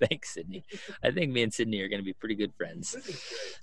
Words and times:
Thanks, 0.08 0.34
Sydney. 0.34 0.64
I 1.02 1.10
think 1.10 1.32
me 1.32 1.42
and 1.42 1.52
Sydney 1.52 1.80
are 1.80 1.88
going 1.88 2.00
to 2.00 2.04
be 2.04 2.12
pretty 2.12 2.34
good 2.34 2.52
friends. 2.56 2.96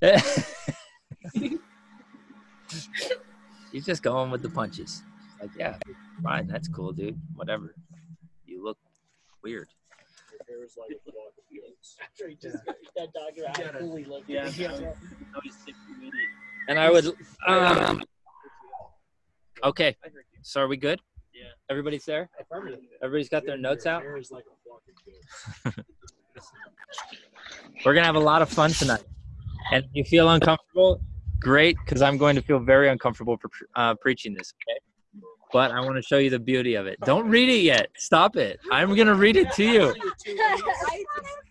He's 3.71 3.85
just 3.85 4.03
going 4.03 4.31
with 4.31 4.41
the 4.41 4.49
punches. 4.49 5.03
Like, 5.41 5.51
yeah, 5.57 5.77
fine, 6.21 6.47
that's 6.47 6.67
cool, 6.67 6.91
dude. 6.93 7.19
Whatever. 7.35 7.75
You 8.45 8.63
look 8.63 8.77
weird. 9.43 9.67
Your 10.31 10.57
hair 10.57 10.65
is 10.65 10.75
like 10.77 10.91
a 10.91 11.11
block 11.11 11.33
of 11.37 11.43
goats. 11.55 11.97
After 12.03 12.29
he 12.29 12.35
just 12.35 12.57
that 12.95 13.09
dogger 13.13 13.47
out 13.47 13.79
fully 13.79 14.05
looked 14.05 14.29
Yeah. 14.29 14.45
at. 14.45 14.95
And 16.69 16.79
I 16.79 16.89
would. 16.89 17.05
Um, 17.47 18.03
okay, 19.63 19.95
I 20.03 20.07
heard 20.09 20.25
you. 20.31 20.39
so 20.43 20.61
are 20.61 20.67
we 20.67 20.77
good? 20.77 21.01
Yeah. 21.33 21.49
Everybody's 21.69 22.05
there. 22.05 22.29
Everybody's 23.01 23.29
got 23.29 23.45
their 23.45 23.57
notes 23.57 23.85
out. 23.85 24.03
hair 26.35 26.43
is 26.43 26.51
like 26.53 26.65
a 26.67 27.31
block 27.31 27.53
of 27.53 27.71
goats. 27.71 27.85
We're 27.85 27.93
gonna 27.93 28.05
have 28.05 28.15
a 28.15 28.19
lot 28.19 28.41
of 28.41 28.49
fun 28.49 28.71
tonight. 28.71 29.03
And 29.71 29.83
if 29.85 29.91
you 29.93 30.03
feel 30.03 30.29
uncomfortable, 30.29 31.01
great, 31.39 31.77
because 31.83 32.01
I'm 32.01 32.17
going 32.17 32.35
to 32.35 32.41
feel 32.41 32.59
very 32.59 32.89
uncomfortable 32.89 33.37
pre- 33.37 33.49
uh, 33.75 33.95
preaching 33.95 34.33
this. 34.33 34.53
Okay. 34.55 34.79
But 35.51 35.71
I 35.71 35.81
want 35.81 35.95
to 35.97 36.01
show 36.01 36.17
you 36.17 36.31
the 36.31 36.39
beauty 36.39 36.73
of 36.75 36.87
it. 36.87 36.97
Don't 37.01 37.29
read 37.29 37.47
it 37.47 37.61
yet. 37.61 37.89
Stop 37.95 38.37
it. 38.37 38.59
I'm 38.71 38.95
gonna 38.95 39.13
read 39.13 39.37
it 39.37 39.51
to 39.53 39.63
you. 39.63 39.93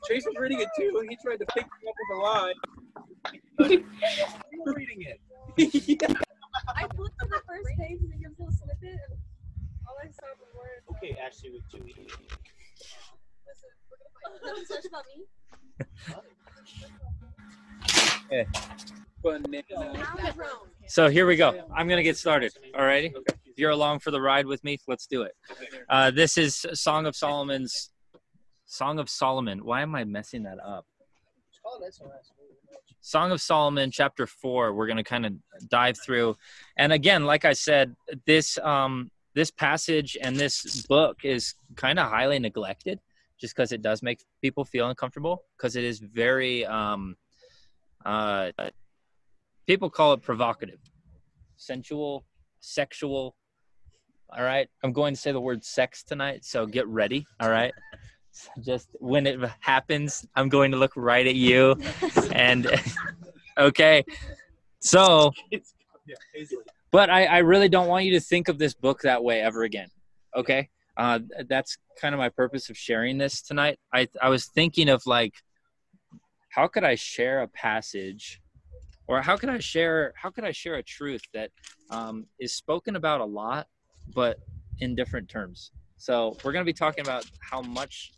Chase 0.09 0.27
was 0.27 0.35
reading 0.39 0.61
it 0.61 0.69
too, 0.77 0.97
and 0.99 1.09
he 1.09 1.17
tried 1.25 1.39
to 1.39 1.47
pick 1.55 1.65
me 1.65 1.89
up 1.89 1.95
with 2.01 2.19
a 2.19 2.21
line. 2.21 2.55
you 3.71 4.63
were 4.65 4.75
reading 4.75 5.03
it. 5.03 5.21
I 6.77 6.89
flipped 6.97 7.19
to 7.21 7.29
the 7.29 7.41
first 7.47 7.69
page 7.79 8.01
and 8.01 8.13
it 8.13 8.21
gives 8.21 8.39
a 8.39 8.43
little 8.43 8.57
snippet, 8.57 8.99
and 9.09 9.19
all 9.87 9.97
I 10.03 10.11
saw 10.11 10.27
were 10.41 10.59
words. 10.59 10.85
Okay, 10.97 11.17
Ashley 11.25 11.51
with 11.51 11.71
two 11.71 11.87
E. 11.87 11.95
Listen, 13.63 13.81
we're 13.91 13.97
gonna 13.99 14.11
fight. 14.13 14.33
No, 14.45 14.77
it's 14.77 14.87
about 14.87 15.05
me. 15.11 15.25
Banana. 19.23 20.07
So 20.87 21.09
here 21.09 21.27
we 21.27 21.37
go. 21.37 21.65
I'm 21.75 21.89
gonna 21.89 22.03
get 22.03 22.17
started. 22.17 22.53
Alrighty. 22.75 23.13
If 23.47 23.59
you're 23.59 23.71
along 23.71 24.01
for 24.01 24.11
the 24.11 24.21
ride 24.21 24.47
with 24.47 24.65
me, 24.65 24.79
let's 24.89 25.07
do 25.07 25.23
it. 25.23 25.37
Uh, 25.89 26.11
this 26.11 26.39
is 26.39 26.67
Song 26.75 27.07
of 27.07 27.15
Solomon's. 27.15 27.91
Song 28.65 28.99
of 28.99 29.11
Solomon. 29.11 29.65
Why 29.65 29.83
am 29.83 29.95
I 29.95 30.05
messing 30.05 30.45
that 30.45 30.59
up? 30.59 30.87
That's 31.81 32.01
all 32.01 32.07
right. 32.09 32.17
Song 33.03 33.33
of 33.33 33.41
Solomon, 33.41 33.91
chapter 33.91 34.27
four. 34.27 34.73
We're 34.73 34.87
gonna 34.87 35.05
kind 35.05 35.27
of 35.27 35.35
dive 35.69 35.99
through, 35.99 36.37
and 36.77 36.93
again, 36.93 37.27
like 37.27 37.45
I 37.45 37.53
said, 37.53 37.95
this 38.27 38.59
um, 38.59 39.11
this 39.35 39.51
passage 39.51 40.17
and 40.23 40.37
this 40.37 40.87
book 40.87 41.19
is 41.25 41.55
kind 41.77 41.99
of 41.99 42.09
highly 42.09 42.39
neglected, 42.39 43.01
just 43.43 43.55
because 43.55 43.73
it 43.73 43.83
does 43.83 44.03
make 44.03 44.25
people 44.41 44.65
feel 44.65 44.89
uncomfortable, 44.89 45.43
because 45.59 45.77
it 45.77 45.85
is 45.85 45.99
very 45.99 46.65
um, 46.65 47.17
uh, 48.07 48.51
people 49.67 49.91
call 49.91 50.15
it 50.15 50.23
provocative, 50.23 50.79
sensual, 51.57 52.25
sexual. 52.61 53.37
All 54.35 54.45
right, 54.45 54.69
I'm 54.83 54.93
going 54.93 55.13
to 55.13 55.21
say 55.21 55.33
the 55.33 55.41
word 55.41 55.63
sex 55.63 56.03
tonight, 56.05 56.45
so 56.47 56.65
get 56.65 56.87
ready. 56.87 57.27
All 57.41 57.51
right. 57.51 57.75
Just 58.65 58.89
when 59.01 59.27
it 59.27 59.39
happens, 59.61 60.25
I'm 60.37 60.49
going 60.49 60.71
to 60.71 60.79
look 60.79 60.93
right 60.97 61.27
at 61.27 61.35
you 61.35 61.77
and 62.33 62.67
okay 63.59 64.03
so 64.81 65.33
but 66.91 67.11
I, 67.11 67.25
I 67.27 67.39
really 67.39 67.69
don't 67.69 67.87
want 67.87 68.05
you 68.05 68.13
to 68.13 68.21
think 68.21 68.49
of 68.49 68.59
this 68.59 68.75
book 68.75 69.03
that 69.03 69.23
way 69.23 69.41
ever 69.41 69.63
again 69.63 69.89
okay 70.37 70.69
uh, 70.97 71.21
that's 71.49 71.79
kind 72.01 72.15
of 72.15 72.19
my 72.19 72.29
purpose 72.29 72.69
of 72.69 72.77
sharing 72.77 73.19
this 73.19 73.43
tonight. 73.43 73.79
I, 73.93 74.09
I 74.21 74.29
was 74.29 74.47
thinking 74.47 74.89
of 74.89 75.07
like 75.07 75.35
how 76.51 76.67
could 76.67 76.85
i 76.85 76.95
share 76.95 77.41
a 77.41 77.49
passage 77.49 78.41
or 79.09 79.23
how 79.23 79.37
could 79.37 79.49
i 79.49 79.59
share 79.59 80.13
how 80.17 80.31
could 80.31 80.45
i 80.45 80.53
share 80.53 80.75
a 80.75 80.83
truth 80.83 81.23
that 81.33 81.51
um, 81.91 82.27
is 82.39 82.53
spoken 82.53 82.97
about 82.97 83.21
a 83.21 83.25
lot 83.25 83.69
but 84.15 84.39
in 84.81 84.95
different 84.95 85.29
terms? 85.29 85.71
So 85.97 86.37
we're 86.43 86.53
going 86.53 86.65
to 86.65 86.69
be 86.69 86.77
talking 86.77 87.05
about 87.05 87.25
how 87.41 87.63
much 87.63 88.13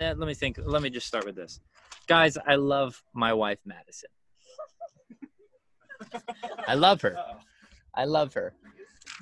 eh, 0.00 0.14
let 0.16 0.26
me 0.26 0.34
think 0.34 0.58
let 0.62 0.82
me 0.82 0.90
just 0.90 1.06
start 1.06 1.24
with 1.26 1.36
this. 1.36 1.60
Guys 2.06 2.38
i 2.46 2.54
love 2.54 3.02
my 3.12 3.32
wife 3.32 3.58
madison. 3.64 4.10
I 6.68 6.74
love 6.74 7.02
her. 7.02 7.16
I 7.94 8.04
love 8.04 8.34
her 8.34 8.54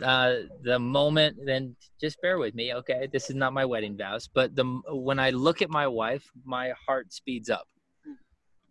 uh, 0.03 0.34
the 0.62 0.79
moment 0.79 1.37
then 1.45 1.75
just 2.01 2.21
bear 2.23 2.39
with 2.39 2.55
me 2.55 2.75
okay? 2.75 3.09
This 3.12 3.31
is 3.31 3.37
not 3.37 3.53
my 3.53 3.65
wedding 3.65 3.97
vows 3.97 4.29
but 4.33 4.55
the 4.55 4.65
when 4.91 5.19
i 5.19 5.31
look 5.31 5.62
at 5.62 5.71
my 5.71 5.87
wife 5.87 6.31
my 6.45 6.73
heart 6.87 7.12
speeds 7.12 7.51
up 7.51 7.67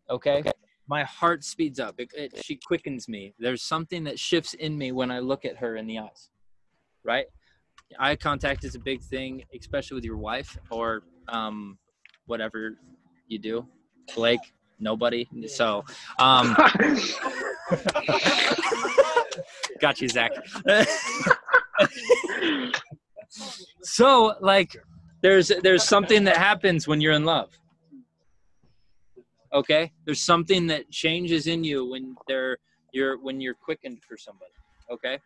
okay? 0.09 0.43
My 0.87 1.03
heart 1.03 1.43
speeds 1.43 1.79
up. 1.79 1.95
It, 1.97 2.11
it, 2.15 2.45
she 2.45 2.59
quickens 2.63 3.09
me. 3.09 3.33
There's 3.39 3.63
something 3.63 4.03
that 4.03 4.19
shifts 4.19 4.53
in 4.53 4.77
me 4.77 4.91
when 4.91 5.09
i 5.09 5.19
look 5.19 5.45
at 5.45 5.57
her 5.57 5.75
in 5.77 5.87
the 5.87 5.99
eyes 5.99 6.29
right? 7.05 7.27
Eye 7.99 8.15
contact 8.15 8.65
is 8.65 8.75
a 8.75 8.79
big 8.79 9.01
thing 9.01 9.43
especially 9.57 9.95
with 9.95 10.03
your 10.03 10.17
wife 10.17 10.57
or 10.71 11.03
um, 11.29 11.77
whatever 12.25 12.77
you 13.27 13.39
do 13.39 13.65
blake 14.15 14.53
nobody 14.79 15.27
so 15.47 15.83
um 16.19 16.55
got 19.81 20.01
you 20.01 20.09
zach. 20.09 20.31
So 23.81 24.35
like 24.41 24.75
there's 25.21 25.51
there's 25.63 25.83
something 25.83 26.23
that 26.25 26.37
happens 26.37 26.87
when 26.87 27.01
you're 27.01 27.13
in 27.13 27.25
love. 27.25 27.49
Okay? 29.53 29.91
There's 30.05 30.21
something 30.21 30.67
that 30.67 30.89
changes 30.89 31.47
in 31.47 31.63
you 31.63 31.89
when 31.89 32.15
they're 32.27 32.57
you're 32.93 33.19
when 33.19 33.39
you're 33.39 33.53
quickened 33.53 33.99
for 34.07 34.17
somebody. 34.17 34.51
Okay? 34.91 35.19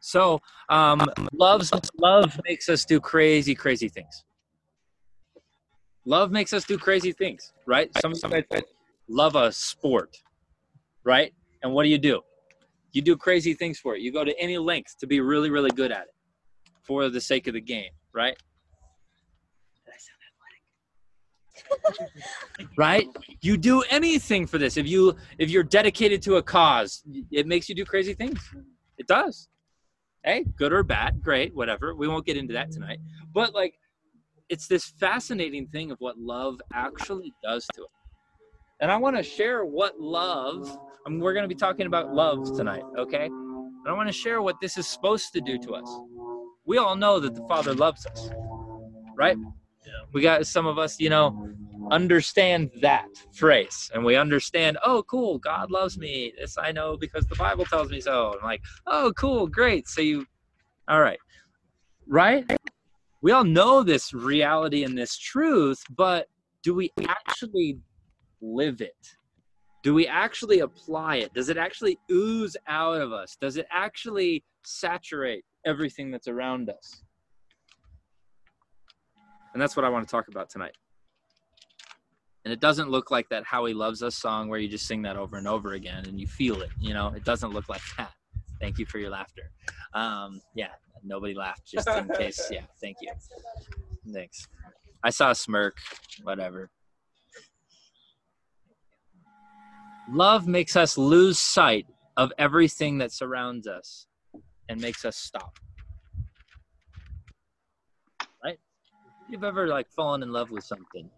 So 0.00 0.40
um 0.68 1.08
love's 1.32 1.72
love 1.98 2.38
makes 2.44 2.68
us 2.68 2.84
do 2.84 3.00
crazy 3.00 3.54
crazy 3.54 3.88
things. 3.88 4.24
Love 6.04 6.32
makes 6.32 6.52
us 6.52 6.64
do 6.64 6.76
crazy 6.76 7.12
things 7.12 7.52
right? 7.66 7.90
Some 8.00 8.12
guys 8.12 8.44
love 9.08 9.36
a 9.36 9.52
sport 9.52 10.16
right? 11.04 11.32
And 11.62 11.72
what 11.72 11.84
do 11.84 11.88
you 11.88 11.98
do 11.98 12.22
you 12.92 13.02
do 13.02 13.16
crazy 13.16 13.54
things 13.54 13.78
for 13.78 13.96
it. 13.96 14.02
You 14.02 14.12
go 14.12 14.24
to 14.24 14.38
any 14.38 14.58
length 14.58 14.98
to 14.98 15.06
be 15.06 15.20
really 15.20 15.50
really 15.50 15.70
good 15.70 15.92
at 15.92 16.02
it 16.02 16.14
for 16.82 17.08
the 17.08 17.20
sake 17.20 17.46
of 17.46 17.54
the 17.54 17.60
game 17.60 17.90
right? 18.12 18.36
Right? 22.76 23.08
You 23.40 23.56
do 23.56 23.82
anything 23.90 24.46
for 24.46 24.58
this. 24.58 24.76
If 24.76 24.86
you 24.86 25.16
if 25.38 25.50
you're 25.50 25.62
dedicated 25.62 26.22
to 26.22 26.36
a 26.36 26.42
cause 26.42 27.02
it 27.30 27.46
makes 27.46 27.68
you 27.68 27.74
do 27.74 27.84
crazy 27.84 28.14
things. 28.14 28.40
It 28.98 29.06
does. 29.06 29.48
Hey 30.24 30.44
good 30.56 30.72
or 30.72 30.82
bad 30.82 31.22
great 31.22 31.54
whatever. 31.54 31.94
We 31.94 32.08
won't 32.08 32.26
get 32.26 32.36
into 32.36 32.52
that 32.54 32.70
tonight. 32.70 32.98
But 33.32 33.54
like 33.54 33.74
it's 34.48 34.66
this 34.66 34.86
fascinating 34.98 35.66
thing 35.68 35.90
of 35.90 35.98
what 36.00 36.18
love 36.18 36.60
actually 36.74 37.32
does 37.42 37.66
to 37.74 37.82
it 37.82 37.88
and 38.82 38.90
i 38.90 38.96
want 38.96 39.16
to 39.16 39.22
share 39.22 39.64
what 39.64 39.98
love 39.98 40.76
I 41.04 41.10
mean, 41.10 41.18
we're 41.18 41.32
going 41.32 41.42
to 41.42 41.48
be 41.48 41.54
talking 41.54 41.86
about 41.86 42.12
love 42.12 42.54
tonight 42.56 42.82
okay? 42.98 43.26
And 43.26 43.88
i 43.88 43.92
want 43.92 44.08
to 44.08 44.12
share 44.12 44.42
what 44.42 44.60
this 44.60 44.76
is 44.76 44.86
supposed 44.86 45.32
to 45.32 45.40
do 45.40 45.58
to 45.58 45.74
us. 45.74 46.00
We 46.64 46.78
all 46.78 46.94
know 46.94 47.18
that 47.20 47.34
the 47.34 47.46
father 47.48 47.74
loves 47.74 48.04
us 48.06 48.30
right? 49.16 49.36
We 50.12 50.20
got 50.20 50.46
some 50.46 50.66
of 50.66 50.78
us 50.78 51.00
you 51.00 51.10
know 51.10 51.48
understand 51.90 52.70
that 52.80 53.08
phrase 53.32 53.90
and 53.92 54.04
we 54.04 54.16
understand 54.16 54.78
oh 54.84 55.02
cool 55.04 55.38
god 55.38 55.70
loves 55.70 55.96
me. 55.98 56.32
This 56.38 56.56
i 56.58 56.72
know 56.72 56.96
because 56.96 57.26
the 57.26 57.36
bible 57.36 57.64
tells 57.64 57.90
me 57.90 58.00
so. 58.00 58.34
I'm 58.38 58.44
like 58.44 58.62
oh 58.86 59.12
cool 59.16 59.46
great. 59.46 59.88
So 59.88 60.00
you 60.00 60.26
all 60.88 61.00
right. 61.00 61.18
Right? 62.08 62.50
We 63.20 63.30
all 63.30 63.44
know 63.44 63.84
this 63.84 64.12
reality 64.12 64.84
and 64.84 64.98
this 64.98 65.16
truth 65.16 65.82
but 65.96 66.28
do 66.62 66.74
we 66.74 66.92
actually 67.08 67.78
live 68.42 68.80
it? 68.80 69.16
Do 69.82 69.94
we 69.94 70.06
actually 70.06 70.60
apply 70.60 71.16
it? 71.16 71.32
Does 71.34 71.48
it 71.48 71.56
actually 71.56 71.98
ooze 72.10 72.56
out 72.68 73.00
of 73.00 73.12
us? 73.12 73.36
Does 73.40 73.56
it 73.56 73.66
actually 73.72 74.44
saturate 74.64 75.44
everything 75.64 76.10
that's 76.10 76.28
around 76.28 76.70
us? 76.70 77.02
And 79.52 79.60
that's 79.60 79.76
what 79.76 79.84
i 79.84 79.88
want 79.88 80.06
to 80.06 80.10
talk 80.10 80.28
about 80.28 80.48
tonight. 80.50 80.76
And 82.44 82.52
it 82.52 82.60
doesn't 82.60 82.90
look 82.90 83.10
like 83.10 83.28
that 83.28 83.44
how 83.44 83.64
he 83.66 83.74
loves 83.74 84.02
us 84.02 84.16
song 84.16 84.48
where 84.48 84.58
you 84.58 84.68
just 84.68 84.86
sing 84.86 85.02
that 85.02 85.16
over 85.16 85.36
and 85.36 85.46
over 85.46 85.74
again 85.74 86.04
and 86.06 86.20
you 86.20 86.26
feel 86.26 86.62
it 86.62 86.70
you 86.80 86.94
know? 86.94 87.08
It 87.08 87.24
doesn't 87.24 87.52
look 87.52 87.68
like 87.68 87.82
that. 87.98 88.12
Thank 88.60 88.78
you 88.78 88.86
for 88.86 88.98
your 88.98 89.10
laughter. 89.10 89.50
Um 89.94 90.40
yeah 90.54 90.70
nobody 91.04 91.34
laughed 91.34 91.66
just 91.66 91.88
in 91.88 92.08
case. 92.16 92.40
Yeah 92.52 92.62
thank 92.80 92.96
you. 93.00 93.10
Thanks. 94.12 94.46
I 95.04 95.10
saw 95.10 95.30
a 95.30 95.34
smirk 95.34 95.76
whatever 96.22 96.70
love 100.12 100.46
makes 100.46 100.76
us 100.76 100.98
lose 100.98 101.38
sight 101.38 101.86
of 102.16 102.32
everything 102.38 102.98
that 102.98 103.12
surrounds 103.12 103.66
us 103.66 104.06
and 104.68 104.80
makes 104.80 105.04
us 105.04 105.16
stop 105.16 105.58
right 108.44 108.58
you've 109.28 109.44
ever 109.44 109.66
like 109.66 109.88
fallen 109.90 110.22
in 110.22 110.32
love 110.32 110.50
with 110.50 110.64
something 110.64 111.08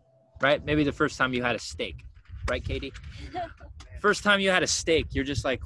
right? 0.40 0.64
Maybe 0.64 0.84
the 0.84 0.92
first 0.92 1.16
time 1.16 1.32
you 1.32 1.42
had 1.42 1.56
a 1.56 1.58
steak, 1.58 2.04
right, 2.50 2.64
Katie? 2.64 2.92
First 4.00 4.22
time 4.22 4.40
you 4.40 4.50
had 4.50 4.62
a 4.62 4.66
steak, 4.66 5.06
you're 5.12 5.24
just 5.24 5.44
like, 5.44 5.62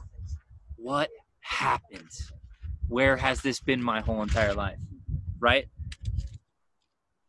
what 0.77 1.11
happened? 1.41 2.11
Where 2.87 3.17
has 3.17 3.43
this 3.43 3.61
been 3.61 3.83
my 3.83 4.01
whole 4.01 4.23
entire 4.23 4.55
life, 4.55 4.79
right? 5.41 5.67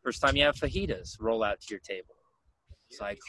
First 0.03 0.21
time 0.21 0.35
you 0.35 0.43
have 0.43 0.55
fajitas 0.55 1.17
roll 1.19 1.43
out 1.43 1.59
to 1.61 1.67
your 1.71 1.79
table. 1.79 2.15
It's 2.89 2.99
like, 2.99 3.19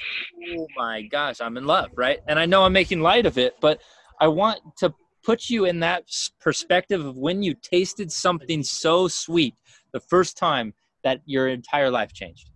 oh 0.56 0.66
my 0.76 1.02
gosh, 1.02 1.40
I'm 1.40 1.56
in 1.56 1.66
love, 1.66 1.90
right? 1.94 2.20
And 2.26 2.38
I 2.38 2.46
know 2.46 2.62
I'm 2.64 2.72
making 2.72 3.00
light 3.00 3.26
of 3.26 3.36
it, 3.38 3.54
but 3.60 3.80
I 4.20 4.28
want 4.28 4.60
to 4.78 4.94
put 5.22 5.50
you 5.50 5.66
in 5.66 5.80
that 5.80 6.04
perspective 6.40 7.04
of 7.04 7.18
when 7.18 7.42
you 7.42 7.54
tasted 7.54 8.10
something 8.10 8.62
so 8.62 9.06
sweet 9.06 9.54
the 9.92 10.00
first 10.00 10.38
time 10.38 10.72
that 11.04 11.20
your 11.26 11.48
entire 11.48 11.90
life 11.90 12.12
changed. 12.12 12.50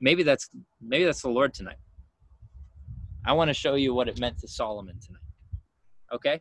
Maybe 0.00 0.22
that's 0.22 0.50
maybe 0.82 1.04
that's 1.04 1.22
the 1.22 1.30
Lord 1.30 1.54
tonight. 1.54 1.78
I 3.24 3.32
want 3.32 3.48
to 3.48 3.54
show 3.54 3.74
you 3.74 3.94
what 3.94 4.08
it 4.08 4.20
meant 4.20 4.38
to 4.40 4.48
Solomon 4.48 4.98
tonight. 5.00 5.22
Okay? 6.12 6.40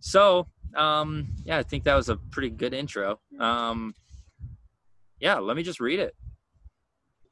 So, 0.00 0.46
um, 0.74 1.28
yeah, 1.44 1.58
I 1.58 1.62
think 1.62 1.84
that 1.84 1.94
was 1.94 2.08
a 2.08 2.16
pretty 2.16 2.50
good 2.50 2.72
intro. 2.72 3.20
Um, 3.38 3.94
yeah, 5.20 5.38
let 5.38 5.56
me 5.56 5.62
just 5.62 5.80
read 5.80 6.00
it. 6.00 6.14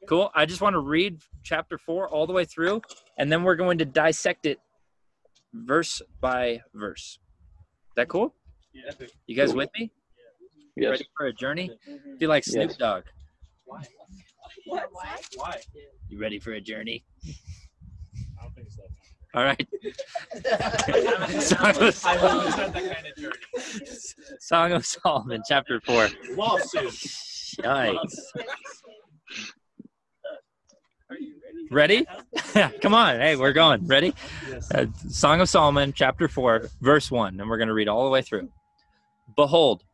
Cool. 0.07 0.31
I 0.35 0.47
just 0.47 0.61
want 0.61 0.75
to 0.75 0.81
read 0.81 1.21
chapter 1.43 1.79
four 1.79 2.09
all 2.09 2.27
the 2.27 2.33
way 2.33 2.45
through, 2.45 2.83
and 3.19 3.31
then 3.31 3.43
we're 3.43 3.57
going 3.57 3.79
to 3.79 3.85
dissect 3.85 4.47
it 4.47 4.59
verse 5.53 6.01
by 6.21 6.63
verse. 6.75 7.19
That 7.97 8.09
cool? 8.09 8.35
Yeah. 8.73 9.07
You 9.27 9.35
guys 9.37 9.49
Cool. 9.49 9.59
with 9.59 9.71
me? 9.79 9.91
Yes. 10.77 10.91
Ready 10.91 11.07
for 11.17 11.27
a 11.27 11.33
journey? 11.33 11.71
Feel 12.19 12.29
like 12.29 12.45
Snoop 12.45 12.69
Yes. 12.71 12.77
Dogg. 12.77 13.05
Why? 13.65 13.83
What? 14.67 14.91
Why? 15.37 15.57
You 16.09 16.21
ready 16.21 16.39
for 16.39 16.53
a 16.53 16.61
journey? 16.61 17.05
I 17.27 18.43
don't 18.43 18.55
think 18.55 18.69
so. 18.71 18.83
All 19.35 19.45
right. 19.45 19.67
I 20.35 22.17
hope 22.17 22.47
it's 22.47 22.57
not 22.57 22.73
that 22.73 22.95
kind 22.95 23.07
of 23.07 23.17
journey. 23.17 23.87
Song 24.41 24.73
of 24.73 24.85
Solomon, 24.87 25.43
chapter 25.49 25.81
four. 25.81 26.09
Lawsuit. 26.37 26.93
Yikes. 27.63 28.15
Ready? 31.71 32.07
Come 32.81 32.95
on. 32.95 33.17
Hey, 33.17 33.37
we're 33.37 33.53
going. 33.53 33.87
Ready? 33.87 34.15
Yes. 34.49 34.71
Uh, 34.71 34.87
Song 35.09 35.41
of 35.41 35.49
Solomon, 35.49 35.93
chapter 35.93 36.29
4, 36.29 36.69
verse 36.81 37.11
1, 37.11 37.41
and 37.41 37.49
we're 37.49 37.57
going 37.57 37.69
to 37.69 37.75
read 37.75 37.89
all 37.89 38.05
the 38.05 38.11
way 38.11 38.23
through. 38.23 38.49
Behold, 39.37 39.85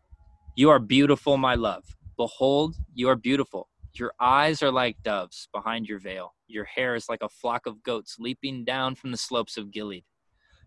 you 0.54 0.70
are 0.70 0.78
beautiful, 0.78 1.36
my 1.36 1.54
love. 1.54 1.84
Behold, 2.16 2.76
you 2.94 3.08
are 3.08 3.16
beautiful. 3.16 3.68
Your 3.94 4.12
eyes 4.20 4.62
are 4.62 4.70
like 4.70 5.02
doves 5.02 5.48
behind 5.52 5.86
your 5.86 5.98
veil. 5.98 6.34
Your 6.46 6.64
hair 6.64 6.94
is 6.94 7.08
like 7.08 7.22
a 7.22 7.28
flock 7.28 7.66
of 7.66 7.82
goats 7.82 8.16
leaping 8.18 8.64
down 8.64 8.94
from 8.94 9.10
the 9.10 9.16
slopes 9.16 9.56
of 9.56 9.70
Gilead. 9.70 10.04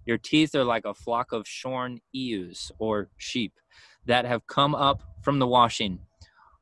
Your 0.05 0.17
teeth 0.17 0.55
are 0.55 0.63
like 0.63 0.85
a 0.85 0.93
flock 0.93 1.31
of 1.31 1.47
shorn 1.47 2.01
ewes 2.11 2.71
or 2.79 3.09
sheep 3.17 3.53
that 4.05 4.25
have 4.25 4.47
come 4.47 4.75
up 4.75 5.01
from 5.21 5.39
the 5.39 5.47
washing, 5.47 5.99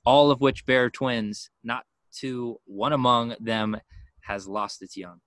all 0.05 0.31
of 0.31 0.41
which 0.41 0.65
bear 0.65 0.89
twins, 0.89 1.49
not 1.63 1.85
to 2.19 2.59
one 2.65 2.93
among 2.93 3.35
them 3.39 3.77
has 4.23 4.47
lost 4.47 4.81
its 4.81 4.97
young. 4.97 5.19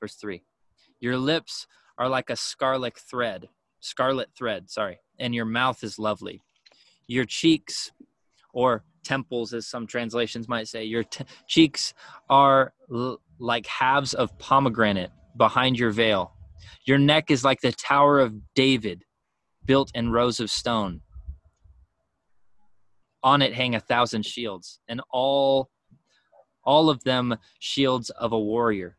Verse 0.00 0.16
3 0.16 0.42
Your 1.00 1.16
lips 1.16 1.66
are 1.98 2.08
like 2.08 2.30
a 2.30 2.36
scarlet 2.36 2.98
thread, 2.98 3.48
scarlet 3.80 4.28
thread, 4.36 4.70
sorry, 4.70 4.98
and 5.18 5.34
your 5.34 5.44
mouth 5.44 5.82
is 5.84 5.98
lovely. 5.98 6.42
Your 7.06 7.24
cheeks, 7.24 7.92
or 8.52 8.82
temples, 9.04 9.52
as 9.52 9.66
some 9.66 9.86
translations 9.86 10.48
might 10.48 10.68
say, 10.68 10.84
your 10.84 11.04
t- 11.04 11.24
cheeks 11.46 11.92
are 12.30 12.72
l- 12.92 13.20
like 13.38 13.66
halves 13.66 14.14
of 14.14 14.36
pomegranate 14.38 15.10
behind 15.36 15.78
your 15.78 15.90
veil. 15.90 16.32
Your 16.86 16.98
neck 16.98 17.30
is 17.30 17.44
like 17.44 17.60
the 17.60 17.72
Tower 17.72 18.20
of 18.20 18.34
David, 18.54 19.04
built 19.64 19.90
in 19.94 20.10
rows 20.10 20.40
of 20.40 20.50
stone. 20.50 21.00
On 23.22 23.42
it 23.42 23.54
hang 23.54 23.74
a 23.74 23.80
thousand 23.80 24.24
shields, 24.24 24.80
and 24.88 25.00
all 25.10 25.70
all 26.64 26.90
of 26.90 27.04
them 27.04 27.36
shields 27.58 28.10
of 28.10 28.32
a 28.32 28.38
warrior. 28.38 28.96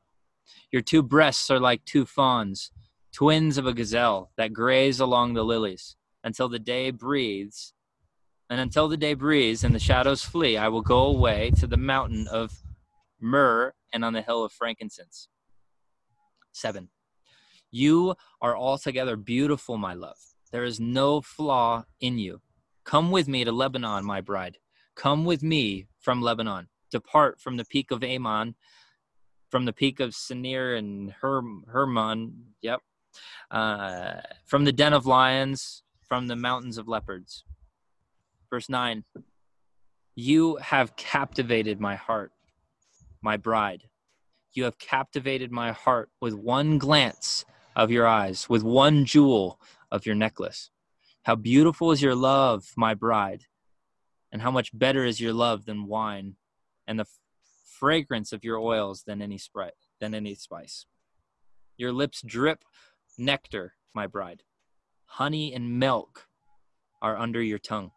Your 0.72 0.82
two 0.82 1.04
breasts 1.04 1.50
are 1.50 1.60
like 1.60 1.86
two 1.86 2.06
fawns, 2.06 2.72
twins 3.14 3.58
of 3.58 3.66
a 3.66 3.74
gazelle 3.74 4.32
that 4.38 4.54
graze 4.54 5.00
along 5.00 5.34
the 5.34 5.44
lilies 5.44 5.96
until 6.24 6.50
the 6.50 6.60
day 6.60 6.92
breathes. 6.92 7.74
And 8.50 8.60
until 8.60 8.88
the 8.88 8.98
day 8.98 9.14
breathes 9.14 9.64
and 9.64 9.74
the 9.74 9.80
shadows 9.80 10.24
flee, 10.24 10.58
I 10.58 10.68
will 10.68 10.82
go 10.82 11.06
away 11.06 11.52
to 11.60 11.66
the 11.66 11.78
mountain 11.78 12.28
of 12.28 12.62
myrrh 13.20 13.74
and 13.92 14.06
on 14.06 14.14
the 14.14 14.22
hill 14.22 14.44
of 14.44 14.52
frankincense. 14.52 15.30
Seven. 16.52 16.90
You 17.72 18.16
are 18.42 18.56
altogether 18.56 19.16
beautiful, 19.16 19.78
my 19.78 19.94
love. 19.94 20.18
There 20.52 20.64
is 20.64 20.80
no 20.80 21.22
flaw 21.22 21.86
in 22.00 22.20
you. 22.20 22.42
Come 22.84 23.12
with 23.12 23.28
me 23.28 23.44
to 23.44 23.52
Lebanon, 23.52 24.06
my 24.06 24.22
bride. 24.22 24.58
Come 24.96 25.26
with 25.26 25.42
me 25.42 25.88
from 26.00 26.22
Lebanon. 26.22 26.68
Depart 26.92 27.40
from 27.40 27.58
the 27.58 27.66
peak 27.66 27.92
of 27.92 28.04
Ammon, 28.04 28.56
from 29.50 29.66
the 29.66 29.74
peak 29.74 30.00
of 30.00 30.12
Senir 30.12 30.78
and 30.78 31.12
Herm, 31.12 31.66
Hermon. 31.68 32.54
Yep. 32.62 32.82
Uh, 33.50 34.22
from 34.46 34.66
the 34.66 34.74
den 34.74 34.94
of 34.94 35.06
lions, 35.06 35.84
from 36.02 36.28
the 36.28 36.36
mountains 36.36 36.78
of 36.78 36.88
leopards. 36.88 37.44
Verse 38.50 38.70
9 38.70 39.04
You 40.16 40.58
have 40.58 40.96
captivated 40.96 41.80
my 41.80 41.96
heart, 41.96 42.32
my 43.22 43.38
bride. 43.38 43.84
You 44.54 44.64
have 44.64 44.78
captivated 44.78 45.52
my 45.52 45.72
heart 45.72 46.10
with 46.22 46.34
one 46.34 46.78
glance 46.78 47.46
of 47.76 47.92
your 47.92 48.08
eyes, 48.08 48.48
with 48.48 48.64
one 48.64 49.06
jewel 49.06 49.60
of 49.92 50.06
your 50.06 50.16
necklace. 50.16 50.70
How 51.24 51.36
beautiful 51.36 51.92
is 51.92 52.02
your 52.02 52.16
love, 52.16 52.72
my 52.78 52.94
bride, 52.94 53.46
and 54.32 54.42
how 54.42 54.52
much 54.52 54.78
better 54.78 55.04
is 55.04 55.20
your 55.20 55.34
love 55.34 55.66
than 55.66 55.88
wine, 55.88 56.36
and 56.88 57.00
the 57.00 57.06
fragrance 57.80 58.32
of 58.32 58.44
your 58.44 58.58
oils 58.58 59.04
than 59.06 59.22
any 59.22 59.38
sprite, 59.38 59.74
than 60.00 60.14
any 60.14 60.36
spice. 60.36 60.86
Your 61.78 61.92
lips 61.92 62.22
drip 62.26 62.64
nectar, 63.18 63.74
my 63.94 64.08
bride. 64.08 64.44
Honey 65.06 65.54
and 65.54 65.80
milk 65.80 66.28
are 67.02 67.18
under 67.18 67.42
your 67.42 67.60
tongue. 67.60 67.92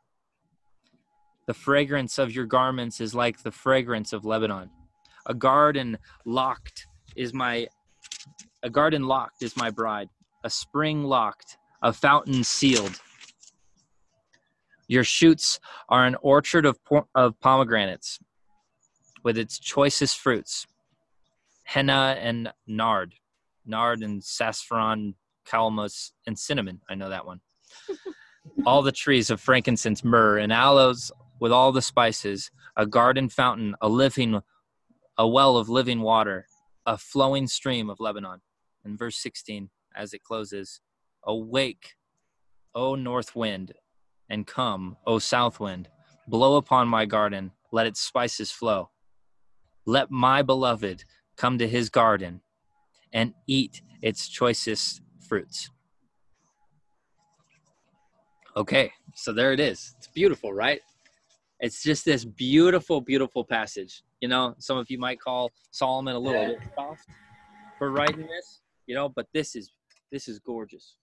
The 1.46 1.54
fragrance 1.54 2.18
of 2.18 2.32
your 2.32 2.44
garments 2.44 3.00
is 3.00 3.14
like 3.14 3.42
the 3.42 3.50
fragrance 3.50 4.12
of 4.12 4.24
Lebanon. 4.24 4.70
A 5.26 5.34
garden 5.34 5.98
locked 6.24 6.86
is 7.16 7.32
my 7.32 7.68
a 8.62 8.70
garden 8.70 9.04
locked 9.04 9.42
is 9.42 9.56
my 9.56 9.70
bride. 9.70 10.08
A 10.44 10.50
spring 10.50 11.04
locked, 11.04 11.56
a 11.82 11.92
fountain 11.92 12.44
sealed. 12.44 13.00
Your 14.88 15.04
shoots 15.04 15.60
are 15.88 16.06
an 16.06 16.16
orchard 16.22 16.66
of, 16.66 16.78
of 17.14 17.38
pomegranates 17.40 18.18
with 19.28 19.36
its 19.36 19.58
choicest 19.58 20.18
fruits 20.18 20.66
henna 21.64 22.16
and 22.18 22.50
nard, 22.66 23.12
nard 23.66 24.00
and 24.00 24.24
saffron, 24.24 25.16
calamus, 25.46 26.12
and 26.26 26.38
cinnamon. 26.38 26.80
I 26.88 26.94
know 26.94 27.10
that 27.10 27.26
one. 27.26 27.42
all 28.64 28.80
the 28.80 28.90
trees 28.90 29.28
of 29.28 29.38
frankincense, 29.38 30.02
myrrh, 30.02 30.38
and 30.38 30.50
aloes 30.50 31.12
with 31.40 31.52
all 31.52 31.72
the 31.72 31.82
spices, 31.82 32.50
a 32.74 32.86
garden 32.86 33.28
fountain, 33.28 33.74
a 33.82 33.88
living, 33.90 34.40
a 35.18 35.28
well 35.28 35.58
of 35.58 35.68
living 35.68 36.00
water, 36.00 36.46
a 36.86 36.96
flowing 36.96 37.46
stream 37.46 37.90
of 37.90 38.00
Lebanon. 38.00 38.40
And 38.82 38.98
verse 38.98 39.18
16, 39.18 39.68
as 39.94 40.14
it 40.14 40.24
closes, 40.24 40.80
awake, 41.22 41.96
O 42.74 42.94
north 42.94 43.36
wind, 43.36 43.74
and 44.30 44.46
come, 44.46 44.96
O 45.06 45.18
south 45.18 45.60
wind, 45.60 45.90
blow 46.26 46.56
upon 46.56 46.88
my 46.88 47.04
garden, 47.04 47.50
let 47.70 47.86
its 47.86 48.00
spices 48.00 48.50
flow. 48.50 48.88
Let 49.88 50.10
my 50.10 50.42
beloved 50.42 51.04
come 51.38 51.56
to 51.56 51.66
his 51.66 51.88
garden 51.88 52.42
and 53.10 53.32
eat 53.46 53.80
its 54.02 54.28
choicest 54.28 55.00
fruits. 55.26 55.70
Okay, 58.54 58.92
so 59.14 59.32
there 59.32 59.54
it 59.54 59.60
is. 59.60 59.94
It's 59.96 60.08
beautiful, 60.08 60.52
right? 60.52 60.82
It's 61.60 61.82
just 61.82 62.04
this 62.04 62.26
beautiful, 62.26 63.00
beautiful 63.00 63.44
passage. 63.44 64.02
You 64.20 64.28
know, 64.28 64.54
some 64.58 64.76
of 64.76 64.90
you 64.90 64.98
might 64.98 65.20
call 65.20 65.52
Solomon 65.70 66.16
a 66.16 66.18
little 66.18 66.48
bit 66.48 66.58
soft 66.74 67.08
for 67.78 67.90
writing 67.90 68.26
this, 68.26 68.60
you 68.86 68.94
know, 68.94 69.08
but 69.08 69.26
this 69.32 69.56
is 69.56 69.72
this 70.12 70.28
is 70.28 70.38
gorgeous. 70.38 70.96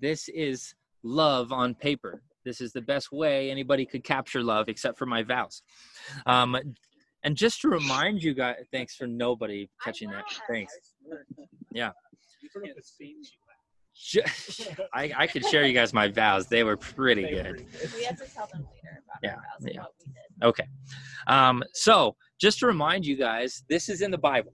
This 0.00 0.28
is 0.28 0.72
love 1.02 1.50
on 1.50 1.74
paper. 1.74 2.22
This 2.44 2.60
is 2.60 2.72
the 2.72 2.80
best 2.80 3.10
way 3.10 3.50
anybody 3.50 3.84
could 3.84 4.04
capture 4.04 4.40
love, 4.40 4.68
except 4.68 4.96
for 4.96 5.06
my 5.06 5.24
vows. 5.24 5.62
Um, 6.26 6.56
and 7.22 7.36
just 7.36 7.60
to 7.62 7.68
remind 7.68 8.22
you 8.22 8.34
guys, 8.34 8.56
thanks 8.72 8.94
for 8.94 9.06
nobody 9.06 9.68
catching 9.82 10.10
that. 10.10 10.24
Thanks. 10.48 10.72
You 11.72 12.48
forgot 12.52 12.76
the 12.76 12.82
scenes 12.82 13.32
you 13.32 13.38
Ju- 13.98 14.22
I, 14.94 15.12
I 15.16 15.26
could 15.26 15.44
share 15.46 15.64
you 15.64 15.72
guys 15.72 15.92
my 15.92 16.08
vows. 16.08 16.46
They 16.46 16.64
were 16.64 16.76
pretty 16.76 17.22
good. 17.22 17.66
We 17.96 18.04
have 18.04 18.16
to 18.18 18.26
tell 18.32 18.46
them 18.52 18.66
later 18.74 19.02
about 19.04 19.18
Yeah, 19.22 19.30
our 19.30 19.36
vows 19.36 19.64
and 19.64 19.74
yeah. 19.74 19.80
what 19.80 19.92
we 20.06 20.12
did. 20.12 20.46
Okay. 20.48 20.66
Um, 21.26 21.64
so 21.72 22.14
just 22.38 22.58
to 22.60 22.66
remind 22.66 23.06
you 23.06 23.16
guys, 23.16 23.64
this 23.68 23.88
is 23.88 24.02
in 24.02 24.10
the 24.10 24.18
Bible. 24.18 24.52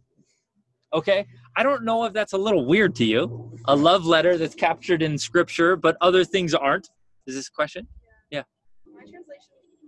Okay? 0.94 1.26
I 1.56 1.62
don't 1.62 1.84
know 1.84 2.04
if 2.04 2.12
that's 2.12 2.34
a 2.34 2.38
little 2.38 2.66
weird 2.66 2.94
to 2.96 3.04
you. 3.04 3.52
A 3.66 3.74
love 3.74 4.04
letter 4.06 4.38
that's 4.38 4.54
captured 4.54 5.02
in 5.02 5.18
scripture, 5.18 5.74
but 5.76 5.96
other 6.00 6.24
things 6.24 6.54
aren't. 6.54 6.90
Is 7.26 7.34
this 7.34 7.48
a 7.48 7.52
question? 7.52 7.86
Yeah. 8.30 8.42
My 8.86 9.00
translation 9.00 9.24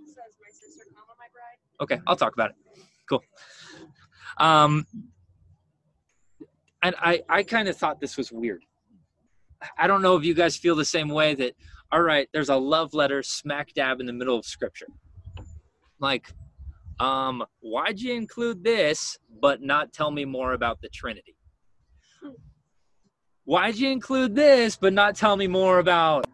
says 0.06 0.16
my 0.40 0.50
sister, 0.50 0.84
comma 0.94 1.12
my 1.18 1.26
bride. 1.32 1.58
Okay, 1.80 2.00
I'll 2.06 2.16
talk 2.16 2.34
about 2.34 2.50
it. 2.50 2.56
Cool. 3.08 3.22
Um, 4.38 4.86
and 6.82 6.94
I, 6.98 7.22
I 7.28 7.42
kind 7.42 7.68
of 7.68 7.76
thought 7.76 8.00
this 8.00 8.16
was 8.16 8.30
weird. 8.30 8.62
I 9.78 9.86
don't 9.86 10.02
know 10.02 10.16
if 10.16 10.24
you 10.24 10.34
guys 10.34 10.56
feel 10.56 10.76
the 10.76 10.84
same 10.84 11.08
way 11.08 11.34
that, 11.34 11.54
all 11.90 12.02
right, 12.02 12.28
there's 12.32 12.50
a 12.50 12.56
love 12.56 12.92
letter 12.92 13.22
smack 13.22 13.72
dab 13.74 14.00
in 14.00 14.06
the 14.06 14.12
middle 14.12 14.38
of 14.38 14.44
scripture. 14.44 14.88
Like, 15.98 16.32
um, 17.00 17.44
why'd 17.60 18.00
you 18.00 18.12
include 18.14 18.62
this, 18.62 19.18
but 19.40 19.62
not 19.62 19.92
tell 19.92 20.10
me 20.10 20.24
more 20.24 20.52
about 20.52 20.80
the 20.80 20.88
Trinity? 20.88 21.36
Why'd 23.44 23.76
you 23.76 23.90
include 23.90 24.34
this, 24.34 24.76
but 24.76 24.92
not 24.92 25.16
tell 25.16 25.36
me 25.36 25.46
more 25.46 25.78
about 25.78 26.26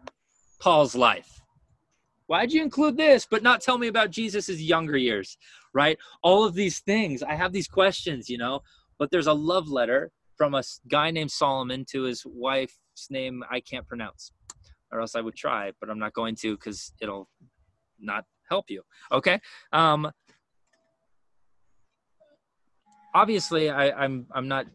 Paul's 0.59 0.95
life? 0.95 1.41
Why'd 2.27 2.51
you 2.51 2.61
include 2.61 2.95
this, 2.95 3.27
but 3.29 3.43
not 3.43 3.61
tell 3.61 3.77
me 3.77 3.87
about 3.87 4.11
Jesus' 4.11 4.61
younger 4.61 4.95
years? 4.95 5.37
Right? 5.73 5.97
All 6.21 6.43
of 6.43 6.53
these 6.53 6.79
things. 6.79 7.23
I 7.23 7.35
have 7.35 7.53
these 7.53 7.67
questions, 7.67 8.29
you 8.29 8.37
know, 8.37 8.61
but 8.99 9.09
there's 9.09 9.27
a 9.27 9.33
love 9.33 9.69
letter 9.69 10.11
from 10.37 10.55
a 10.55 10.63
guy 10.87 11.11
named 11.11 11.31
Solomon 11.31 11.85
to 11.91 12.03
his 12.03 12.23
wife's 12.25 12.77
name 13.09 13.43
I 13.49 13.59
can't 13.59 13.87
pronounce, 13.87 14.31
or 14.91 14.99
else 14.99 15.15
I 15.15 15.21
would 15.21 15.35
try, 15.35 15.71
but 15.79 15.89
I'm 15.89 15.99
not 15.99 16.13
going 16.13 16.35
to 16.37 16.55
because 16.55 16.93
it'll 17.01 17.29
not 17.99 18.25
help 18.49 18.65
you. 18.69 18.81
Okay. 19.11 19.39
Um, 19.71 20.11
obviously, 23.13 23.69
I, 23.69 23.91
I'm 23.91 24.27
I'm 24.31 24.47
not 24.47 24.65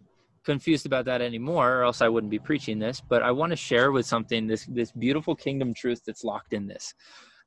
confused 0.44 0.86
about 0.86 1.04
that 1.06 1.20
anymore, 1.20 1.78
or 1.78 1.82
else 1.82 2.00
I 2.00 2.08
wouldn't 2.08 2.30
be 2.30 2.38
preaching 2.38 2.78
this. 2.78 3.02
But 3.06 3.22
I 3.22 3.32
want 3.32 3.50
to 3.50 3.56
share 3.56 3.92
with 3.92 4.06
something 4.06 4.46
this 4.46 4.66
this 4.66 4.92
beautiful 4.92 5.34
kingdom 5.34 5.74
truth 5.74 6.02
that's 6.06 6.24
locked 6.24 6.52
in 6.52 6.66
this. 6.66 6.94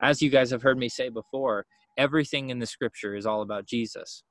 As 0.01 0.21
you 0.21 0.29
guys 0.29 0.51
have 0.51 0.61
heard 0.61 0.77
me 0.77 0.89
say 0.89 1.09
before, 1.09 1.65
everything 1.99 2.49
in 2.49 2.57
the 2.57 2.65
scripture 2.65 3.13
is 3.13 3.25
all 3.25 3.41
about 3.41 3.67
Jesus. 3.67 4.23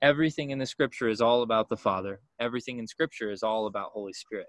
Everything 0.00 0.50
in 0.50 0.58
the 0.58 0.64
scripture 0.64 1.08
is 1.08 1.20
all 1.20 1.42
about 1.42 1.68
the 1.68 1.76
Father. 1.76 2.20
Everything 2.40 2.78
in 2.78 2.86
scripture 2.86 3.30
is 3.30 3.42
all 3.42 3.66
about 3.66 3.90
Holy 3.92 4.14
Spirit. 4.14 4.46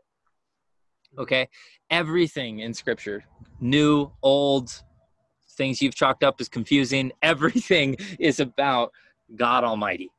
Okay? 1.18 1.50
Everything 1.90 2.60
in 2.60 2.74
scripture, 2.74 3.26
new, 3.60 4.12
old, 4.22 4.84
things 5.58 5.82
you've 5.82 5.96
chalked 5.96 6.24
up 6.24 6.40
as 6.40 6.48
confusing, 6.48 7.12
everything 7.22 7.98
is 8.20 8.40
about 8.40 8.92
God 9.36 9.64
Almighty. 9.64 10.10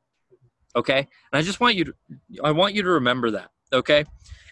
Okay? 0.75 0.99
And 0.99 1.09
I 1.33 1.43
just 1.43 1.61
want 1.61 1.77
you 1.77 1.85
to 1.85 1.95
I 2.43 2.51
want 2.51 2.75
you 2.75 2.83
to 2.83 2.91
remember 2.91 3.31
that, 3.31 3.51
okay? 3.73 4.05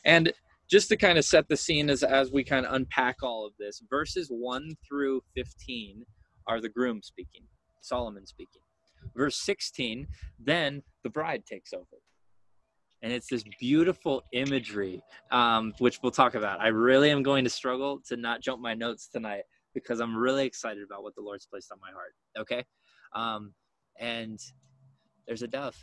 And 0.04 0.32
just 0.70 0.88
to 0.90 0.96
kind 0.96 1.18
of 1.18 1.24
set 1.24 1.48
the 1.48 1.56
scene 1.56 1.90
as 1.90 2.02
as 2.02 2.30
we 2.30 2.44
kind 2.44 2.66
of 2.66 2.74
unpack 2.74 3.16
all 3.22 3.46
of 3.46 3.52
this, 3.58 3.82
verses 3.90 4.28
1 4.28 4.76
through 4.86 5.22
15 5.34 6.04
are 6.46 6.60
the 6.60 6.68
groom 6.68 7.00
speaking, 7.02 7.42
Solomon 7.80 8.26
speaking. 8.26 8.62
Verse 9.16 9.36
16, 9.36 10.06
then 10.38 10.82
the 11.02 11.10
bride 11.10 11.44
takes 11.46 11.72
over. 11.72 11.84
And 13.02 13.12
it's 13.12 13.28
this 13.28 13.44
beautiful 13.58 14.22
imagery, 14.32 15.02
um, 15.30 15.72
which 15.78 16.00
we'll 16.02 16.12
talk 16.12 16.34
about. 16.34 16.60
I 16.60 16.68
really 16.68 17.10
am 17.10 17.22
going 17.22 17.44
to 17.44 17.50
struggle 17.50 18.00
to 18.08 18.16
not 18.16 18.42
jump 18.42 18.60
my 18.60 18.74
notes 18.74 19.08
tonight 19.08 19.44
because 19.72 20.00
I'm 20.00 20.14
really 20.14 20.44
excited 20.44 20.82
about 20.84 21.02
what 21.02 21.14
the 21.14 21.22
Lord's 21.22 21.46
placed 21.46 21.72
on 21.72 21.78
my 21.80 21.90
heart. 21.92 22.14
Okay? 22.38 22.64
Um, 23.14 23.54
and 23.98 24.38
there's 25.26 25.42
a 25.42 25.48
dove. 25.48 25.76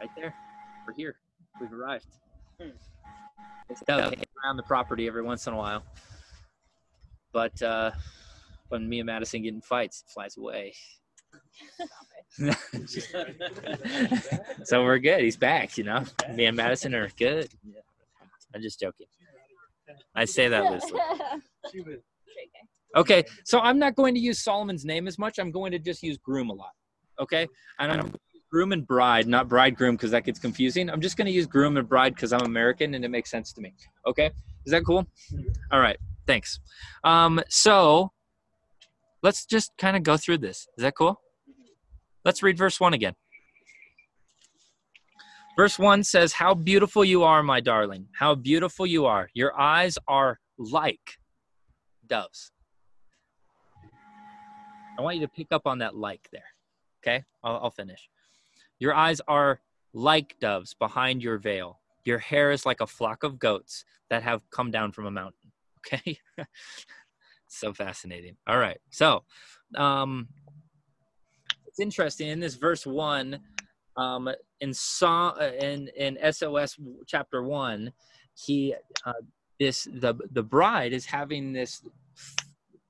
Right 0.00 0.10
there. 0.16 0.34
We're 0.86 0.94
here. 0.94 1.16
We've 1.60 1.72
arrived. 1.72 2.06
Hangs 2.58 2.88
around 4.44 4.56
the 4.56 4.62
property 4.62 5.06
every 5.06 5.22
once 5.22 5.46
in 5.46 5.52
a 5.52 5.56
while. 5.56 5.82
But 7.32 7.60
uh, 7.62 7.90
when 8.68 8.88
me 8.88 9.00
and 9.00 9.06
Madison 9.06 9.42
get 9.42 9.54
in 9.54 9.60
fights, 9.60 10.04
it 10.06 10.10
flies 10.12 10.36
away. 10.36 10.74
so 14.64 14.84
we're 14.84 14.98
good. 14.98 15.22
He's 15.22 15.36
back, 15.36 15.76
you 15.76 15.84
know. 15.84 16.04
Me 16.34 16.46
and 16.46 16.56
Madison 16.56 16.94
are 16.94 17.08
good. 17.18 17.48
I'm 18.54 18.62
just 18.62 18.80
joking. 18.80 19.06
I 20.14 20.24
say 20.24 20.48
that 20.48 20.70
loosely. 20.70 21.00
JK. 21.74 21.98
Okay, 22.96 23.24
so 23.44 23.60
I'm 23.60 23.78
not 23.78 23.94
going 23.96 24.14
to 24.14 24.20
use 24.20 24.42
Solomon's 24.42 24.84
name 24.84 25.06
as 25.06 25.18
much. 25.18 25.38
I'm 25.38 25.50
going 25.50 25.72
to 25.72 25.78
just 25.78 26.02
use 26.02 26.16
groom 26.16 26.50
a 26.50 26.54
lot. 26.54 26.72
Okay, 27.20 27.46
and 27.78 27.92
I'm 27.92 28.00
going 28.00 28.12
to 28.12 28.18
use 28.32 28.42
groom 28.50 28.72
and 28.72 28.86
bride, 28.86 29.26
not 29.26 29.48
bridegroom, 29.48 29.96
because 29.96 30.10
that 30.12 30.24
gets 30.24 30.38
confusing. 30.38 30.88
I'm 30.88 31.00
just 31.00 31.16
going 31.16 31.26
to 31.26 31.32
use 31.32 31.46
groom 31.46 31.76
and 31.76 31.88
bride 31.88 32.14
because 32.14 32.32
I'm 32.32 32.42
American 32.42 32.94
and 32.94 33.04
it 33.04 33.08
makes 33.08 33.30
sense 33.30 33.52
to 33.54 33.60
me. 33.60 33.74
Okay, 34.06 34.30
is 34.64 34.72
that 34.72 34.84
cool? 34.84 35.06
All 35.70 35.80
right, 35.80 35.98
thanks. 36.26 36.60
Um, 37.04 37.40
so 37.48 38.12
let's 39.22 39.46
just 39.46 39.72
kind 39.78 39.96
of 39.96 40.02
go 40.02 40.16
through 40.16 40.38
this. 40.38 40.68
Is 40.76 40.82
that 40.82 40.94
cool? 40.96 41.20
Let's 42.24 42.42
read 42.42 42.58
verse 42.58 42.80
one 42.80 42.94
again. 42.94 43.14
Verse 45.58 45.76
1 45.76 46.04
says, 46.04 46.32
How 46.34 46.54
beautiful 46.54 47.04
you 47.04 47.24
are, 47.24 47.42
my 47.42 47.58
darling. 47.58 48.06
How 48.14 48.36
beautiful 48.36 48.86
you 48.86 49.06
are. 49.06 49.28
Your 49.34 49.58
eyes 49.58 49.98
are 50.06 50.38
like 50.56 51.18
doves. 52.06 52.52
I 54.96 55.02
want 55.02 55.16
you 55.16 55.22
to 55.22 55.32
pick 55.32 55.48
up 55.50 55.62
on 55.66 55.78
that 55.78 55.96
like 55.96 56.28
there. 56.30 56.44
Okay? 57.02 57.24
I'll, 57.42 57.56
I'll 57.56 57.70
finish. 57.72 58.08
Your 58.78 58.94
eyes 58.94 59.20
are 59.26 59.60
like 59.92 60.38
doves 60.38 60.74
behind 60.74 61.24
your 61.24 61.38
veil. 61.38 61.80
Your 62.04 62.18
hair 62.18 62.52
is 62.52 62.64
like 62.64 62.80
a 62.80 62.86
flock 62.86 63.24
of 63.24 63.40
goats 63.40 63.84
that 64.10 64.22
have 64.22 64.48
come 64.50 64.70
down 64.70 64.92
from 64.92 65.06
a 65.06 65.10
mountain. 65.10 65.34
Okay? 65.86 66.18
So 67.48 67.72
fascinating. 67.72 68.36
All 68.46 68.58
right. 68.58 68.78
So, 68.90 69.24
um, 69.76 70.28
it's 71.66 71.80
interesting 71.80 72.28
in 72.28 72.40
this 72.40 72.54
verse 72.54 72.86
1 72.86 73.40
um, 73.98 74.30
in 74.60 74.72
Psalm, 74.72 75.34
uh, 75.40 75.50
in 75.60 75.88
in 75.96 76.16
SOS 76.32 76.78
chapter 77.06 77.42
one, 77.42 77.92
he 78.34 78.74
uh, 79.04 79.12
this 79.58 79.88
the 79.92 80.14
the 80.30 80.42
bride 80.42 80.92
is 80.92 81.04
having 81.04 81.52
this 81.52 81.82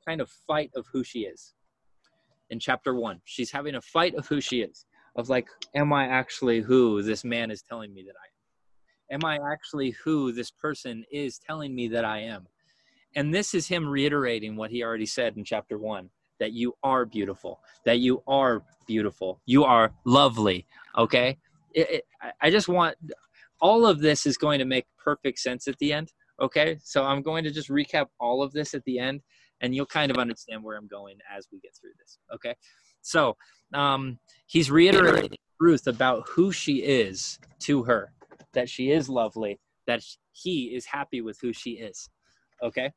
kind 0.07 0.21
of 0.21 0.31
fight 0.47 0.71
of 0.77 0.87
who 0.93 1.03
she 1.03 1.21
is. 1.21 1.55
In 2.51 2.61
chapter 2.61 2.95
one, 2.95 3.21
she's 3.25 3.51
having 3.51 3.75
a 3.77 3.81
fight 3.81 4.15
of 4.17 4.27
who 4.29 4.41
she 4.41 4.61
is. 4.61 4.85
Of 5.17 5.31
like, 5.31 5.49
am 5.75 5.93
I 5.93 6.07
actually 6.07 6.61
who 6.61 7.03
this 7.03 7.25
man 7.25 7.51
is 7.51 7.63
telling 7.63 7.93
me 7.93 8.05
that 8.05 8.15
I 8.15 9.17
am? 9.17 9.23
Am 9.23 9.29
I 9.29 9.39
actually 9.51 9.91
who 10.05 10.33
this 10.33 10.51
person 10.51 11.05
is 11.11 11.39
telling 11.39 11.75
me 11.75 11.89
that 11.89 12.05
I 12.05 12.21
am? 12.21 12.47
And 13.19 13.35
this 13.35 13.53
is 13.53 13.67
him 13.67 13.89
reiterating 13.89 14.55
what 14.55 14.71
he 14.71 14.85
already 14.85 15.05
said 15.05 15.37
in 15.37 15.43
chapter 15.43 15.77
one 15.77 16.09
that 16.39 16.53
you 16.53 16.77
are 16.85 17.05
beautiful, 17.05 17.59
that 17.85 17.99
you 17.99 18.23
are 18.29 18.63
beautiful, 18.87 19.41
you 19.45 19.65
are 19.65 19.91
lovely. 20.05 20.65
Okay, 20.97 21.37
it, 21.75 21.91
it, 21.91 22.05
I- 22.41 22.49
just 22.49 22.69
want 22.69 22.97
all 23.61 23.85
of 23.87 23.99
this 23.99 24.25
is 24.25 24.39
going 24.39 24.61
to 24.61 24.65
make 24.65 24.87
perfect 24.97 25.41
sense 25.41 25.67
at 25.67 25.77
the 25.79 25.93
end. 25.93 26.13
Okay, 26.41 26.79
so 26.85 27.03
I'm 27.03 27.21
going 27.21 27.43
to 27.43 27.51
just 27.51 27.71
recap 27.71 28.07
all 28.21 28.41
of 28.41 28.53
this 28.53 28.73
at 28.73 28.85
the 28.85 29.01
end, 29.01 29.23
and 29.63 29.75
you'll 29.75 29.87
kind 29.87 30.13
of 30.13 30.19
understand 30.19 30.63
where 30.63 30.77
I'm 30.77 30.87
going 30.87 31.19
as 31.29 31.49
we 31.51 31.59
get 31.59 31.75
through 31.75 31.95
this. 31.99 32.21
Okay, 32.33 32.55
so 33.03 33.37
um, 33.75 34.21
he's 34.47 34.71
reiterating 34.71 35.39
truth 35.61 35.89
about 35.89 36.29
who 36.29 36.53
she 36.53 36.85
is 36.85 37.41
to 37.63 37.83
her, 37.83 38.13
that 38.53 38.69
she 38.71 38.93
is 38.93 39.09
lovely, 39.09 39.59
that 39.89 40.05
he 40.31 40.67
is 40.67 40.87
happy 40.87 41.21
with 41.21 41.41
who 41.43 41.53
she 41.53 41.71
is. 41.73 42.09
Okay, 42.63 42.93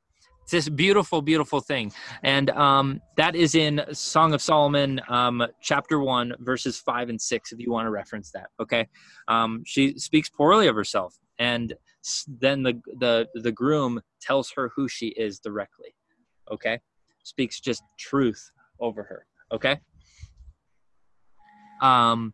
it's 0.53 0.65
this 0.65 0.69
beautiful, 0.69 1.21
beautiful 1.21 1.61
thing, 1.61 1.93
and 2.23 2.49
um, 2.49 3.01
that 3.15 3.35
is 3.35 3.55
in 3.55 3.81
Song 3.93 4.33
of 4.33 4.41
Solomon, 4.41 4.99
um, 5.07 5.47
chapter 5.61 5.99
one, 5.99 6.33
verses 6.39 6.77
five 6.77 7.07
and 7.09 7.21
six. 7.21 7.53
If 7.53 7.59
you 7.59 7.71
want 7.71 7.85
to 7.85 7.89
reference 7.89 8.31
that, 8.31 8.47
okay. 8.59 8.89
Um, 9.29 9.63
she 9.65 9.97
speaks 9.97 10.29
poorly 10.29 10.67
of 10.67 10.75
herself, 10.75 11.17
and 11.39 11.73
then 12.27 12.63
the 12.63 12.81
the 12.99 13.27
the 13.33 13.51
groom 13.51 14.01
tells 14.21 14.51
her 14.57 14.71
who 14.75 14.89
she 14.89 15.07
is 15.09 15.39
directly. 15.39 15.95
Okay, 16.51 16.81
speaks 17.23 17.61
just 17.61 17.83
truth 17.97 18.51
over 18.81 19.03
her. 19.03 19.25
Okay. 19.53 19.79
Um, 21.81 22.33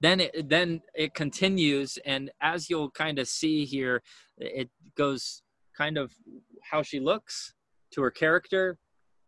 then 0.00 0.20
it 0.20 0.48
then 0.48 0.80
it 0.94 1.12
continues, 1.12 1.98
and 2.06 2.30
as 2.40 2.70
you'll 2.70 2.90
kind 2.90 3.18
of 3.18 3.28
see 3.28 3.66
here, 3.66 4.02
it 4.38 4.70
goes 4.96 5.42
kind 5.76 5.98
of 5.98 6.12
how 6.62 6.82
she 6.82 6.98
looks 6.98 7.54
to 7.92 8.02
her 8.02 8.10
character 8.10 8.78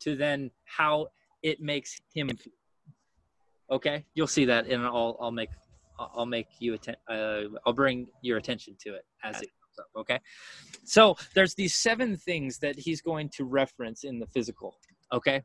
to 0.00 0.16
then 0.16 0.50
how 0.64 1.08
it 1.42 1.60
makes 1.60 2.00
him 2.14 2.28
feel. 2.28 2.52
okay 3.70 4.04
you'll 4.14 4.26
see 4.26 4.44
that 4.44 4.66
and 4.66 4.82
i'll 4.84 5.16
i'll 5.20 5.30
make 5.30 5.50
i'll 5.98 6.26
make 6.26 6.46
you 6.58 6.74
atten- 6.74 6.96
uh, 7.08 7.42
i'll 7.66 7.72
bring 7.72 8.06
your 8.22 8.38
attention 8.38 8.76
to 8.80 8.94
it 8.94 9.04
as 9.22 9.36
it 9.36 9.48
comes 9.60 9.78
up 9.78 9.86
okay 9.96 10.18
so 10.84 11.16
there's 11.34 11.54
these 11.54 11.74
seven 11.74 12.16
things 12.16 12.58
that 12.58 12.78
he's 12.78 13.00
going 13.00 13.28
to 13.28 13.44
reference 13.44 14.04
in 14.04 14.18
the 14.18 14.26
physical 14.26 14.76
okay 15.12 15.42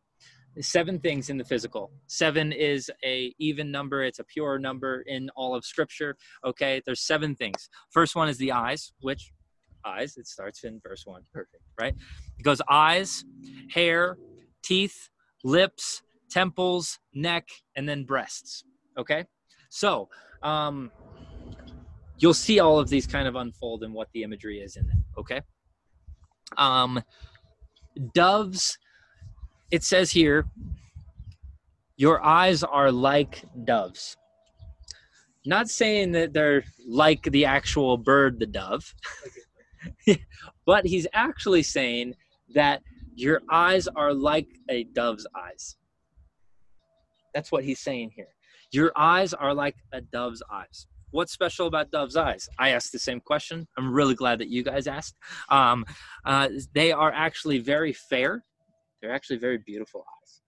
seven 0.61 0.99
things 0.99 1.29
in 1.29 1.37
the 1.37 1.43
physical. 1.43 1.91
Seven 2.07 2.51
is 2.51 2.89
a 3.03 3.33
even 3.39 3.71
number. 3.71 4.03
It's 4.03 4.19
a 4.19 4.23
pure 4.23 4.57
number 4.59 5.03
in 5.07 5.29
all 5.35 5.55
of 5.55 5.65
Scripture. 5.65 6.15
Okay, 6.45 6.81
there's 6.85 7.01
seven 7.01 7.35
things. 7.35 7.69
First 7.91 8.15
one 8.15 8.29
is 8.29 8.37
the 8.37 8.51
eyes, 8.51 8.93
which 9.01 9.31
eyes. 9.85 10.17
It 10.17 10.27
starts 10.27 10.63
in 10.63 10.79
verse 10.83 11.05
one. 11.05 11.23
Perfect, 11.33 11.63
right? 11.79 11.93
It 12.37 12.43
goes 12.43 12.61
eyes, 12.69 13.23
hair, 13.69 14.17
teeth, 14.63 15.09
lips, 15.43 16.01
temples, 16.29 16.99
neck, 17.13 17.47
and 17.75 17.87
then 17.87 18.03
breasts. 18.03 18.63
Okay, 18.97 19.25
so 19.69 20.09
um, 20.43 20.91
you'll 22.17 22.33
see 22.33 22.59
all 22.59 22.79
of 22.79 22.89
these 22.89 23.05
kind 23.07 23.27
of 23.27 23.35
unfold 23.35 23.83
and 23.83 23.93
what 23.93 24.09
the 24.13 24.23
imagery 24.23 24.59
is 24.59 24.75
in 24.75 24.85
it. 24.85 25.19
Okay. 25.19 25.41
Um, 26.57 27.01
doves 28.13 28.77
it 29.71 29.83
says 29.83 30.11
here, 30.11 30.45
your 31.97 32.23
eyes 32.23 32.63
are 32.63 32.91
like 32.91 33.43
doves. 33.63 34.17
Not 35.45 35.69
saying 35.69 36.11
that 36.13 36.33
they're 36.33 36.63
like 36.87 37.23
the 37.23 37.45
actual 37.45 37.97
bird, 37.97 38.39
the 38.39 38.45
dove, 38.45 38.93
but 40.65 40.85
he's 40.85 41.07
actually 41.13 41.63
saying 41.63 42.15
that 42.53 42.81
your 43.15 43.41
eyes 43.49 43.87
are 43.87 44.13
like 44.13 44.47
a 44.69 44.83
dove's 44.83 45.27
eyes. 45.35 45.75
That's 47.33 47.51
what 47.51 47.63
he's 47.63 47.79
saying 47.79 48.11
here. 48.15 48.29
Your 48.71 48.91
eyes 48.95 49.33
are 49.33 49.53
like 49.53 49.75
a 49.93 50.01
dove's 50.01 50.43
eyes. 50.51 50.87
What's 51.11 51.31
special 51.31 51.67
about 51.67 51.91
dove's 51.91 52.17
eyes? 52.17 52.49
I 52.59 52.69
asked 52.69 52.91
the 52.91 52.99
same 52.99 53.21
question. 53.21 53.67
I'm 53.77 53.93
really 53.93 54.15
glad 54.15 54.39
that 54.39 54.49
you 54.49 54.63
guys 54.63 54.87
asked. 54.87 55.15
Um, 55.49 55.85
uh, 56.25 56.49
they 56.73 56.91
are 56.91 57.11
actually 57.11 57.59
very 57.59 57.93
fair 57.93 58.43
they're 59.05 59.13
actually 59.13 59.37
very 59.37 59.59
beautiful 59.59 60.03
eyes. 60.23 60.41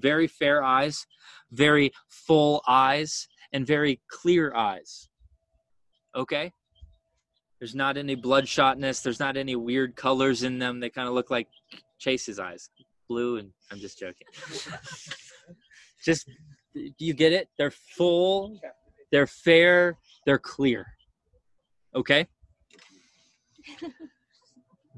Very 0.00 0.28
fair 0.28 0.62
eyes, 0.62 1.04
very 1.50 1.90
full 2.08 2.62
eyes, 2.68 3.26
and 3.52 3.66
very 3.66 4.00
clear 4.08 4.54
eyes. 4.54 5.08
Okay? 6.14 6.52
There's 7.58 7.74
not 7.74 7.96
any 7.96 8.16
bloodshotness. 8.16 9.02
There's 9.02 9.20
not 9.20 9.36
any 9.36 9.56
weird 9.56 9.96
colors 9.96 10.42
in 10.42 10.58
them. 10.58 10.80
They 10.80 10.90
kind 10.90 11.08
of 11.08 11.14
look 11.14 11.30
like 11.30 11.48
Chase's 11.98 12.38
eyes 12.38 12.70
blue, 13.08 13.36
and 13.36 13.50
I'm 13.70 13.78
just 13.78 13.98
joking. 13.98 14.26
just, 16.04 16.28
do 16.74 16.92
you 16.98 17.14
get 17.14 17.32
it? 17.32 17.48
They're 17.56 17.70
full, 17.70 18.60
they're 19.12 19.28
fair, 19.28 19.96
they're 20.24 20.38
clear. 20.38 20.86
Okay? 21.94 22.26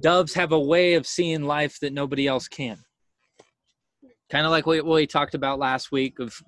Doves 0.00 0.34
have 0.34 0.52
a 0.52 0.60
way 0.60 0.94
of 0.94 1.06
seeing 1.06 1.44
life 1.44 1.80
that 1.80 1.92
nobody 1.92 2.26
else 2.26 2.48
can 2.48 2.78
kind 4.30 4.44
of 4.44 4.50
like 4.52 4.66
what, 4.66 4.84
we 4.84 5.06
talked 5.06 5.34
about 5.34 5.58
last 5.58 5.92
week 5.92 6.18
of 6.18 6.40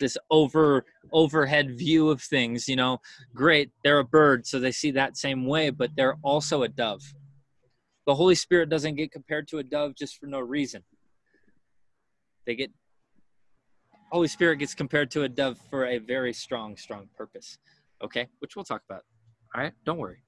this 0.00 0.18
over 0.30 0.84
overhead 1.12 1.78
view 1.78 2.10
of 2.10 2.20
things 2.20 2.68
you 2.68 2.76
know? 2.76 2.98
Great 3.34 3.70
they're 3.84 4.00
a 4.00 4.04
bird 4.04 4.46
so 4.46 4.58
they 4.58 4.72
see 4.72 4.90
that 4.92 5.16
same 5.16 5.46
way 5.46 5.70
but 5.70 5.90
they're 5.96 6.16
also 6.22 6.62
a 6.62 6.68
dove. 6.68 7.02
The 8.06 8.14
holy 8.14 8.34
spirit 8.34 8.68
doesn't 8.68 8.96
get 8.96 9.12
compared 9.12 9.46
to 9.48 9.58
a 9.58 9.62
dove 9.62 9.94
just 9.94 10.18
for 10.18 10.26
no 10.26 10.40
reason. 10.40 10.82
They 12.46 12.56
get 12.56 12.72
holy 14.10 14.28
spirit 14.28 14.56
gets 14.56 14.74
compared 14.74 15.10
to 15.12 15.22
a 15.22 15.28
dove 15.28 15.58
for 15.70 15.86
a 15.86 15.98
very 15.98 16.32
strong 16.32 16.76
strong 16.76 17.08
purpose 17.16 17.58
okay? 18.02 18.28
Which 18.38 18.56
we'll 18.56 18.64
talk 18.64 18.82
about 18.88 19.02
all 19.54 19.62
right? 19.62 19.72
Don't 19.84 19.98
worry. 19.98 20.22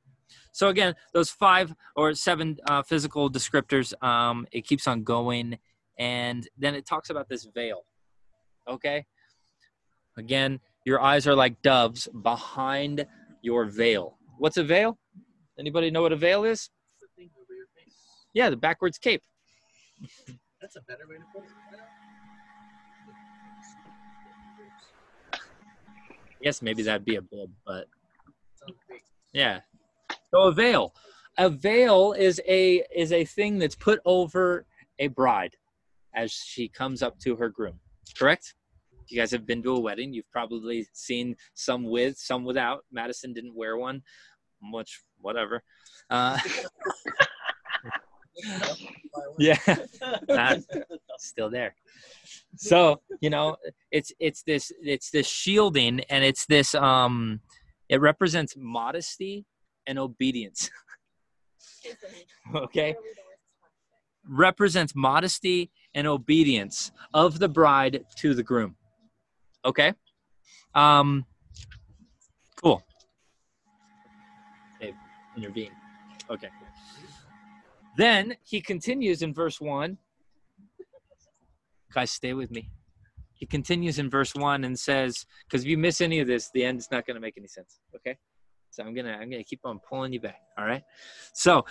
So 0.53 0.69
again 0.69 0.95
those 1.13 1.31
five 1.31 1.75
or 1.97 2.15
seven 2.15 2.57
uh, 2.69 2.83
physical 2.83 3.31
descriptors 3.31 3.93
um, 4.03 4.47
it 4.53 4.67
keeps 4.67 4.87
on 4.87 5.03
going 5.03 5.59
and 5.99 6.49
then 6.59 6.75
it 6.75 6.87
talks 6.87 7.11
about 7.11 7.29
this 7.29 7.47
veil. 7.55 7.83
Okay? 8.69 9.05
Again, 10.17 10.61
your 10.85 11.01
eyes 11.01 11.27
are 11.27 11.35
like 11.35 11.61
doves 11.63 12.09
behind 12.23 13.07
your 13.43 13.65
veil. 13.65 14.19
What's 14.39 14.57
a 14.57 14.65
veil? 14.65 14.99
Anybody 15.59 15.91
know 15.91 16.03
what 16.03 16.13
a 16.13 16.17
veil 16.17 16.45
is? 16.45 16.71
Yeah, 18.35 18.51
the 18.51 18.57
backwards 18.57 18.99
cape. 18.99 19.23
That's 20.61 20.77
a 20.77 20.81
better 20.83 21.03
way 21.09 21.17
to 21.17 21.23
put 21.35 21.45
it. 21.45 21.51
Yes, 26.41 26.61
maybe 26.61 26.83
that'd 26.83 27.05
be 27.05 27.17
a 27.17 27.23
bib, 27.23 27.51
but 27.65 27.87
yeah. 29.33 29.61
So 30.33 30.43
a 30.43 30.53
veil. 30.53 30.93
A 31.39 31.49
veil 31.49 32.13
is 32.13 32.41
a 32.47 32.85
is 32.95 33.13
a 33.13 33.25
thing 33.25 33.59
that's 33.59 33.77
put 33.77 34.01
over 34.05 34.67
a 34.99 35.07
bride 35.07 35.57
as 36.15 36.33
she 36.33 36.69
comes 36.69 37.03
up 37.03 37.19
to 37.21 37.37
her 37.37 37.49
groom. 37.49 37.79
Correct? 38.19 38.55
You 39.09 39.19
guys 39.19 39.31
have 39.33 39.47
been 39.47 39.63
to 39.63 39.77
a 39.77 39.81
wedding, 39.81 40.13
you've 40.13 40.31
probably 40.31 40.87
seen 40.93 41.37
some 41.55 41.85
with, 41.85 42.17
some 42.19 42.45
without. 42.45 42.85
Madison 42.91 43.33
didn't 43.33 43.55
wear 43.55 43.77
one, 43.77 44.03
which 44.73 45.03
whatever. 45.21 45.63
Uh, 46.11 46.39
yeah, 49.39 49.59
still 51.19 51.51
there. 51.51 51.75
So 52.57 53.01
you 53.21 53.31
know, 53.31 53.57
it's 53.91 54.13
it's 54.19 54.43
this 54.43 54.73
it's 54.83 55.11
this 55.11 55.29
shielding, 55.29 56.01
and 56.11 56.25
it's 56.25 56.47
this 56.47 56.75
um, 56.75 57.41
it 57.89 58.01
represents 58.01 58.55
modesty 58.57 59.45
and 59.87 59.99
obedience. 59.99 60.71
okay, 62.55 62.95
represents 64.29 64.95
modesty 64.95 65.71
and 65.95 66.07
obedience 66.07 66.93
of 67.13 67.39
the 67.39 67.49
bride 67.49 68.05
to 68.19 68.35
the 68.35 68.43
groom. 68.43 68.77
Okay? 69.65 69.93
Um, 70.75 71.25
cool. 72.61 72.83
Dave, 74.81 74.95
intervene. 75.37 75.73
Okay. 76.31 76.49
Then 77.97 78.37
he 78.43 78.61
continues 78.61 79.23
in 79.23 79.35
verse 79.35 79.61
1. 79.61 79.99
Guys, 81.93 82.11
stay 82.11 82.33
with 82.33 82.51
me. 82.51 82.71
He 83.35 83.47
continues 83.47 83.99
in 83.99 84.09
verse 84.09 84.35
1 84.35 84.65
and 84.65 84.79
says, 84.79 85.27
because 85.45 85.63
if 85.63 85.69
you 85.69 85.77
miss 85.77 86.01
any 86.01 86.21
of 86.21 86.27
this, 86.27 86.51
the 86.55 86.65
end 86.65 86.79
is 86.79 86.89
not 86.91 87.07
going 87.07 87.17
to 87.17 87.21
make 87.21 87.35
any 87.37 87.49
sense. 87.49 87.81
Okay? 87.95 88.17
So 88.73 88.83
I'm 88.83 88.95
gonna 88.95 89.13
I'm 89.13 89.31
gonna 89.31 89.45
keep 89.45 89.61
on 89.65 89.79
pulling 89.87 90.15
you 90.15 90.21
back. 90.21 90.41
All 90.59 90.65
right. 90.65 90.83
So 91.35 91.65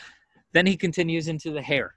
then 0.54 0.68
he 0.68 0.78
continues 0.78 1.28
into 1.28 1.50
the 1.52 1.62
hair 1.62 1.96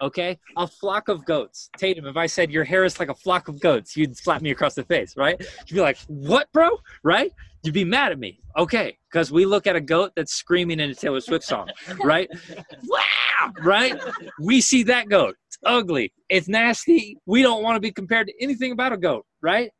okay? 0.00 0.38
A 0.56 0.66
flock 0.66 1.08
of 1.08 1.24
goats. 1.24 1.70
Tatum, 1.76 2.06
if 2.06 2.16
I 2.16 2.26
said 2.26 2.50
your 2.50 2.64
hair 2.64 2.84
is 2.84 2.98
like 2.98 3.08
a 3.08 3.14
flock 3.14 3.48
of 3.48 3.60
goats, 3.60 3.96
you'd 3.96 4.16
slap 4.16 4.42
me 4.42 4.50
across 4.50 4.74
the 4.74 4.84
face, 4.84 5.16
right? 5.16 5.40
You'd 5.66 5.74
be 5.74 5.80
like, 5.80 5.98
what, 6.08 6.50
bro? 6.52 6.78
Right? 7.02 7.32
You'd 7.62 7.74
be 7.74 7.84
mad 7.84 8.12
at 8.12 8.18
me. 8.18 8.40
Okay, 8.56 8.98
because 9.10 9.30
we 9.30 9.44
look 9.44 9.66
at 9.66 9.76
a 9.76 9.80
goat 9.80 10.12
that's 10.16 10.32
screaming 10.32 10.80
in 10.80 10.90
a 10.90 10.94
Taylor 10.94 11.20
Swift 11.20 11.44
song, 11.44 11.68
right? 12.02 12.28
wow, 12.84 13.52
right? 13.62 14.00
We 14.40 14.60
see 14.60 14.82
that 14.84 15.08
goat. 15.08 15.36
It's 15.48 15.58
ugly. 15.64 16.12
It's 16.28 16.48
nasty. 16.48 17.18
We 17.26 17.42
don't 17.42 17.62
want 17.62 17.76
to 17.76 17.80
be 17.80 17.92
compared 17.92 18.26
to 18.28 18.42
anything 18.42 18.72
about 18.72 18.92
a 18.92 18.96
goat, 18.96 19.26
right? 19.42 19.70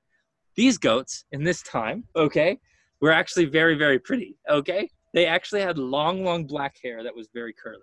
These 0.56 0.78
goats 0.78 1.24
in 1.32 1.42
this 1.42 1.62
time, 1.62 2.04
okay, 2.14 2.58
were 3.00 3.12
actually 3.12 3.46
very, 3.46 3.76
very 3.76 3.98
pretty, 3.98 4.36
okay? 4.48 4.90
They 5.14 5.26
actually 5.26 5.62
had 5.62 5.78
long, 5.78 6.22
long 6.22 6.46
black 6.46 6.76
hair 6.82 7.02
that 7.02 7.16
was 7.16 7.28
very 7.34 7.54
curly 7.54 7.80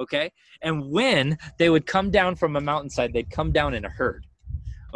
okay? 0.00 0.30
And 0.62 0.90
when 0.90 1.38
they 1.58 1.70
would 1.70 1.86
come 1.86 2.10
down 2.10 2.36
from 2.36 2.56
a 2.56 2.60
mountainside 2.60 3.12
they'd 3.12 3.30
come 3.30 3.52
down 3.52 3.74
in 3.74 3.84
a 3.84 3.90
herd 3.90 4.26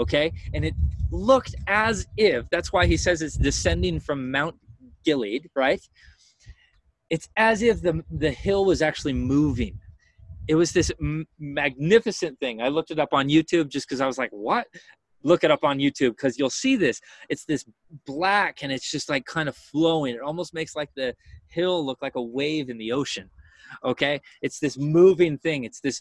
okay? 0.00 0.32
And 0.54 0.64
it 0.64 0.74
looked 1.10 1.54
as 1.66 2.06
if 2.16 2.48
that's 2.50 2.72
why 2.72 2.86
he 2.86 2.96
says 2.96 3.22
it's 3.22 3.36
descending 3.36 4.00
from 4.00 4.30
mount 4.30 4.56
gilead 5.04 5.48
right? 5.54 5.80
It's 7.10 7.28
as 7.36 7.62
if 7.62 7.82
the 7.82 8.02
the 8.10 8.30
hill 8.30 8.64
was 8.64 8.82
actually 8.82 9.12
moving. 9.12 9.78
It 10.48 10.54
was 10.54 10.72
this 10.72 10.90
m- 11.00 11.26
magnificent 11.38 12.38
thing. 12.40 12.60
I 12.60 12.68
looked 12.68 12.90
it 12.90 12.98
up 12.98 13.12
on 13.12 13.28
youtube 13.28 13.68
just 13.68 13.88
because 13.88 14.00
i 14.00 14.06
was 14.06 14.18
like 14.18 14.30
what? 14.30 14.66
Look 15.22 15.44
it 15.44 15.50
up 15.50 15.64
on 15.64 15.78
youtube 15.78 16.10
because 16.10 16.38
you'll 16.38 16.50
see 16.50 16.76
this. 16.76 17.00
It's 17.28 17.44
this 17.44 17.64
black 18.06 18.62
and 18.62 18.72
it's 18.72 18.90
just 18.90 19.08
like 19.08 19.26
kind 19.26 19.48
of 19.48 19.56
flowing. 19.56 20.14
It 20.14 20.22
almost 20.22 20.54
makes 20.54 20.74
like 20.74 20.90
the 20.94 21.14
hill 21.48 21.84
look 21.84 22.00
like 22.00 22.14
a 22.14 22.22
wave 22.22 22.70
in 22.70 22.78
the 22.78 22.92
ocean 22.92 23.28
okay? 23.84 24.20
It's 24.42 24.58
this 24.58 24.78
moving 24.78 25.38
thing. 25.38 25.64
It's 25.64 25.80
this 25.80 26.00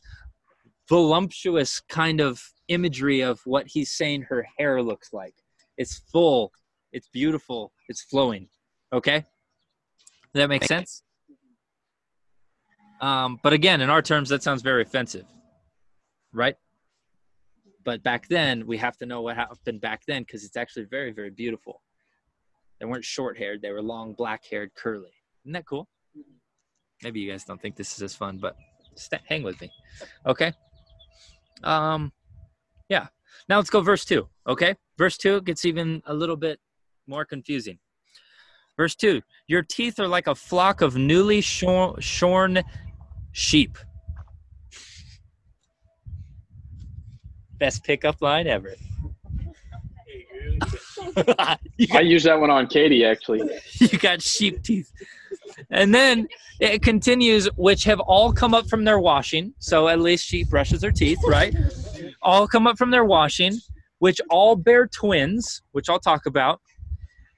voluptuous 0.88 1.82
kind 1.82 2.20
of 2.20 2.42
imagery 2.68 3.22
of 3.22 3.40
what 3.46 3.68
he's 3.68 3.92
saying 3.92 4.24
her 4.24 4.46
hair 4.58 4.82
looks 4.82 5.14
like. 5.14 5.36
It's 5.78 6.00
full. 6.12 6.52
It's 6.92 7.08
beautiful. 7.10 7.72
It's 7.88 8.02
flowing. 8.02 8.50
Okay? 8.92 9.26
Does 10.34 10.42
that 10.42 10.50
make 10.50 10.64
sense? 10.64 11.04
Um, 13.02 13.40
but 13.44 13.54
again 13.54 13.80
in 13.80 13.90
our 13.90 14.02
terms 14.02 14.28
that 14.30 14.44
sounds 14.44 14.62
very 14.62 14.82
offensive 14.82 15.26
right? 16.34 16.56
But 17.86 18.04
back 18.04 18.28
then 18.28 18.68
we 18.68 18.78
have 18.78 18.98
to 18.98 19.06
know 19.06 19.22
what 19.22 19.36
happened 19.36 19.82
back 19.82 20.02
then 20.06 20.24
because 20.24 20.44
it's 20.44 20.58
actually 20.58 20.86
very 20.86 21.12
very 21.12 21.30
beautiful. 21.30 21.82
They 22.80 22.86
weren't 22.86 23.06
short 23.06 23.38
haired 23.38 23.62
they 23.62 23.72
were 23.72 23.82
long 23.82 24.14
black 24.14 24.44
haired 24.50 24.72
curly. 24.76 25.14
Isn't 25.46 25.54
that 25.54 25.66
cool 25.66 25.88
maybe 27.04 27.20
you 27.20 27.32
guys 27.32 27.44
don't 27.44 27.62
think 27.62 27.76
this 27.76 27.94
is 27.96 28.02
as 28.02 28.16
fun, 28.16 28.38
but 28.38 28.56
hang 29.28 29.44
with 29.44 29.60
me. 29.62 29.72
Okay. 30.26 30.54
Um, 31.64 32.12
yeah. 32.90 33.08
Now 33.48 33.58
let's 33.58 33.70
go 33.70 33.82
verse 33.82 34.06
2, 34.06 34.28
okay? 34.48 34.76
Verse 34.98 35.18
2 35.18 35.42
gets 35.42 35.66
even 35.66 36.02
a 36.06 36.14
little 36.14 36.36
bit 36.36 36.60
more 37.08 37.26
confusing. 37.26 37.80
Verse 38.78 38.96
2 38.96 39.22
Your 39.48 39.62
teeth 39.62 40.00
are 40.00 40.08
like 40.08 40.28
a 40.28 40.36
flock 40.36 40.82
of 40.82 40.96
newly 40.96 41.42
shorn, 41.42 42.00
shorn 42.00 42.64
sheep. 43.32 43.78
Best 47.58 47.84
pickup 47.84 48.22
line 48.22 48.48
ever. 48.48 48.74
I 51.18 52.02
use 52.02 52.24
that 52.24 52.40
one 52.40 52.50
on 52.50 52.68
Katie 52.68 53.04
actually. 53.06 53.42
you 53.74 53.98
got 53.98 54.22
sheep 54.22 54.64
teeth. 54.64 54.92
And 55.70 55.94
then 55.94 56.28
it 56.60 56.82
continues, 56.82 57.48
which 57.56 57.84
have 57.86 58.00
all 58.00 58.32
come 58.32 58.54
up 58.54 58.68
from 58.68 58.84
their 58.84 59.00
washing. 59.00 59.54
So 59.60 59.88
at 59.88 60.00
least 60.00 60.26
she 60.26 60.44
brushes 60.44 60.84
her 60.84 60.92
teeth, 60.92 61.20
right? 61.28 61.56
all 62.22 62.48
come 62.48 62.68
up 62.68 62.78
from 62.78 62.92
their 62.92 63.06
washing, 63.06 63.58
which 64.00 64.20
all 64.30 64.56
bear 64.56 64.88
twins, 64.88 65.62
which 65.72 65.90
I'll 65.90 66.00
talk 66.00 66.26
about. 66.26 66.62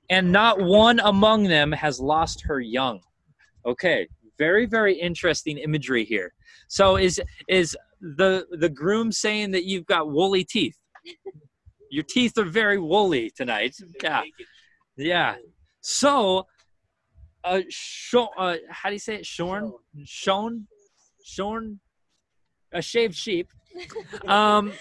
And 0.09 0.31
not 0.31 0.59
one 0.59 0.99
among 0.99 1.43
them 1.43 1.71
has 1.71 1.99
lost 1.99 2.41
her 2.41 2.59
young. 2.59 2.99
Okay, 3.65 4.07
very, 4.37 4.65
very 4.65 4.93
interesting 4.93 5.57
imagery 5.57 6.03
here. 6.03 6.33
So 6.67 6.97
is 6.97 7.21
is 7.47 7.77
the 8.01 8.45
the 8.51 8.69
groom 8.69 9.11
saying 9.11 9.51
that 9.51 9.65
you've 9.65 9.85
got 9.85 10.09
woolly 10.09 10.43
teeth? 10.43 10.77
Your 11.89 12.03
teeth 12.03 12.37
are 12.37 12.45
very 12.45 12.77
woolly 12.79 13.31
tonight. 13.31 13.75
Yeah. 14.01 14.23
Yeah. 14.97 15.35
So, 15.81 16.47
uh, 17.43 17.61
sho- 17.69 18.29
uh, 18.37 18.57
how 18.69 18.89
do 18.89 18.93
you 18.93 18.99
say 18.99 19.15
it? 19.15 19.25
Shorn, 19.25 19.73
shorn, 20.05 20.67
shorn, 21.23 21.79
a 22.71 22.81
shaved 22.81 23.15
sheep. 23.15 23.49
Um, 24.27 24.73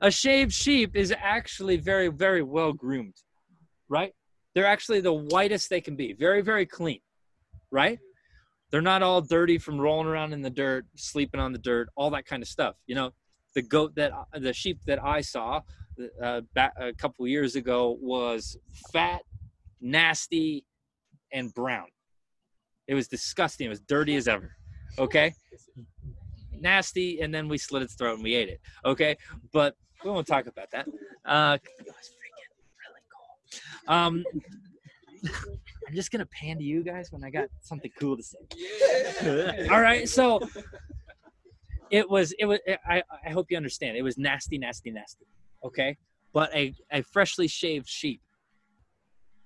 a 0.00 0.10
shaved 0.10 0.52
sheep 0.52 0.96
is 0.96 1.14
actually 1.16 1.76
very, 1.76 2.08
very 2.08 2.42
well 2.42 2.72
groomed, 2.72 3.14
right? 3.88 4.12
They're 4.54 4.66
actually 4.66 5.00
the 5.00 5.12
whitest 5.12 5.70
they 5.70 5.80
can 5.80 5.94
be. 5.96 6.12
Very, 6.14 6.40
very 6.40 6.66
clean, 6.66 7.00
right? 7.70 7.98
They're 8.70 8.80
not 8.80 9.02
all 9.02 9.20
dirty 9.20 9.58
from 9.58 9.80
rolling 9.80 10.06
around 10.06 10.32
in 10.32 10.42
the 10.42 10.50
dirt, 10.50 10.86
sleeping 10.96 11.40
on 11.40 11.52
the 11.52 11.58
dirt, 11.58 11.88
all 11.96 12.10
that 12.10 12.24
kind 12.24 12.42
of 12.42 12.48
stuff. 12.48 12.76
You 12.86 12.94
know, 12.94 13.10
the 13.54 13.62
goat 13.62 13.94
that 13.96 14.12
the 14.32 14.52
sheep 14.52 14.78
that 14.86 15.02
I 15.02 15.20
saw 15.20 15.60
uh, 16.22 16.42
back 16.54 16.72
a 16.76 16.92
couple 16.92 17.26
years 17.26 17.56
ago 17.56 17.96
was 18.00 18.56
fat, 18.92 19.22
nasty, 19.80 20.64
and 21.32 21.52
brown. 21.52 21.86
It 22.90 22.94
was 22.94 23.06
disgusting. 23.06 23.66
It 23.66 23.70
was 23.70 23.80
dirty 23.80 24.16
as 24.16 24.26
ever. 24.26 24.56
Okay, 24.98 25.32
nasty, 26.58 27.20
and 27.20 27.32
then 27.32 27.46
we 27.46 27.56
slit 27.56 27.82
its 27.82 27.94
throat 27.94 28.14
and 28.14 28.24
we 28.24 28.34
ate 28.34 28.48
it. 28.48 28.60
Okay, 28.84 29.16
but 29.52 29.76
we 30.04 30.10
won't 30.10 30.26
talk 30.26 30.48
about 30.48 30.72
that. 30.72 30.88
Uh, 31.24 31.56
it 31.78 31.86
was 31.86 32.10
freaking 32.18 32.50
really 32.82 33.00
cool. 33.86 33.94
Um, 33.94 34.24
I'm 35.86 35.94
just 35.94 36.10
gonna 36.10 36.26
pan 36.26 36.58
to 36.58 36.64
you 36.64 36.82
guys 36.82 37.12
when 37.12 37.22
I 37.22 37.30
got 37.30 37.48
something 37.60 37.92
cool 37.96 38.16
to 38.16 38.24
say. 38.24 39.68
All 39.70 39.80
right, 39.80 40.08
so 40.08 40.40
it 41.92 42.10
was 42.10 42.32
it 42.40 42.46
was 42.46 42.58
I, 42.84 43.04
I 43.24 43.30
hope 43.30 43.52
you 43.52 43.56
understand 43.56 43.96
it 43.96 44.02
was 44.02 44.16
nasty 44.16 44.58
nasty 44.58 44.90
nasty 44.90 45.26
okay 45.64 45.96
but 46.32 46.54
a, 46.54 46.72
a 46.92 47.02
freshly 47.02 47.48
shaved 47.48 47.88
sheep 47.88 48.22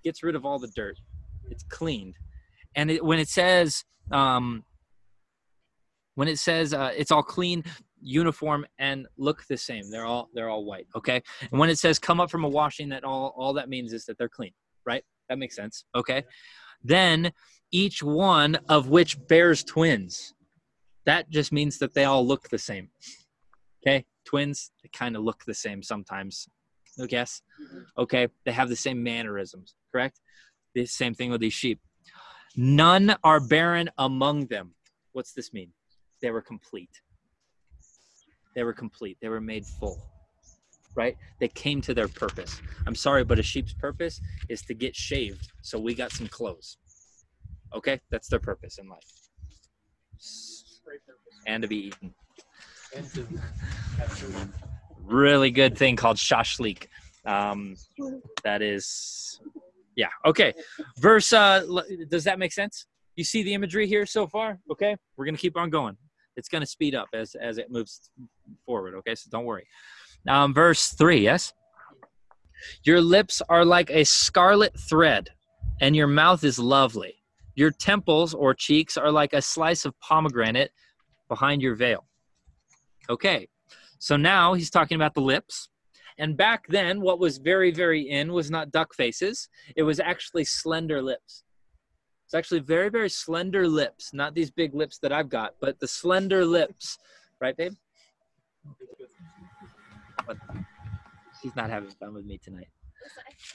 gets 0.03 0.23
rid 0.23 0.35
of 0.35 0.45
all 0.45 0.59
the 0.59 0.71
dirt 0.77 0.99
it's 1.51 1.63
cleaned 1.65 2.15
and 2.75 2.91
it, 2.91 3.05
when 3.05 3.19
it 3.19 3.29
says 3.29 3.85
um 4.11 4.65
when 6.15 6.29
it 6.29 6.39
says 6.39 6.73
uh, 6.73 6.93
it's 6.97 7.11
all 7.11 7.23
clean 7.23 7.65
uniform 8.01 8.67
and 8.79 9.07
look 9.17 9.45
the 9.49 9.57
same 9.57 9.91
they're 9.91 10.05
all 10.05 10.29
they're 10.35 10.51
all 10.51 10.65
white 10.65 10.87
okay 10.95 11.23
and 11.51 11.59
when 11.59 11.71
it 11.71 11.79
says 11.79 11.99
come 11.99 12.21
up 12.21 12.31
from 12.31 12.45
a 12.45 12.49
washing 12.49 12.91
that 12.91 13.03
all 13.05 13.35
all 13.37 13.55
that 13.55 13.69
means 13.69 13.93
is 13.93 14.05
that 14.05 14.19
they're 14.19 14.29
clean 14.29 14.53
right 14.85 15.05
that 15.29 15.39
makes 15.39 15.57
sense 15.57 15.85
okay 15.95 16.23
then 16.83 17.33
each 17.73 18.03
one 18.03 18.57
of 18.69 18.89
which 18.89 19.17
bears 19.27 19.65
twins 19.65 20.35
that 21.07 21.29
just 21.31 21.53
means 21.53 21.79
that 21.79 21.95
they 21.95 22.05
all 22.05 22.27
look 22.27 22.49
the 22.49 22.59
same. 22.59 22.89
Okay, 23.83 24.05
twins 24.25 24.71
they 24.83 24.89
kind 24.89 25.17
of 25.17 25.23
look 25.23 25.45
the 25.45 25.55
same 25.55 25.83
sometimes. 25.83 26.49
no 26.97 27.07
guess. 27.07 27.43
Okay, 27.99 28.29
they 28.45 28.53
have 28.53 28.69
the 28.69 28.77
same 28.77 29.03
mannerisms. 29.03 29.75
Correct. 29.93 30.21
The 30.75 30.87
same 30.87 31.15
thing 31.15 31.31
with 31.31 31.41
these 31.41 31.53
sheep. 31.53 31.81
None 32.57 33.17
are 33.25 33.41
barren 33.41 33.91
among 33.99 34.47
them. 34.47 34.75
What's 35.13 35.33
this 35.33 35.53
mean? 35.53 35.71
They 36.23 36.31
were 36.31 36.43
complete. 36.43 37.01
They 38.55 38.63
were 38.63 38.73
complete. 38.73 39.19
They 39.21 39.29
were 39.29 39.41
made 39.41 39.67
full. 39.67 39.99
Right? 40.95 41.17
They 41.41 41.49
came 41.49 41.81
to 41.83 41.95
their 41.95 42.07
purpose. 42.07 42.61
I'm 42.87 42.95
sorry, 42.95 43.25
but 43.25 43.39
a 43.39 43.43
sheep's 43.43 43.73
purpose 43.73 44.21
is 44.49 44.63
to 44.63 44.75
get 44.75 44.95
shaved 44.95 45.53
so 45.63 45.79
we 45.79 45.95
got 45.95 46.13
some 46.13 46.29
clothes. 46.29 46.79
Okay? 47.75 48.01
That's 48.11 48.29
their 48.29 48.39
purpose 48.39 48.79
in 48.79 48.89
life 48.89 49.03
and 51.47 51.63
to 51.63 51.69
be 51.69 51.89
eaten. 51.89 52.15
Really 55.05 55.51
good 55.51 55.77
thing 55.77 55.97
called 55.97 56.17
shashlik. 56.17 56.87
Um, 57.27 57.77
that 58.43 58.63
is, 58.63 59.41
yeah. 59.97 60.09
Okay. 60.27 60.53
Verse. 60.99 61.33
Uh, 61.33 61.65
does 62.09 62.25
that 62.25 62.39
make 62.39 62.53
sense? 62.53 62.87
You 63.17 63.25
see 63.25 63.43
the 63.43 63.55
imagery 63.55 63.87
here 63.87 64.07
so 64.07 64.27
far? 64.27 64.59
Okay. 64.71 64.97
We're 65.17 65.25
gonna 65.25 65.39
keep 65.39 65.57
on 65.57 65.71
going. 65.71 65.97
It's 66.37 66.49
gonna 66.49 66.67
speed 66.67 66.95
up 66.95 67.09
as 67.15 67.35
as 67.35 67.59
it 67.59 67.71
moves 67.71 68.11
forward. 68.67 68.95
Okay. 68.97 69.15
So 69.15 69.29
don't 69.31 69.45
worry. 69.45 69.67
Um, 70.29 70.55
verse 70.55 70.89
three. 70.89 71.21
Yes. 71.21 71.53
Your 72.83 73.01
lips 73.01 73.43
are 73.49 73.65
like 73.65 73.91
a 73.91 74.05
scarlet 74.05 74.79
thread, 74.79 75.31
and 75.81 75.95
your 75.95 76.07
mouth 76.07 76.45
is 76.45 76.59
lovely. 76.59 77.17
Your 77.57 77.71
temples 77.71 78.35
or 78.35 78.55
cheeks 78.55 78.97
are 78.97 79.13
like 79.13 79.33
a 79.33 79.43
slice 79.43 79.85
of 79.85 79.99
pomegranate 80.01 80.73
behind 81.29 81.63
your 81.63 81.75
veil. 81.75 82.07
Okay, 83.09 83.49
so 83.99 84.17
now 84.17 84.55
he's 84.55 84.71
talking 84.71 84.97
about 84.97 85.15
the 85.15 85.21
lips. 85.21 85.69
And 86.19 86.37
back 86.37 86.67
then, 86.69 87.01
what 87.01 87.19
was 87.19 87.39
very, 87.39 87.71
very 87.71 88.09
in 88.09 88.33
was 88.33 88.51
not 88.51 88.71
duck 88.71 88.95
faces, 88.95 89.49
it 89.77 89.83
was 89.83 89.99
actually 89.99 90.45
slender 90.45 91.03
lips. 91.03 91.43
It's 92.27 92.35
actually 92.35 92.61
very, 92.61 92.89
very 92.89 93.11
slender 93.11 93.69
lips, 93.69 94.15
not 94.15 94.35
these 94.35 94.51
big 94.51 94.75
lips 94.75 94.99
that 94.99 95.13
I've 95.13 95.29
got, 95.29 95.55
but 95.61 95.79
the 95.81 95.89
slender 95.89 96.45
lips. 96.45 96.99
Right, 97.41 97.57
babe? 97.57 97.75
But 100.27 100.39
she's 101.43 101.55
not 101.55 101.69
having 101.69 101.91
fun 101.91 102.15
with 102.15 102.25
me 102.25 102.39
tonight. 102.39 102.69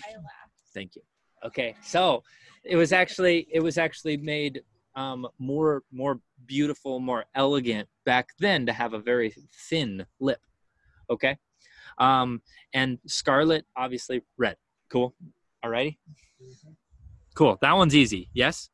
I 0.05 0.15
laughed. 0.15 0.59
Thank 0.73 0.95
you. 0.95 1.01
Okay, 1.45 1.75
so 1.81 2.23
it 2.63 2.75
was 2.75 2.91
actually 2.91 3.47
it 3.51 3.61
was 3.61 3.77
actually 3.77 4.17
made 4.17 4.61
um, 4.95 5.27
more 5.39 5.83
more 5.91 6.19
beautiful, 6.45 6.99
more 6.99 7.25
elegant 7.33 7.87
back 8.05 8.29
then 8.39 8.65
to 8.65 8.73
have 8.73 8.93
a 8.93 8.99
very 8.99 9.33
thin 9.69 10.05
lip. 10.19 10.41
Okay, 11.09 11.37
um, 11.99 12.41
and 12.73 12.97
scarlet, 13.07 13.65
obviously 13.75 14.21
red. 14.37 14.55
Cool. 14.89 15.13
Alrighty. 15.63 15.97
Cool. 17.35 17.57
That 17.61 17.73
one's 17.73 17.95
easy. 17.95 18.29
Yes. 18.33 18.69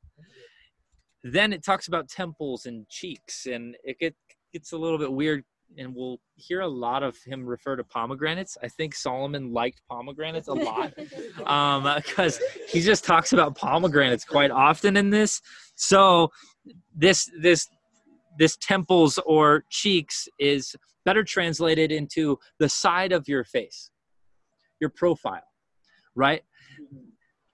Then 1.23 1.53
it 1.53 1.63
talks 1.63 1.87
about 1.87 2.07
temples 2.07 2.65
and 2.67 2.87
cheeks, 2.87 3.47
and 3.47 3.75
it 3.83 3.97
get, 3.99 4.15
gets 4.53 4.71
a 4.73 4.77
little 4.77 4.97
bit 4.97 5.11
weird. 5.11 5.43
And 5.77 5.95
we'll 5.95 6.19
hear 6.35 6.61
a 6.61 6.67
lot 6.67 7.01
of 7.01 7.17
him 7.25 7.43
refer 7.43 7.75
to 7.75 7.83
pomegranates. 7.83 8.55
I 8.61 8.67
think 8.67 8.93
Solomon 8.93 9.51
liked 9.51 9.81
pomegranates 9.89 10.47
a 10.47 10.53
lot 10.53 10.93
because 11.95 12.39
he 12.69 12.81
just 12.81 13.03
talks 13.03 13.33
about 13.33 13.55
pomegranates 13.55 14.23
quite 14.23 14.51
often 14.51 14.95
in 14.95 15.09
this. 15.09 15.41
So 15.75 16.31
this 16.95 17.29
this 17.41 17.67
this 18.37 18.57
temples 18.57 19.17
or 19.25 19.65
cheeks 19.69 20.27
is 20.39 20.75
better 21.05 21.23
translated 21.23 21.91
into 21.91 22.37
the 22.59 22.67
side 22.67 23.11
of 23.11 23.27
your 23.27 23.43
face, 23.43 23.91
your 24.79 24.89
profile, 24.89 25.47
right? 26.15 26.43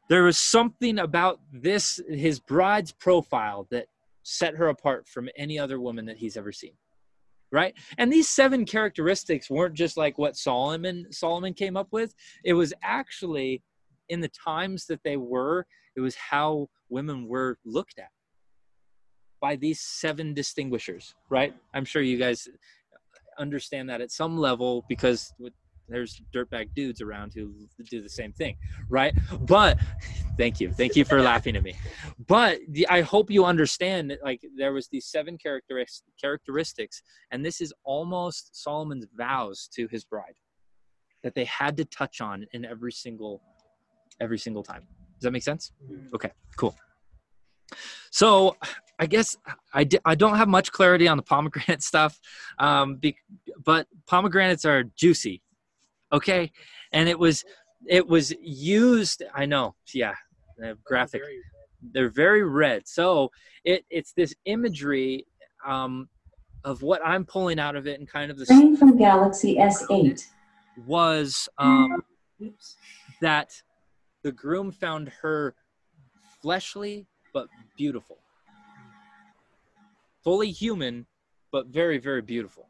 There 0.09 0.23
was 0.23 0.37
something 0.37 0.99
about 0.99 1.39
this 1.53 2.01
his 2.09 2.39
bride's 2.39 2.91
profile 2.91 3.67
that 3.71 3.85
set 4.23 4.55
her 4.55 4.67
apart 4.67 5.07
from 5.07 5.29
any 5.37 5.57
other 5.59 5.79
woman 5.79 6.05
that 6.05 6.17
he's 6.17 6.37
ever 6.37 6.51
seen. 6.51 6.73
Right? 7.53 7.73
And 7.97 8.11
these 8.11 8.29
seven 8.29 8.63
characteristics 8.63 9.49
weren't 9.49 9.73
just 9.73 9.97
like 9.97 10.17
what 10.17 10.37
Solomon 10.37 11.07
Solomon 11.11 11.53
came 11.53 11.75
up 11.75 11.89
with. 11.91 12.15
It 12.45 12.53
was 12.53 12.73
actually 12.81 13.61
in 14.07 14.21
the 14.21 14.29
times 14.29 14.85
that 14.85 15.01
they 15.03 15.17
were, 15.17 15.65
it 15.97 16.01
was 16.01 16.15
how 16.15 16.69
women 16.89 17.27
were 17.27 17.57
looked 17.65 17.99
at 17.99 18.09
by 19.41 19.55
these 19.55 19.81
seven 19.81 20.33
distinguishers, 20.33 21.13
right? 21.29 21.53
I'm 21.73 21.83
sure 21.83 22.01
you 22.01 22.17
guys 22.17 22.47
understand 23.41 23.89
that 23.89 24.01
at 24.01 24.11
some 24.11 24.37
level 24.37 24.85
because 24.87 25.33
with, 25.39 25.53
there's 25.89 26.21
dirtbag 26.33 26.69
dudes 26.73 27.01
around 27.01 27.33
who 27.33 27.53
do 27.89 28.01
the 28.01 28.09
same 28.09 28.31
thing, 28.31 28.55
right? 28.89 29.13
But 29.41 29.77
thank 30.37 30.61
you, 30.61 30.71
thank 30.71 30.95
you 30.95 31.03
for 31.03 31.21
laughing 31.31 31.55
at 31.57 31.63
me. 31.63 31.75
But 32.27 32.59
the, 32.69 32.87
I 32.87 33.01
hope 33.01 33.29
you 33.29 33.43
understand 33.45 34.09
that 34.11 34.23
like 34.23 34.41
there 34.57 34.71
was 34.71 34.87
these 34.87 35.07
seven 35.07 35.37
characteristics, 35.37 36.03
characteristics, 36.19 37.01
and 37.31 37.45
this 37.45 37.59
is 37.59 37.73
almost 37.83 38.63
Solomon's 38.63 39.07
vows 39.17 39.69
to 39.75 39.87
his 39.87 40.05
bride. 40.05 40.35
that 41.23 41.35
they 41.35 41.45
had 41.45 41.77
to 41.77 41.85
touch 41.85 42.21
on 42.21 42.45
in 42.53 42.65
every 42.65 42.91
single 42.91 43.41
every 44.19 44.37
single 44.37 44.63
time. 44.63 44.83
Does 45.19 45.23
that 45.23 45.31
make 45.31 45.43
sense? 45.43 45.71
Mm-hmm. 45.83 46.15
Okay, 46.15 46.31
cool. 46.55 46.75
So 48.11 48.57
I 48.99 49.05
guess 49.05 49.37
I, 49.73 49.83
di- 49.83 49.99
I 50.05 50.15
don't 50.15 50.37
have 50.37 50.47
much 50.47 50.71
clarity 50.71 51.07
on 51.07 51.17
the 51.17 51.23
pomegranate 51.23 51.81
stuff, 51.91 52.19
um, 52.59 52.95
be- 52.95 53.17
but 53.63 53.87
pomegranates 54.07 54.65
are 54.65 54.83
juicy, 54.83 55.41
okay? 56.11 56.51
And 56.91 57.09
it 57.09 57.17
was 57.17 57.43
it 57.87 58.07
was 58.07 58.31
used. 58.41 59.23
I 59.33 59.45
know, 59.45 59.75
yeah, 59.93 60.13
graphic. 60.83 61.21
They're 61.93 62.09
very 62.09 62.43
red. 62.43 62.87
So 62.87 63.31
it 63.63 63.85
it's 63.89 64.13
this 64.13 64.35
imagery 64.45 65.25
um, 65.65 66.07
of 66.63 66.83
what 66.83 67.01
I'm 67.03 67.25
pulling 67.25 67.59
out 67.59 67.75
of 67.75 67.87
it, 67.87 67.99
and 67.99 68.07
kind 68.07 68.29
of 68.29 68.37
the 68.37 68.45
Train 68.45 68.77
from 68.77 68.97
Galaxy 68.97 69.55
S8. 69.55 70.27
was 70.85 71.49
um, 71.57 72.03
that 73.21 73.49
the 74.23 74.31
groom 74.31 74.71
found 74.71 75.11
her 75.21 75.55
fleshly 76.41 77.07
but 77.33 77.47
beautiful, 77.77 78.17
fully 80.23 80.51
human 80.51 81.05
but 81.51 81.67
very 81.67 81.97
very 81.97 82.21
beautiful. 82.21 82.67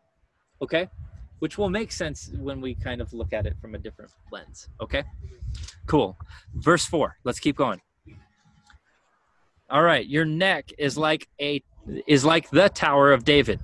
Okay, 0.62 0.89
which 1.39 1.58
will 1.58 1.69
make 1.69 1.91
sense 1.91 2.30
when 2.39 2.62
we 2.62 2.76
kind 2.76 3.02
of 3.02 3.13
look 3.13 3.34
at 3.34 3.45
it 3.45 3.56
from 3.60 3.76
a 3.76 3.78
different 3.78 4.12
lens. 4.32 4.69
Okay, 4.80 5.04
cool. 5.88 6.17
Verse 6.56 6.86
four. 6.86 7.17
Let's 7.24 7.39
keep 7.39 7.56
going. 7.56 7.82
All 9.69 9.84
right, 9.84 10.06
your 10.06 10.26
neck 10.26 10.71
is 10.78 10.97
like 10.97 11.28
a 11.39 11.63
is 12.06 12.26
like 12.26 12.50
the 12.50 12.69
Tower 12.69 13.12
of 13.12 13.24
David, 13.24 13.60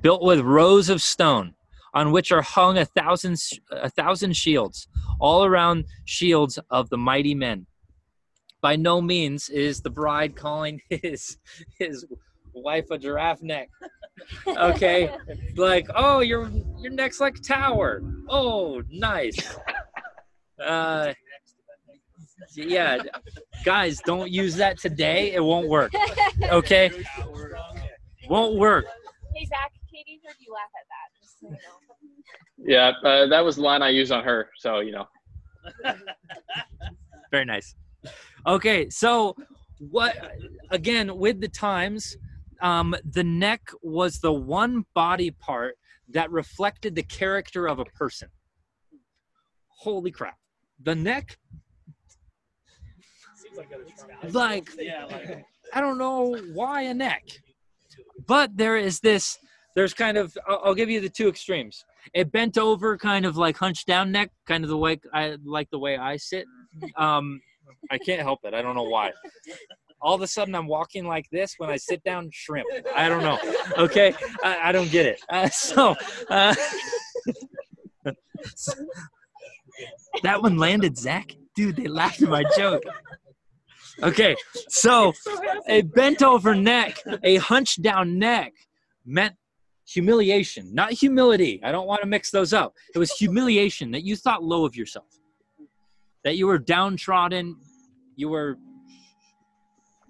built 0.00 0.22
with 0.22 0.40
rows 0.40 0.88
of 0.88 1.02
stone 1.02 1.54
on 1.94 2.10
which 2.10 2.32
are 2.32 2.42
hung 2.42 2.78
a 2.78 2.84
thousand 2.84 3.38
a 3.70 3.90
thousand 3.90 4.36
shields, 4.36 4.88
all 5.20 5.44
around 5.44 5.84
shields 6.04 6.58
of 6.70 6.88
the 6.88 6.96
mighty 6.96 7.34
men. 7.34 7.66
By 8.62 8.76
no 8.76 9.00
means 9.00 9.50
is 9.50 9.80
the 9.80 9.90
bride 9.90 10.36
calling 10.36 10.80
his 10.88 11.36
his 11.78 12.06
wife 12.54 12.90
a 12.90 12.98
giraffe 12.98 13.42
neck. 13.42 13.68
Okay, 14.46 15.10
like 15.56 15.86
oh 15.96 16.20
your 16.20 16.50
your 16.78 16.92
neck's 16.92 17.18
like 17.18 17.38
a 17.38 17.40
tower. 17.40 18.02
Oh 18.28 18.82
nice. 18.90 19.56
Uh, 20.62 21.14
yeah, 22.54 22.98
guys, 23.64 24.00
don't 24.04 24.30
use 24.30 24.54
that 24.56 24.78
today. 24.78 25.32
It 25.32 25.42
won't 25.42 25.66
work. 25.66 25.92
Okay, 26.42 26.90
won't 28.28 28.58
work. 28.58 28.84
Hey 29.34 29.46
Zach, 29.46 29.72
Katie 29.90 30.20
heard 30.24 30.36
you 30.38 30.52
laugh 30.52 30.70
at 30.78 30.86
that. 30.92 31.20
Just 31.20 31.40
so 31.40 31.48
you 31.48 31.52
know. 31.54 32.92
Yeah, 33.02 33.08
uh, 33.08 33.26
that 33.28 33.40
was 33.40 33.56
the 33.56 33.62
line 33.62 33.82
I 33.82 33.88
used 33.88 34.12
on 34.12 34.22
her. 34.24 34.50
So 34.58 34.80
you 34.80 34.92
know, 34.92 35.06
Very 37.30 37.46
nice. 37.46 37.74
Okay, 38.46 38.90
so 38.90 39.36
what 39.78 40.16
again 40.70 41.16
with 41.16 41.40
the 41.40 41.48
times, 41.48 42.16
um, 42.60 42.94
the 43.04 43.24
neck 43.24 43.62
was 43.82 44.20
the 44.20 44.32
one 44.32 44.84
body 44.94 45.30
part 45.30 45.76
that 46.08 46.30
reflected 46.30 46.94
the 46.94 47.02
character 47.02 47.66
of 47.66 47.78
a 47.78 47.84
person. 47.84 48.28
Holy 49.68 50.10
crap. 50.10 50.36
The 50.82 50.94
neck, 50.94 51.38
like 53.56 53.68
like 54.32 54.70
like 55.10 55.44
I 55.72 55.80
don't 55.80 55.98
know 55.98 56.36
why 56.52 56.82
a 56.82 56.94
neck, 56.94 57.22
but 58.26 58.56
there 58.56 58.76
is 58.76 59.00
this. 59.00 59.38
There's 59.74 59.94
kind 59.94 60.18
of. 60.18 60.36
I'll, 60.46 60.60
I'll 60.64 60.74
give 60.74 60.90
you 60.90 61.00
the 61.00 61.08
two 61.08 61.28
extremes. 61.28 61.84
It 62.14 62.32
bent 62.32 62.58
over, 62.58 62.98
kind 62.98 63.24
of 63.24 63.36
like 63.36 63.56
hunched 63.56 63.86
down 63.86 64.12
neck, 64.12 64.30
kind 64.46 64.64
of 64.64 64.70
the 64.70 64.76
way 64.76 65.00
I 65.14 65.36
like 65.44 65.70
the 65.70 65.78
way 65.78 65.96
I 65.96 66.16
sit. 66.16 66.46
Um, 66.96 67.40
I 67.90 67.98
can't 67.98 68.22
help 68.22 68.40
it. 68.44 68.54
I 68.54 68.62
don't 68.62 68.74
know 68.74 68.84
why. 68.84 69.12
All 70.00 70.14
of 70.14 70.22
a 70.22 70.26
sudden, 70.26 70.54
I'm 70.54 70.66
walking 70.66 71.06
like 71.06 71.26
this 71.30 71.54
when 71.58 71.70
I 71.70 71.76
sit 71.76 72.02
down. 72.02 72.30
Shrimp. 72.32 72.66
I 72.94 73.08
don't 73.08 73.22
know. 73.22 73.38
Okay, 73.78 74.14
I, 74.42 74.70
I 74.70 74.72
don't 74.72 74.90
get 74.90 75.06
it. 75.06 75.20
Uh, 75.28 75.48
so. 75.50 75.94
Uh, 76.28 76.54
that 80.22 80.42
one 80.42 80.56
landed, 80.58 80.98
Zach. 80.98 81.34
Dude, 81.54 81.76
they 81.76 81.86
laughed 81.86 82.22
at 82.22 82.28
my 82.28 82.44
joke. 82.56 82.82
Okay, 84.02 84.34
so 84.68 85.12
a 85.68 85.82
bent 85.82 86.22
over 86.22 86.54
neck, 86.54 86.98
a 87.22 87.36
hunched 87.36 87.82
down 87.82 88.18
neck 88.18 88.52
meant 89.04 89.34
humiliation, 89.86 90.74
not 90.74 90.92
humility. 90.92 91.60
I 91.62 91.72
don't 91.72 91.86
want 91.86 92.00
to 92.00 92.08
mix 92.08 92.30
those 92.30 92.52
up. 92.52 92.74
It 92.94 92.98
was 92.98 93.12
humiliation 93.12 93.90
that 93.90 94.02
you 94.02 94.16
thought 94.16 94.42
low 94.42 94.64
of 94.64 94.74
yourself, 94.74 95.06
that 96.24 96.36
you 96.36 96.46
were 96.46 96.58
downtrodden, 96.58 97.56
you 98.16 98.28
were 98.28 98.58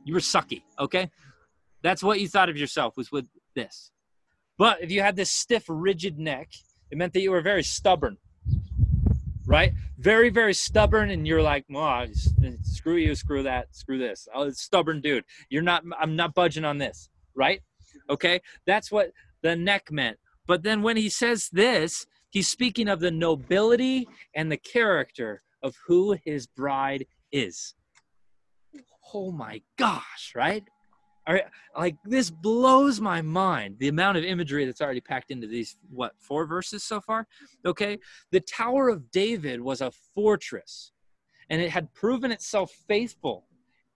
you 0.04 0.14
were 0.14 0.20
sucky, 0.20 0.62
okay? 0.78 1.10
That's 1.82 2.02
what 2.02 2.20
you 2.20 2.28
thought 2.28 2.48
of 2.48 2.56
yourself 2.56 2.96
was 2.96 3.12
with 3.12 3.26
this. 3.54 3.90
But 4.58 4.82
if 4.82 4.90
you 4.90 5.00
had 5.00 5.16
this 5.16 5.30
stiff 5.30 5.64
rigid 5.68 6.18
neck, 6.18 6.48
it 6.90 6.98
meant 6.98 7.12
that 7.12 7.20
you 7.20 7.30
were 7.30 7.40
very 7.40 7.62
stubborn. 7.62 8.18
Right? 9.44 9.72
Very 9.98 10.30
very 10.30 10.54
stubborn 10.54 11.10
and 11.10 11.26
you're 11.26 11.42
like, 11.42 11.64
"Well, 11.68 12.06
screw 12.62 12.96
you, 12.96 13.14
screw 13.14 13.42
that, 13.42 13.74
screw 13.74 13.98
this." 13.98 14.28
Oh, 14.34 14.50
stubborn 14.50 15.00
dude. 15.00 15.24
You're 15.50 15.62
not 15.62 15.82
I'm 15.98 16.16
not 16.16 16.34
budging 16.34 16.64
on 16.64 16.78
this, 16.78 17.08
right? 17.34 17.60
Okay? 18.08 18.40
That's 18.66 18.90
what 18.90 19.12
the 19.42 19.56
neck 19.56 19.90
meant. 19.90 20.18
But 20.46 20.62
then 20.62 20.82
when 20.82 20.96
he 20.96 21.08
says 21.08 21.48
this, 21.52 22.06
he's 22.30 22.48
speaking 22.48 22.88
of 22.88 23.00
the 23.00 23.10
nobility 23.10 24.08
and 24.34 24.50
the 24.50 24.56
character 24.56 25.42
of 25.62 25.76
who 25.86 26.16
his 26.24 26.46
bride 26.46 27.06
is. 27.30 27.74
Oh 29.14 29.30
my 29.30 29.62
gosh, 29.76 30.32
right? 30.34 30.64
All 31.26 31.34
right, 31.34 31.44
like 31.76 31.96
this 32.04 32.30
blows 32.30 33.00
my 33.00 33.22
mind 33.22 33.76
the 33.78 33.86
amount 33.86 34.18
of 34.18 34.24
imagery 34.24 34.64
that's 34.64 34.80
already 34.80 35.00
packed 35.00 35.30
into 35.30 35.46
these 35.46 35.76
what 35.88 36.14
four 36.18 36.46
verses 36.46 36.82
so 36.82 37.00
far 37.00 37.28
okay 37.64 38.00
the 38.32 38.40
tower 38.40 38.88
of 38.88 39.08
david 39.12 39.60
was 39.60 39.82
a 39.82 39.92
fortress 40.16 40.90
and 41.48 41.62
it 41.62 41.70
had 41.70 41.94
proven 41.94 42.32
itself 42.32 42.72
faithful 42.88 43.46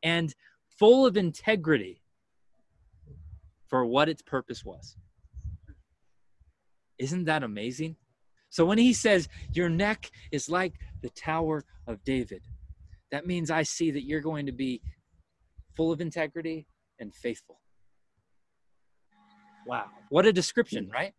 and 0.04 0.36
full 0.78 1.04
of 1.04 1.16
integrity 1.16 2.00
for 3.66 3.84
what 3.84 4.08
its 4.08 4.22
purpose 4.22 4.64
was 4.64 4.96
isn't 6.98 7.24
that 7.24 7.42
amazing 7.42 7.96
so 8.50 8.64
when 8.64 8.78
he 8.78 8.92
says 8.92 9.28
your 9.52 9.68
neck 9.68 10.12
is 10.30 10.48
like 10.48 10.74
the 11.06 11.20
tower 11.20 11.64
of 11.86 12.02
david 12.04 12.42
that 13.12 13.26
means 13.26 13.50
i 13.50 13.62
see 13.62 13.90
that 13.90 14.04
you're 14.04 14.20
going 14.20 14.46
to 14.46 14.52
be 14.52 14.80
full 15.76 15.92
of 15.92 16.00
integrity 16.00 16.66
and 16.98 17.14
faithful. 17.14 17.60
Wow. 19.66 19.86
What 20.08 20.26
a 20.26 20.32
description, 20.32 20.90
right? 20.92 21.12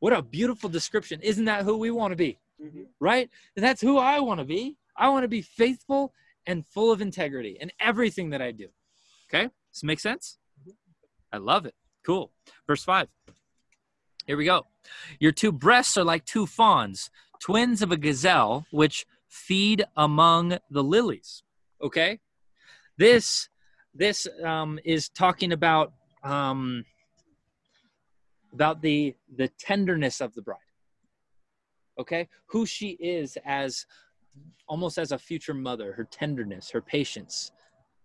What 0.00 0.12
a 0.12 0.22
beautiful 0.22 0.70
description. 0.70 1.20
Isn't 1.22 1.44
that 1.44 1.64
who 1.64 1.76
we 1.76 1.90
want 1.90 2.12
to 2.12 2.16
be? 2.16 2.38
Mm-hmm. 2.62 2.82
Right? 2.98 3.28
And 3.56 3.64
that's 3.64 3.82
who 3.82 3.98
I 3.98 4.20
want 4.20 4.40
to 4.40 4.46
be. 4.46 4.76
I 4.96 5.08
want 5.08 5.24
to 5.24 5.28
be 5.28 5.42
faithful 5.42 6.12
and 6.46 6.66
full 6.66 6.90
of 6.90 7.02
integrity 7.02 7.58
in 7.60 7.70
everything 7.80 8.30
that 8.30 8.40
I 8.40 8.52
do. 8.52 8.68
Okay? 9.28 9.44
Does 9.44 9.52
this 9.74 9.84
make 9.84 10.00
sense? 10.00 10.38
Mm-hmm. 10.62 10.70
I 11.32 11.36
love 11.38 11.66
it. 11.66 11.74
Cool. 12.04 12.32
Verse 12.66 12.84
5. 12.84 13.08
Here 14.26 14.36
we 14.36 14.44
go. 14.44 14.66
Your 15.18 15.32
two 15.32 15.52
breasts 15.52 15.96
are 15.96 16.04
like 16.04 16.24
two 16.24 16.46
fawns, 16.46 17.10
twins 17.40 17.82
of 17.82 17.90
a 17.90 17.96
gazelle, 17.96 18.66
which 18.70 19.06
feed 19.30 19.84
among 19.96 20.58
the 20.70 20.82
lilies. 20.82 21.42
Okay? 21.82 22.20
This 22.98 23.48
this 23.94 24.26
um, 24.44 24.78
is 24.84 25.08
talking 25.08 25.52
about 25.52 25.92
um, 26.22 26.84
about 28.52 28.82
the 28.82 29.14
the 29.36 29.48
tenderness 29.58 30.20
of 30.20 30.34
the 30.34 30.42
bride 30.42 30.58
okay 31.98 32.28
who 32.46 32.66
she 32.66 32.90
is 33.00 33.36
as 33.44 33.86
almost 34.68 34.98
as 34.98 35.12
a 35.12 35.18
future 35.18 35.54
mother 35.54 35.92
her 35.92 36.04
tenderness 36.04 36.70
her 36.70 36.80
patience 36.80 37.52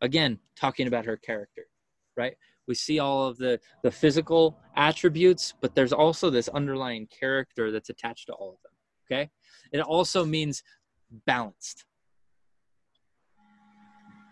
again 0.02 0.40
talking 0.56 0.88
about 0.88 1.06
her 1.06 1.18
character 1.18 1.66
right 2.18 2.36
we 2.68 2.76
see 2.76 3.00
all 3.00 3.28
of 3.28 3.38
the 3.38 3.60
the 3.84 3.92
physical 3.92 4.58
attributes 4.76 5.54
but 5.62 5.76
there's 5.76 5.94
also 5.94 6.30
this 6.30 6.50
underlying 6.50 7.08
character 7.08 7.72
that's 7.72 7.90
attached 7.90 8.28
to 8.28 8.34
all 8.34 8.50
of 8.50 8.62
them 8.64 8.72
okay 9.06 9.30
it 9.72 9.80
also 9.80 10.26
means 10.26 10.64
balanced 11.26 11.86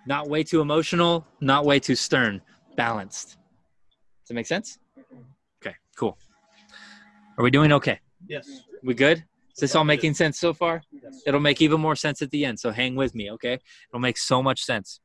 not 0.05 0.27
way 0.29 0.43
too 0.43 0.61
emotional, 0.61 1.25
not 1.39 1.65
way 1.65 1.79
too 1.79 1.95
stern, 1.95 2.41
balanced. 2.75 3.29
Does 3.29 4.29
that 4.29 4.33
make 4.33 4.47
sense? 4.47 4.79
Okay, 5.61 5.75
cool. 5.97 6.17
Are 7.37 7.43
we 7.43 7.51
doing 7.51 7.71
okay? 7.73 7.99
Yes. 8.27 8.47
We 8.83 8.93
good? 8.93 9.23
Is 9.55 9.59
this 9.59 9.75
all 9.75 9.83
making 9.83 10.13
sense 10.15 10.39
so 10.39 10.53
far? 10.53 10.81
Yes. 10.91 11.21
It'll 11.25 11.39
make 11.39 11.61
even 11.61 11.79
more 11.79 11.95
sense 11.95 12.21
at 12.21 12.31
the 12.31 12.45
end, 12.45 12.59
so 12.59 12.71
hang 12.71 12.95
with 12.95 13.13
me, 13.15 13.31
okay? 13.31 13.59
It'll 13.89 13.99
make 13.99 14.17
so 14.17 14.41
much 14.41 14.63
sense. 14.63 14.99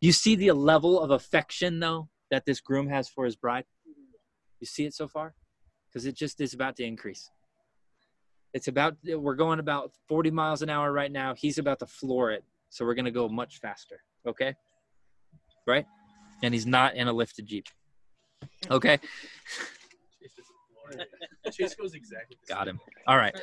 You 0.00 0.12
see 0.12 0.34
the 0.34 0.52
level 0.52 1.00
of 1.00 1.10
affection, 1.10 1.80
though, 1.80 2.08
that 2.30 2.44
this 2.44 2.60
groom 2.60 2.88
has 2.88 3.08
for 3.08 3.24
his 3.24 3.36
bride? 3.36 3.64
You 4.60 4.66
see 4.66 4.84
it 4.84 4.94
so 4.94 5.08
far? 5.08 5.34
Because 5.88 6.04
it 6.06 6.16
just 6.16 6.40
is 6.40 6.52
about 6.52 6.76
to 6.76 6.84
increase. 6.84 7.30
It's 8.54 8.68
about 8.68 8.96
we're 9.04 9.34
going 9.34 9.58
about 9.58 9.92
40 10.08 10.30
miles 10.30 10.62
an 10.62 10.70
hour 10.70 10.92
right 10.92 11.10
now. 11.10 11.34
He's 11.34 11.58
about 11.58 11.78
to 11.80 11.86
floor 11.86 12.30
it. 12.32 12.44
So 12.70 12.84
we're 12.84 12.94
gonna 12.94 13.10
go 13.10 13.28
much 13.28 13.58
faster. 13.58 14.02
Okay? 14.26 14.54
Right? 15.66 15.86
And 16.42 16.52
he's 16.52 16.66
not 16.66 16.96
in 16.96 17.08
a 17.08 17.12
lifted 17.12 17.46
Jeep. 17.46 17.66
Okay. 18.70 18.98
Chase 21.52 21.74
goes 21.74 21.94
exactly. 21.94 22.36
Got 22.48 22.68
him. 22.68 22.80
All 23.06 23.16
right. 23.16 23.34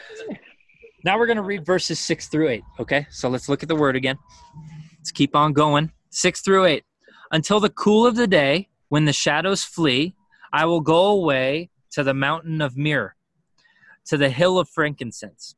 Now 1.04 1.18
we're 1.18 1.26
going 1.26 1.38
to 1.38 1.44
read 1.44 1.66
verses 1.66 2.00
6 2.00 2.28
through 2.28 2.50
8. 2.50 2.64
Okay. 2.80 3.08
So 3.10 3.30
let's 3.30 3.48
look 3.50 3.64
at 3.64 3.70
the 3.70 3.76
word 3.76 3.96
again. 3.96 4.18
Let's 4.98 5.12
keep 5.12 5.36
on 5.36 5.54
going. 5.54 5.92
6 6.10 6.42
through 6.42 6.66
8. 6.66 6.84
Until 7.32 7.60
the 7.60 7.70
cool 7.70 8.06
of 8.06 8.16
the 8.16 8.28
day, 8.28 8.70
when 8.90 9.06
the 9.06 9.14
shadows 9.14 9.64
flee, 9.64 10.16
I 10.52 10.66
will 10.66 10.82
go 10.82 11.08
away 11.08 11.70
to 11.92 12.04
the 12.04 12.14
mountain 12.14 12.62
of 12.62 12.76
myrrh, 12.76 13.16
to 14.10 14.18
the 14.18 14.30
hill 14.30 14.58
of 14.58 14.68
frankincense. 14.68 15.56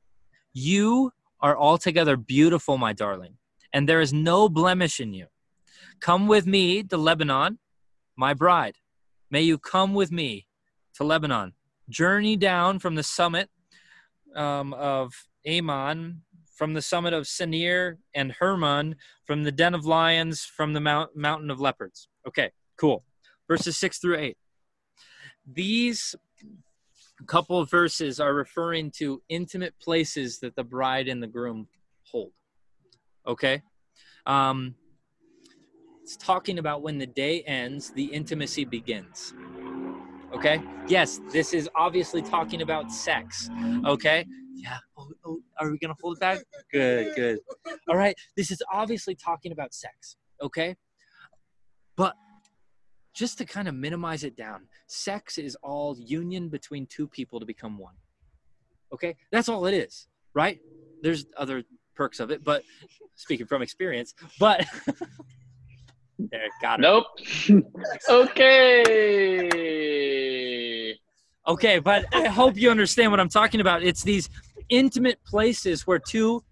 You 0.53 1.11
are 1.39 1.57
altogether 1.57 2.17
beautiful, 2.17 2.77
my 2.77 2.91
darling, 2.91 3.37
and 3.71 3.87
there 3.87 4.01
is 4.01 4.11
no 4.11 4.49
blemish 4.49 4.99
in 4.99 5.13
you. 5.13 5.27
Come 6.01 6.27
with 6.27 6.45
me 6.45 6.83
to 6.83 6.97
Lebanon, 6.97 7.59
my 8.17 8.33
bride. 8.33 8.75
May 9.29 9.41
you 9.43 9.57
come 9.57 9.93
with 9.93 10.11
me 10.11 10.47
to 10.95 11.05
Lebanon. 11.05 11.53
Journey 11.89 12.35
down 12.35 12.79
from 12.79 12.95
the 12.95 13.03
summit 13.03 13.49
um, 14.35 14.73
of 14.73 15.13
Amon, 15.47 16.21
from 16.53 16.73
the 16.73 16.81
summit 16.81 17.13
of 17.13 17.23
Senir 17.23 17.99
and 18.13 18.33
Hermon, 18.33 18.97
from 19.25 19.43
the 19.43 19.51
den 19.51 19.73
of 19.73 19.85
lions, 19.85 20.43
from 20.43 20.73
the 20.73 20.81
mount, 20.81 21.15
mountain 21.15 21.49
of 21.49 21.61
leopards. 21.61 22.09
Okay, 22.27 22.51
cool. 22.77 23.05
Verses 23.47 23.77
6 23.77 23.99
through 23.99 24.17
8. 24.17 24.37
These 25.45 26.15
couple 27.21 27.59
of 27.59 27.69
verses 27.69 28.19
are 28.19 28.33
referring 28.33 28.91
to 28.97 29.21
intimate 29.29 29.73
places 29.79 30.39
that 30.39 30.55
the 30.55 30.63
bride 30.63 31.07
and 31.07 31.21
the 31.21 31.27
groom 31.27 31.67
hold. 32.03 32.31
Okay? 33.27 33.61
Um, 34.25 34.75
it's 36.03 36.17
talking 36.17 36.59
about 36.59 36.81
when 36.81 36.97
the 36.97 37.07
day 37.07 37.41
ends, 37.43 37.91
the 37.91 38.05
intimacy 38.05 38.65
begins. 38.65 39.33
Okay? 40.33 40.61
Yes, 40.87 41.19
this 41.31 41.53
is 41.53 41.69
obviously 41.75 42.21
talking 42.21 42.61
about 42.61 42.91
sex. 42.91 43.49
Okay? 43.85 44.25
Yeah. 44.53 44.77
Oh, 44.97 45.09
oh, 45.25 45.39
are 45.59 45.71
we 45.71 45.77
going 45.77 45.93
to 45.93 46.01
hold 46.01 46.17
it 46.17 46.19
back? 46.19 46.39
Good, 46.71 47.15
good. 47.15 47.39
All 47.87 47.97
right. 47.97 48.15
This 48.35 48.51
is 48.51 48.61
obviously 48.71 49.15
talking 49.15 49.51
about 49.51 49.73
sex. 49.73 50.17
Okay? 50.41 50.75
But 51.95 52.15
just 53.13 53.37
to 53.37 53.45
kind 53.45 53.67
of 53.67 53.75
minimize 53.75 54.23
it 54.23 54.35
down, 54.35 54.67
sex 54.87 55.37
is 55.37 55.55
all 55.61 55.97
union 55.99 56.49
between 56.49 56.85
two 56.85 57.07
people 57.07 57.39
to 57.39 57.45
become 57.45 57.77
one. 57.77 57.93
Okay? 58.93 59.15
That's 59.31 59.49
all 59.49 59.65
it 59.65 59.73
is, 59.73 60.07
right? 60.33 60.59
There's 61.01 61.25
other 61.37 61.63
perks 61.95 62.19
of 62.19 62.31
it, 62.31 62.43
but 62.43 62.63
speaking 63.15 63.45
from 63.45 63.61
experience, 63.61 64.13
but 64.39 64.65
there, 66.19 66.47
got 66.61 66.79
it. 66.79 66.83
Nope. 66.83 67.05
okay. 68.09 69.71
Okay, 71.47 71.79
but 71.79 72.05
I 72.13 72.27
hope 72.27 72.55
you 72.55 72.69
understand 72.69 73.11
what 73.11 73.19
I'm 73.19 73.29
talking 73.29 73.61
about. 73.61 73.83
It's 73.83 74.03
these 74.03 74.29
intimate 74.69 75.23
places 75.25 75.87
where 75.87 75.99
two 75.99 76.43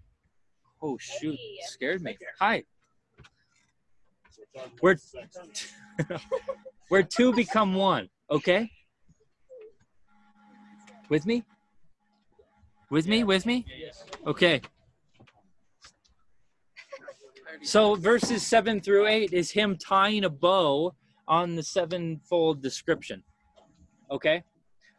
oh 0.82 0.98
shoot, 0.98 1.38
scared 1.66 2.02
me. 2.02 2.16
Hi. 2.40 2.64
Where 4.80 4.98
where 6.88 7.02
two 7.02 7.32
become 7.32 7.74
one, 7.74 8.08
okay? 8.30 8.70
With 11.08 11.26
me? 11.26 11.44
With 12.90 13.06
me? 13.06 13.24
With 13.24 13.46
me? 13.46 13.66
Okay. 14.26 14.60
So 17.62 17.94
verses 17.94 18.46
7 18.46 18.80
through 18.80 19.06
8 19.06 19.32
is 19.32 19.50
him 19.50 19.76
tying 19.76 20.24
a 20.24 20.30
bow 20.30 20.94
on 21.28 21.56
the 21.56 21.62
sevenfold 21.62 22.62
description. 22.62 23.22
Okay? 24.10 24.42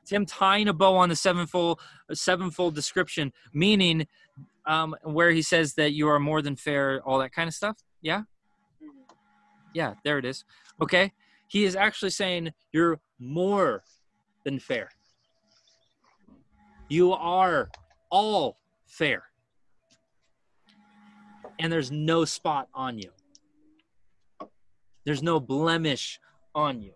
It's 0.02 0.12
him 0.12 0.26
tying 0.26 0.68
a 0.68 0.74
bow 0.74 0.96
on 0.96 1.10
the 1.10 1.16
sevenfold 1.16 1.80
sevenfold 2.14 2.76
description, 2.76 3.32
meaning 3.54 4.08
um, 4.66 4.96
where 5.04 5.32
he 5.32 5.42
says 5.42 5.74
that 5.76 5.94
you 5.94 6.08
are 6.08 6.20
more 6.20 6.42
than 6.42 6.56
fair, 6.56 7.02
all 7.04 7.20
that 7.20 7.34
kind 7.34 7.48
of 7.48 7.54
stuff. 7.54 7.78
Yeah? 8.02 8.24
Yeah, 9.74 9.96
there 10.04 10.18
it 10.18 10.26
is. 10.26 10.44
Okay? 10.80 11.12
He 11.48 11.66
is 11.66 11.76
actually 11.76 12.12
saying 12.12 12.52
you're 12.72 13.00
more 13.20 13.84
than 14.46 14.60
fair. 14.60 14.90
You 16.90 17.14
are 17.14 17.70
all 18.10 18.58
fair. 18.86 19.24
And 21.60 21.72
there's 21.72 21.92
no 21.92 22.26
spot 22.26 22.68
on 22.74 22.98
you. 22.98 23.12
There's 25.06 25.24
no 25.24 25.40
blemish 25.40 26.20
on 26.54 26.82
you. 26.82 26.94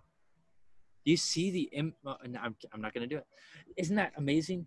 Do 1.05 1.11
you 1.11 1.17
see 1.17 1.51
the? 1.51 1.69
Im- 1.71 1.93
no, 2.03 2.17
I'm, 2.41 2.55
I'm 2.73 2.81
not 2.81 2.93
going 2.93 3.07
to 3.07 3.15
do 3.15 3.17
it. 3.17 3.25
Isn't 3.77 3.95
that 3.95 4.13
amazing? 4.17 4.65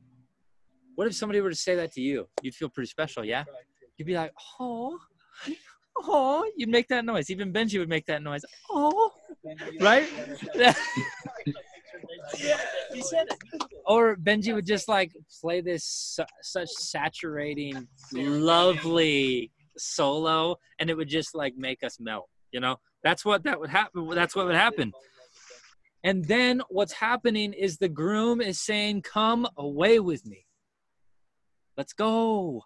What 0.94 1.06
if 1.06 1.14
somebody 1.14 1.40
were 1.40 1.50
to 1.50 1.56
say 1.56 1.74
that 1.76 1.92
to 1.92 2.00
you? 2.00 2.28
You'd 2.42 2.54
feel 2.54 2.68
pretty 2.68 2.88
special, 2.88 3.24
yeah? 3.24 3.44
You'd 3.96 4.06
be 4.06 4.14
like, 4.14 4.32
oh, 4.60 4.98
oh, 6.04 6.50
you'd 6.56 6.68
make 6.68 6.88
that 6.88 7.04
noise. 7.04 7.30
Even 7.30 7.52
Benji 7.52 7.78
would 7.78 7.88
make 7.88 8.06
that 8.06 8.22
noise. 8.22 8.44
Oh, 8.70 9.10
right? 9.80 10.08
He 12.92 13.02
said 13.02 13.26
it. 13.30 13.62
or 13.86 14.16
Benji 14.16 14.54
would 14.54 14.66
just 14.66 14.88
like 14.88 15.12
play 15.40 15.60
this 15.60 15.84
su- 15.84 16.24
such 16.42 16.68
saturating, 16.68 17.86
lovely 18.12 19.50
solo, 19.76 20.56
and 20.78 20.90
it 20.90 20.96
would 20.96 21.08
just 21.08 21.34
like 21.34 21.56
make 21.56 21.82
us 21.82 21.98
melt. 22.00 22.28
You 22.52 22.60
know, 22.60 22.76
that's 23.02 23.24
what 23.24 23.44
that 23.44 23.58
would 23.60 23.70
happen. 23.70 24.08
That's 24.10 24.34
what 24.34 24.46
would 24.46 24.54
happen. 24.54 24.92
And 26.04 26.24
then 26.24 26.62
what's 26.68 26.92
happening 26.92 27.52
is 27.52 27.78
the 27.78 27.88
groom 27.88 28.40
is 28.40 28.60
saying, 28.60 29.02
"Come 29.02 29.46
away 29.56 29.98
with 30.00 30.26
me. 30.26 30.46
Let's 31.76 31.92
go. 31.92 32.64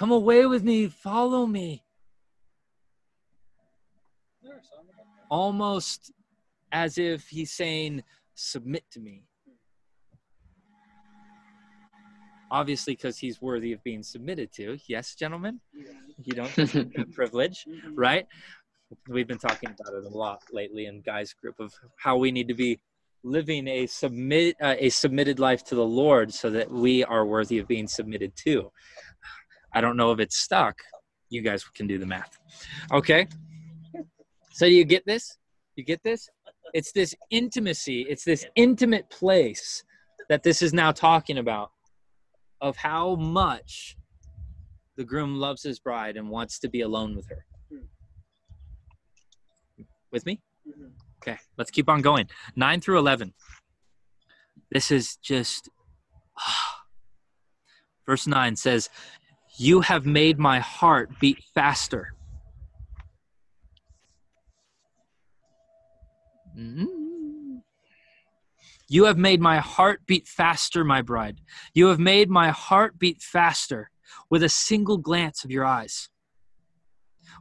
Come 0.00 0.10
away 0.10 0.46
with 0.46 0.64
me. 0.64 0.88
Follow 0.88 1.46
me." 1.46 1.84
Almost 5.30 6.10
as 6.72 6.96
if 6.96 7.28
he's 7.28 7.52
saying, 7.52 8.02
"Submit 8.34 8.84
to 8.92 9.00
me." 9.00 9.24
obviously 12.50 12.94
because 12.94 13.16
he's 13.18 13.40
worthy 13.40 13.72
of 13.72 13.82
being 13.84 14.02
submitted 14.02 14.52
to. 14.52 14.76
Yes, 14.88 15.14
gentlemen, 15.14 15.60
you 16.24 16.32
don't 16.32 16.50
have 16.50 16.88
privilege, 17.14 17.64
right? 17.94 18.26
We've 19.08 19.28
been 19.28 19.38
talking 19.38 19.70
about 19.70 19.94
it 19.94 20.04
a 20.04 20.16
lot 20.16 20.42
lately 20.52 20.86
in 20.86 21.00
guys 21.00 21.32
group 21.32 21.60
of 21.60 21.72
how 21.96 22.16
we 22.16 22.32
need 22.32 22.48
to 22.48 22.54
be 22.54 22.80
living 23.22 23.68
a 23.68 23.86
submit 23.86 24.56
uh, 24.60 24.74
a 24.78 24.88
submitted 24.88 25.38
life 25.38 25.62
to 25.62 25.74
the 25.74 25.84
Lord 25.84 26.32
so 26.32 26.50
that 26.50 26.70
we 26.70 27.04
are 27.04 27.24
worthy 27.24 27.58
of 27.58 27.68
being 27.68 27.86
submitted 27.86 28.34
to. 28.44 28.72
I 29.72 29.80
don't 29.80 29.96
know 29.96 30.12
if 30.12 30.20
it's 30.20 30.36
stuck. 30.36 30.76
You 31.28 31.42
guys 31.42 31.64
can 31.64 31.86
do 31.86 31.98
the 31.98 32.06
math. 32.06 32.38
Okay? 32.92 33.28
So 34.52 34.66
do 34.66 34.72
you 34.72 34.84
get 34.84 35.06
this? 35.06 35.38
You 35.76 35.84
get 35.84 36.02
this? 36.02 36.28
It's 36.74 36.92
this 36.92 37.14
intimacy, 37.30 38.02
it's 38.08 38.24
this 38.24 38.46
intimate 38.54 39.10
place 39.10 39.82
that 40.28 40.42
this 40.42 40.62
is 40.62 40.72
now 40.72 40.92
talking 40.92 41.38
about 41.38 41.70
of 42.60 42.76
how 42.76 43.16
much 43.16 43.96
the 44.96 45.04
groom 45.04 45.36
loves 45.36 45.62
his 45.62 45.78
bride 45.78 46.16
and 46.16 46.28
wants 46.28 46.58
to 46.60 46.68
be 46.68 46.82
alone 46.82 47.16
with 47.16 47.28
her. 47.28 47.44
With 50.12 50.26
me? 50.26 50.40
Okay, 51.22 51.38
let's 51.56 51.70
keep 51.70 51.88
on 51.88 52.02
going. 52.02 52.28
9 52.56 52.80
through 52.80 52.98
11. 52.98 53.32
This 54.70 54.90
is 54.90 55.16
just. 55.16 55.68
Ah. 56.38 56.80
Verse 58.06 58.26
9 58.26 58.56
says, 58.56 58.88
You 59.60 59.82
have 59.82 60.06
made 60.06 60.38
my 60.38 60.58
heart 60.58 61.10
beat 61.20 61.44
faster. 61.54 62.14
Mm. 66.58 67.60
You 68.88 69.04
have 69.04 69.18
made 69.18 69.42
my 69.42 69.58
heart 69.58 70.06
beat 70.06 70.26
faster, 70.26 70.82
my 70.82 71.02
bride. 71.02 71.42
You 71.74 71.88
have 71.88 71.98
made 71.98 72.30
my 72.30 72.48
heart 72.48 72.98
beat 72.98 73.20
faster 73.20 73.90
with 74.30 74.42
a 74.42 74.48
single 74.48 74.96
glance 74.96 75.44
of 75.44 75.50
your 75.50 75.66
eyes, 75.66 76.08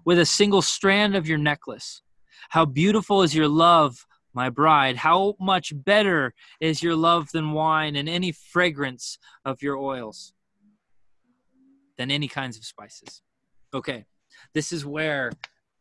with 0.03 0.19
a 0.19 0.25
single 0.25 0.61
strand 0.61 1.15
of 1.15 1.25
your 1.25 1.37
necklace. 1.37 2.01
How 2.49 2.65
beautiful 2.65 3.21
is 3.21 3.33
your 3.33 3.47
love, 3.47 4.05
my 4.33 4.49
bride. 4.49 4.97
How 4.97 5.35
much 5.39 5.71
better 5.73 6.33
is 6.59 6.83
your 6.83 6.97
love 6.97 7.29
than 7.31 7.53
wine 7.53 7.95
and 7.95 8.09
any 8.09 8.33
fragrance 8.33 9.17
of 9.45 9.61
your 9.61 9.77
oils, 9.77 10.33
than 11.99 12.09
any 12.09 12.27
kinds 12.27 12.57
of 12.57 12.65
spices. 12.65 13.21
Okay, 13.75 14.05
this 14.55 14.71
is 14.71 14.83
where 14.83 15.31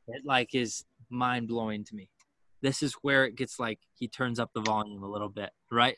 it 0.09 0.23
like 0.27 0.55
is 0.55 0.85
mind 1.09 1.49
blowing 1.49 1.85
to 1.85 1.95
me 1.95 2.11
this 2.63 2.83
is 2.83 2.95
where 3.03 3.25
it 3.25 3.37
gets 3.37 3.59
like 3.59 3.79
he 3.95 4.09
turns 4.09 4.39
up 4.39 4.51
the 4.55 4.61
volume 4.61 5.03
a 5.03 5.11
little 5.11 5.29
bit, 5.29 5.51
right? 5.71 5.97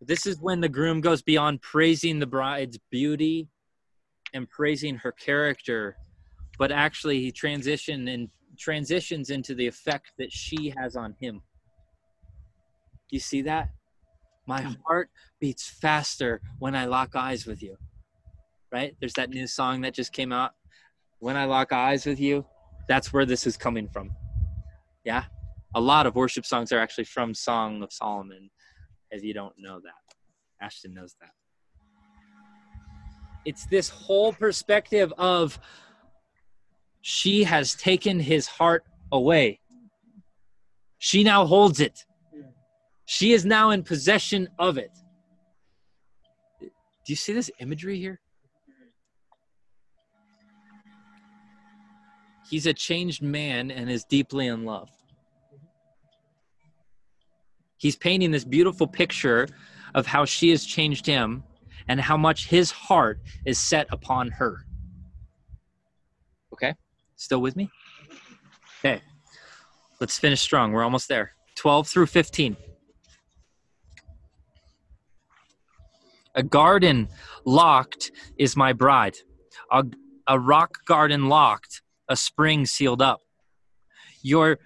This 0.00 0.26
is 0.26 0.40
when 0.40 0.60
the 0.60 0.68
groom 0.68 1.00
goes 1.00 1.22
beyond 1.22 1.62
praising 1.62 2.18
the 2.18 2.26
bride's 2.26 2.78
beauty 2.90 3.48
and 4.34 4.48
praising 4.48 4.96
her 4.96 5.12
character, 5.12 5.96
but 6.58 6.70
actually 6.70 7.20
he 7.20 7.32
transition 7.32 8.08
and 8.08 8.28
transitions 8.58 9.30
into 9.30 9.54
the 9.54 9.66
effect 9.66 10.12
that 10.18 10.30
she 10.30 10.74
has 10.76 10.94
on 10.94 11.14
him. 11.20 11.40
You 13.10 13.20
see 13.20 13.42
that? 13.42 13.70
My 14.46 14.60
heart 14.86 15.08
beats 15.40 15.68
faster 15.68 16.42
when 16.58 16.74
I 16.74 16.84
lock 16.84 17.16
eyes 17.16 17.46
with 17.46 17.62
you. 17.62 17.76
Right? 18.72 18.96
There's 19.00 19.12
that 19.14 19.30
new 19.30 19.46
song 19.46 19.82
that 19.82 19.94
just 19.94 20.12
came 20.12 20.32
out. 20.32 20.52
When 21.20 21.36
I 21.36 21.44
lock 21.44 21.72
eyes 21.72 22.06
with 22.06 22.20
you, 22.20 22.44
that's 22.88 23.12
where 23.12 23.24
this 23.24 23.46
is 23.46 23.56
coming 23.56 23.88
from. 23.88 24.10
Yeah? 25.04 25.24
A 25.74 25.80
lot 25.80 26.06
of 26.06 26.14
worship 26.14 26.44
songs 26.44 26.72
are 26.72 26.78
actually 26.78 27.04
from 27.04 27.34
Song 27.34 27.82
of 27.82 27.92
Solomon, 27.92 28.50
if 29.10 29.22
you 29.22 29.34
don't 29.34 29.54
know 29.58 29.80
that. 29.80 30.64
Ashton 30.64 30.94
knows 30.94 31.14
that. 31.20 31.30
It's 33.44 33.66
this 33.66 33.88
whole 33.88 34.32
perspective 34.32 35.12
of 35.18 35.58
she 37.02 37.44
has 37.44 37.74
taken 37.74 38.18
his 38.18 38.46
heart 38.46 38.84
away. 39.12 39.60
She 40.98 41.22
now 41.22 41.44
holds 41.44 41.80
it. 41.80 42.06
She 43.04 43.32
is 43.32 43.44
now 43.44 43.70
in 43.70 43.82
possession 43.82 44.48
of 44.58 44.78
it. 44.78 44.90
Do 46.60 46.68
you 47.12 47.16
see 47.16 47.34
this 47.34 47.50
imagery 47.60 47.98
here? 47.98 48.20
He's 52.48 52.66
a 52.66 52.74
changed 52.74 53.22
man 53.22 53.70
and 53.70 53.90
is 53.90 54.04
deeply 54.04 54.46
in 54.46 54.64
love. 54.64 54.90
He's 57.76 57.96
painting 57.96 58.30
this 58.30 58.44
beautiful 58.44 58.86
picture 58.86 59.48
of 59.94 60.06
how 60.06 60.24
she 60.24 60.50
has 60.50 60.64
changed 60.64 61.06
him 61.06 61.44
and 61.88 62.00
how 62.00 62.16
much 62.16 62.48
his 62.48 62.70
heart 62.70 63.20
is 63.44 63.58
set 63.58 63.86
upon 63.90 64.30
her. 64.30 64.64
Okay? 66.52 66.74
Still 67.16 67.40
with 67.40 67.56
me? 67.56 67.70
Okay. 68.78 69.02
Let's 70.00 70.18
finish 70.18 70.40
strong. 70.40 70.72
We're 70.72 70.84
almost 70.84 71.08
there. 71.08 71.32
12 71.56 71.88
through 71.88 72.06
15. 72.06 72.56
A 76.36 76.42
garden 76.42 77.08
locked 77.44 78.10
is 78.36 78.56
my 78.56 78.72
bride. 78.72 79.16
A, 79.70 79.84
a 80.26 80.38
rock 80.38 80.78
garden 80.84 81.28
locked, 81.28 81.82
a 82.08 82.16
spring 82.16 82.66
sealed 82.66 83.02
up. 83.02 83.20
Your 84.22 84.58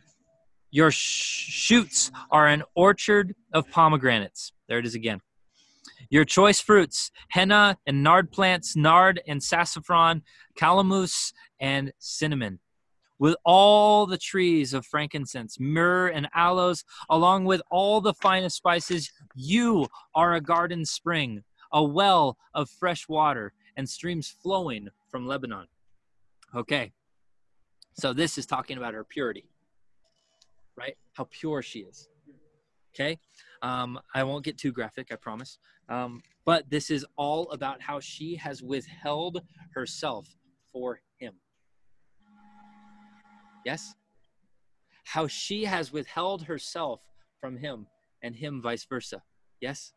your 0.71 0.91
shoots 0.91 2.11
are 2.31 2.47
an 2.47 2.63
orchard 2.75 3.35
of 3.55 3.71
pomegranates. 3.71 4.53
There 4.69 4.79
it 4.79 4.85
is 4.85 4.95
again. 4.95 5.21
Your 6.11 6.25
choice 6.25 6.61
fruits, 6.61 7.11
henna 7.31 7.79
and 7.87 8.03
nard 8.03 8.31
plants, 8.31 8.77
nard 8.77 9.21
and 9.27 9.43
sassafras, 9.43 10.21
calamus 10.59 11.33
and 11.61 11.93
cinnamon, 11.99 12.61
with 13.19 13.37
all 13.45 14.07
the 14.07 14.19
trees 14.19 14.73
of 14.73 14.87
frankincense, 14.87 15.59
myrrh 15.59 16.09
and 16.09 16.29
aloes, 16.35 16.85
along 17.11 17.45
with 17.45 17.61
all 17.71 18.01
the 18.01 18.15
finest 18.15 18.57
spices. 18.57 19.11
You 19.35 19.87
are 20.15 20.35
a 20.35 20.41
garden 20.41 20.85
spring, 20.85 21.45
a 21.73 21.83
well 21.83 22.39
of 22.55 22.71
fresh 22.71 23.09
water, 23.09 23.53
and 23.77 23.89
streams 23.89 24.35
flowing 24.43 24.89
from 25.11 25.27
Lebanon. 25.27 25.67
Okay, 26.55 26.93
so 27.99 28.13
this 28.13 28.39
is 28.39 28.47
talking 28.47 28.79
about 28.79 28.95
her 28.95 29.05
purity, 29.05 29.49
right? 30.77 30.97
How 31.15 31.27
pure 31.31 31.63
she 31.63 31.81
is. 31.81 32.09
Okay, 32.95 33.19
um, 33.63 33.99
I 34.15 34.23
won't 34.25 34.45
get 34.45 34.57
too 34.57 34.73
graphic, 34.73 35.09
I 35.13 35.17
promise. 35.17 35.59
Um, 35.89 36.23
but 36.45 36.69
this 36.71 36.91
is 36.91 37.05
all 37.17 37.51
about 37.51 37.83
how 37.83 38.01
she 38.01 38.37
has 38.37 38.63
withheld 38.63 39.43
herself 39.75 40.29
for 40.73 41.01
him. 41.19 41.35
Yes? 43.65 43.95
How 45.05 45.27
she 45.27 45.65
has 45.65 45.93
withheld 45.93 46.43
herself 46.45 47.01
from 47.41 47.57
him 47.57 47.87
and 48.23 48.35
him 48.35 48.63
vice 48.63 48.85
versa. 48.85 49.23
Yes? 49.61 49.93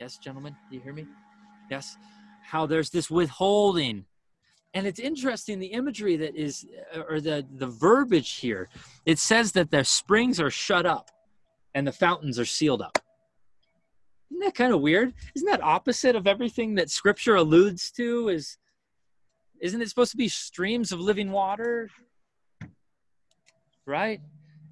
Yes, 0.00 0.18
gentlemen, 0.18 0.56
do 0.70 0.76
you 0.76 0.82
hear 0.82 0.92
me? 0.92 1.06
Yes. 1.70 1.96
How 2.42 2.66
there's 2.66 2.90
this 2.90 3.10
withholding. 3.10 4.04
And 4.74 4.88
it's 4.88 4.98
interesting 4.98 5.60
the 5.60 5.68
imagery 5.68 6.16
that 6.16 6.34
is, 6.34 6.66
uh, 6.94 7.02
or 7.08 7.20
the, 7.20 7.46
the 7.56 7.68
verbiage 7.68 8.32
here. 8.34 8.68
It 9.06 9.20
says 9.20 9.52
that 9.52 9.70
their 9.70 9.84
springs 9.84 10.40
are 10.40 10.50
shut 10.50 10.84
up 10.84 11.10
and 11.74 11.86
the 11.86 11.92
fountains 11.92 12.38
are 12.40 12.44
sealed 12.44 12.82
up. 12.82 12.98
Isn't 14.30 14.40
that 14.40 14.54
kind 14.56 14.74
of 14.74 14.80
weird? 14.80 15.14
Isn't 15.36 15.48
that 15.48 15.62
opposite 15.62 16.16
of 16.16 16.26
everything 16.26 16.74
that 16.74 16.90
scripture 16.90 17.36
alludes 17.36 17.92
to? 17.92 18.28
Is 18.28 18.58
isn't 19.60 19.80
it 19.80 19.88
supposed 19.88 20.10
to 20.10 20.16
be 20.16 20.28
streams 20.28 20.90
of 20.90 21.00
living 21.00 21.30
water? 21.30 21.88
Right? 23.86 24.20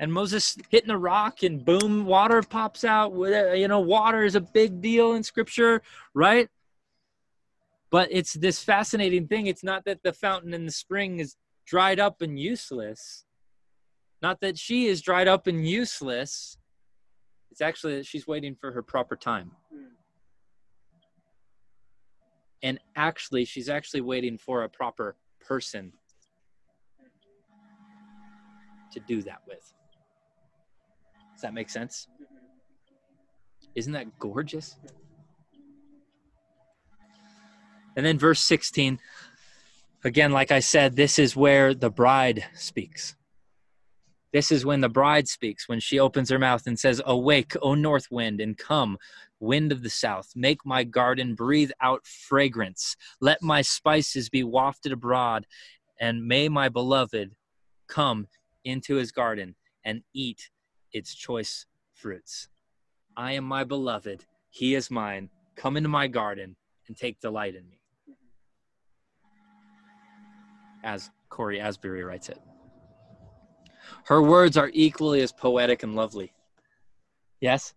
And 0.01 0.13
Moses 0.13 0.59
hitting 0.69 0.91
a 0.91 0.99
rock 0.99 1.45
and 1.45 1.65
boom, 1.65 2.05
water 2.05 2.43
pops 2.43 2.85
out. 2.85 3.13
You 3.57 3.69
know, 3.69 3.81
water 3.81 4.25
is 4.25 4.35
a 4.35 4.41
big 4.41 4.81
deal 4.81 5.13
in 5.13 5.23
scripture, 5.23 5.81
right? 6.13 6.49
But 7.93 8.09
it's 8.11 8.33
this 8.33 8.65
fascinating 8.65 9.29
thing. 9.29 9.47
It's 9.47 9.63
not 9.63 9.85
that 9.85 10.03
the 10.03 10.15
fountain 10.15 10.55
in 10.55 10.65
the 10.65 10.73
spring 10.73 11.21
is 11.21 11.37
dried 11.67 12.01
up 12.01 12.23
and 12.23 12.41
useless. 12.41 13.27
Not 14.23 14.41
that 14.41 14.59
she 14.59 14.87
is 14.87 15.03
dried 15.03 15.29
up 15.29 15.47
and 15.47 15.69
useless. 15.69 16.57
It's 17.51 17.61
actually 17.61 17.97
that 17.97 18.07
she's 18.07 18.27
waiting 18.27 18.57
for 18.59 18.73
her 18.73 18.83
proper 18.83 19.15
time. 19.15 19.53
Hmm. 19.71 19.83
And 22.63 22.81
actually, 22.97 23.45
she's 23.45 23.69
actually 23.69 24.01
waiting 24.01 24.39
for 24.39 24.63
a 24.63 24.71
proper 24.71 25.17
person 25.39 25.93
to 28.93 29.01
do 29.01 29.21
that 29.23 29.43
with. 29.47 29.75
Does 31.35 31.43
that 31.43 31.53
make 31.53 31.69
sense? 31.69 32.09
Mm-hmm. 32.15 32.37
Isn't 33.75 33.93
that 33.93 34.19
gorgeous? 34.19 34.79
And 37.97 38.07
then 38.07 38.19
verse 38.19 38.41
16, 38.41 38.99
again, 40.05 40.33
like 40.33 40.51
I 40.51 40.61
said, 40.61 40.97
this 40.97 41.19
is 41.19 41.37
where 41.37 41.75
the 41.75 41.91
bride 41.91 42.45
speaks. 42.55 43.17
This 44.33 44.51
is 44.51 44.65
when 44.65 44.81
the 44.81 44.89
bride 44.89 45.29
speaks, 45.29 45.69
when 45.69 45.81
she 45.81 45.99
opens 45.99 46.31
her 46.31 46.39
mouth 46.39 46.67
and 46.67 46.79
says, 46.79 47.03
Awake, 47.05 47.53
O 47.61 47.75
north 47.75 48.11
wind, 48.11 48.41
and 48.41 48.57
come, 48.57 48.97
wind 49.41 49.73
of 49.73 49.83
the 49.83 49.91
south. 49.91 50.31
Make 50.35 50.65
my 50.65 50.85
garden 50.85 51.35
breathe 51.35 51.71
out 51.83 52.07
fragrance. 52.07 52.97
Let 53.21 53.43
my 53.43 53.61
spices 53.61 54.31
be 54.31 54.43
wafted 54.43 54.93
abroad, 54.93 55.47
and 56.01 56.27
may 56.27 56.49
my 56.49 56.71
beloved 56.71 57.33
come 57.89 58.27
into 58.65 58.95
his 58.95 59.13
garden 59.13 59.55
and 59.85 60.03
eat 60.15 60.49
its 60.93 61.15
choice 61.15 61.67
fruits. 61.93 62.49
I 63.17 63.33
am 63.33 63.45
my 63.45 63.65
beloved, 63.65 64.25
he 64.49 64.75
is 64.75 64.91
mine. 64.91 65.29
Come 65.57 65.77
into 65.77 65.91
my 65.91 66.07
garden 66.07 66.57
and 66.89 66.97
take 66.97 67.21
delight 67.21 67.55
in 67.55 67.69
me. 67.69 67.82
As 70.83 71.11
Cory 71.29 71.61
Asbury 71.61 72.03
writes 72.03 72.29
it. 72.29 72.39
Her 74.07 74.23
words 74.23 74.57
are 74.57 74.71
equally 74.73 75.21
as 75.23 75.33
poetic 75.33 75.83
and 75.83 75.95
lovely. 75.95 76.33
Yes? 77.41 77.75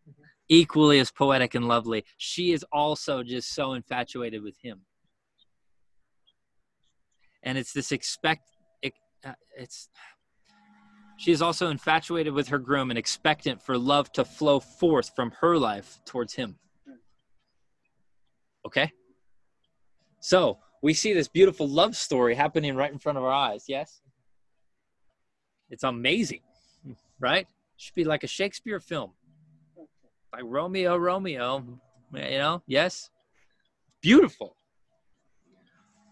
Equally 0.49 0.99
as 0.99 1.11
poetic 1.11 1.55
and 1.55 1.67
lovely. 1.67 2.05
She 2.17 2.51
is 2.51 2.65
also 2.71 3.23
just 3.23 3.53
so 3.53 3.73
infatuated 3.73 4.43
with 4.43 4.57
him. 4.61 4.81
And 7.43 7.57
it's 7.57 7.73
this 7.73 7.91
expect 7.91 8.49
it, 8.81 8.93
uh, 9.23 9.33
it's 9.57 9.89
she 11.17 11.31
is 11.31 11.41
also 11.41 11.69
infatuated 11.69 12.33
with 12.33 12.49
her 12.49 12.59
groom 12.59 12.89
and 12.89 12.99
expectant 12.99 13.61
for 13.61 13.77
love 13.77 14.11
to 14.13 14.25
flow 14.25 14.59
forth 14.59 15.11
from 15.15 15.31
her 15.39 15.57
life 15.57 15.99
towards 16.05 16.33
him. 16.33 16.57
Okay? 18.65 18.91
So, 20.19 20.59
we 20.81 20.93
see 20.93 21.13
this 21.13 21.27
beautiful 21.27 21.67
love 21.67 21.95
story 21.95 22.35
happening 22.35 22.75
right 22.75 22.91
in 22.91 22.99
front 22.99 23.17
of 23.17 23.23
our 23.23 23.31
eyes, 23.31 23.65
yes? 23.67 24.01
It's 25.69 25.83
amazing, 25.83 26.41
right? 27.19 27.47
Should 27.77 27.95
be 27.95 28.03
like 28.03 28.23
a 28.23 28.27
Shakespeare 28.27 28.79
film. 28.79 29.11
Like 30.31 30.43
Romeo, 30.45 30.95
Romeo, 30.97 31.79
you 32.13 32.37
know, 32.37 32.61
yes? 32.67 33.09
Beautiful. 34.01 34.55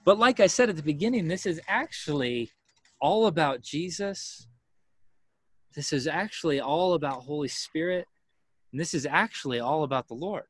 But 0.06 0.18
like 0.18 0.40
I 0.40 0.48
said 0.48 0.70
at 0.70 0.76
the 0.76 0.84
beginning, 0.84 1.28
this 1.28 1.46
is 1.46 1.62
actually 1.68 2.52
all 3.00 3.28
about 3.28 3.62
Jesus. 3.62 4.48
This 5.76 5.94
is 5.94 6.08
actually 6.08 6.60
all 6.60 6.94
about 6.94 7.24
Holy 7.24 7.48
Spirit. 7.48 8.08
And 8.72 8.82
this 8.82 8.94
is 8.94 9.06
actually 9.06 9.60
all 9.60 9.84
about 9.84 10.08
the 10.08 10.14
Lord. 10.16 10.44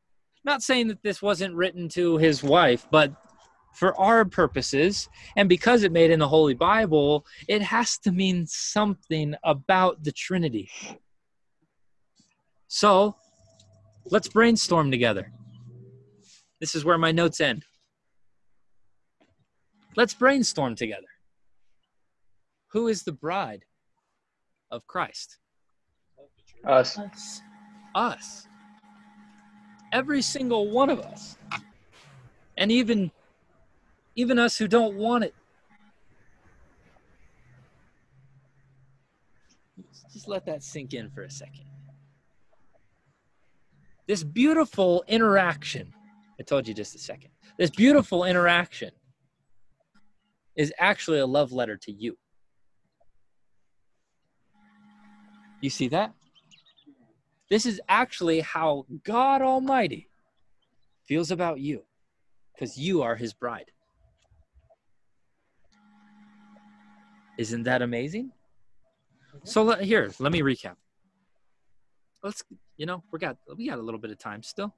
Not 0.45 0.64
saying 0.64 0.88
that 0.88 1.03
this 1.03 1.22
wasn't 1.22 1.55
written 1.55 1.88
to 1.89 2.18
his 2.18 2.43
wife, 2.43 2.88
but 2.89 3.14
for 3.74 3.99
our 3.99 4.26
purposes, 4.26 5.09
and 5.36 5.49
because 5.49 5.84
it 5.84 5.91
made 5.91 6.11
in 6.11 6.19
the 6.19 6.28
Holy 6.28 6.53
Bible, 6.53 7.26
it 7.47 7.61
has 7.61 7.97
to 7.99 8.11
mean 8.11 8.45
something 8.47 9.36
about 9.43 10.03
the 10.03 10.11
Trinity. 10.11 10.69
So, 12.67 13.15
Let's 14.09 14.28
brainstorm 14.28 14.91
together. 14.91 15.32
This 16.59 16.76
is 16.76 16.84
where 16.84 16.97
my 16.97 17.11
notes 17.11 17.39
end. 17.39 17.63
Let's 19.95 20.13
brainstorm 20.13 20.76
together. 20.76 21.07
Who 22.71 22.88
is 22.88 23.03
the 23.03 23.11
bride 23.11 23.63
of 24.71 24.86
Christ? 24.88 25.38
Us. 26.65 26.97
Us. 26.97 27.41
Us. 27.95 28.47
Every 29.91 30.21
single 30.21 30.69
one 30.69 30.89
of 30.89 30.99
us. 30.99 31.38
And 32.57 32.71
even 32.71 33.11
even 34.16 34.39
us 34.39 34.57
who 34.57 34.68
don't 34.68 34.95
want 34.95 35.24
it. 35.24 35.36
Just 40.11 40.28
let 40.28 40.45
that 40.45 40.64
sink 40.64 40.93
in 40.93 41.09
for 41.09 41.24
a 41.24 41.32
second. 41.32 41.66
This 44.07 44.24
beautiful 44.24 45.03
interaction, 45.07 45.93
I 46.39 46.43
told 46.43 46.68
you 46.68 46.74
just 46.74 46.93
a 46.95 46.99
second. 46.99 47.32
This 47.57 47.70
beautiful 47.70 48.26
interaction 48.26 48.91
is 50.55 50.74
actually 50.78 51.20
a 51.20 51.26
love 51.26 51.51
letter 51.51 51.78
to 51.78 51.91
you. 51.91 52.18
You 55.61 55.70
see 55.70 55.88
that? 55.88 56.14
This 57.49 57.66
is 57.66 57.82
actually 57.88 58.41
how 58.41 58.86
God 59.03 59.41
Almighty 59.41 60.09
feels 61.07 61.32
about 61.32 61.59
you 61.59 61.84
because 62.53 62.78
you 62.78 63.01
are 63.01 63.16
his 63.16 63.34
bride. 63.34 63.72
Isn't 67.38 67.63
that 67.63 67.81
amazing? 67.81 68.31
Mm-hmm. 69.36 69.39
So 69.43 69.63
let, 69.63 69.81
here, 69.81 70.11
let 70.19 70.31
me 70.31 70.41
recap. 70.41 70.75
Let's, 72.23 72.43
you 72.77 72.86
know, 72.86 73.03
we 73.11 73.19
got 73.19 73.38
we 73.57 73.67
got 73.67 73.79
a 73.79 73.81
little 73.81 73.99
bit 73.99 74.11
of 74.11 74.17
time 74.17 74.43
still. 74.43 74.73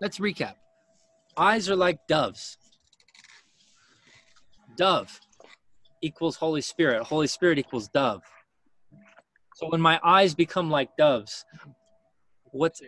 Let's 0.00 0.18
recap. 0.18 0.54
Eyes 1.36 1.68
are 1.68 1.76
like 1.76 1.98
doves. 2.06 2.56
Dove 4.76 5.20
equals 6.02 6.36
Holy 6.36 6.60
Spirit. 6.60 7.02
Holy 7.02 7.26
Spirit 7.26 7.58
equals 7.58 7.88
dove. 7.88 8.22
So 9.54 9.68
when 9.68 9.80
my 9.80 9.98
eyes 10.04 10.34
become 10.34 10.70
like 10.70 10.90
doves, 10.98 11.44
what's 12.52 12.82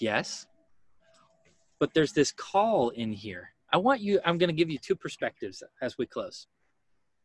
yes? 0.00 0.46
But 1.78 1.94
there's 1.94 2.12
this 2.12 2.32
call 2.32 2.90
in 2.90 3.12
here. 3.12 3.50
I 3.72 3.76
want 3.76 4.00
you, 4.00 4.20
I'm 4.24 4.38
going 4.38 4.48
to 4.48 4.54
give 4.54 4.70
you 4.70 4.78
two 4.78 4.96
perspectives 4.96 5.62
as 5.80 5.96
we 5.96 6.06
close. 6.06 6.46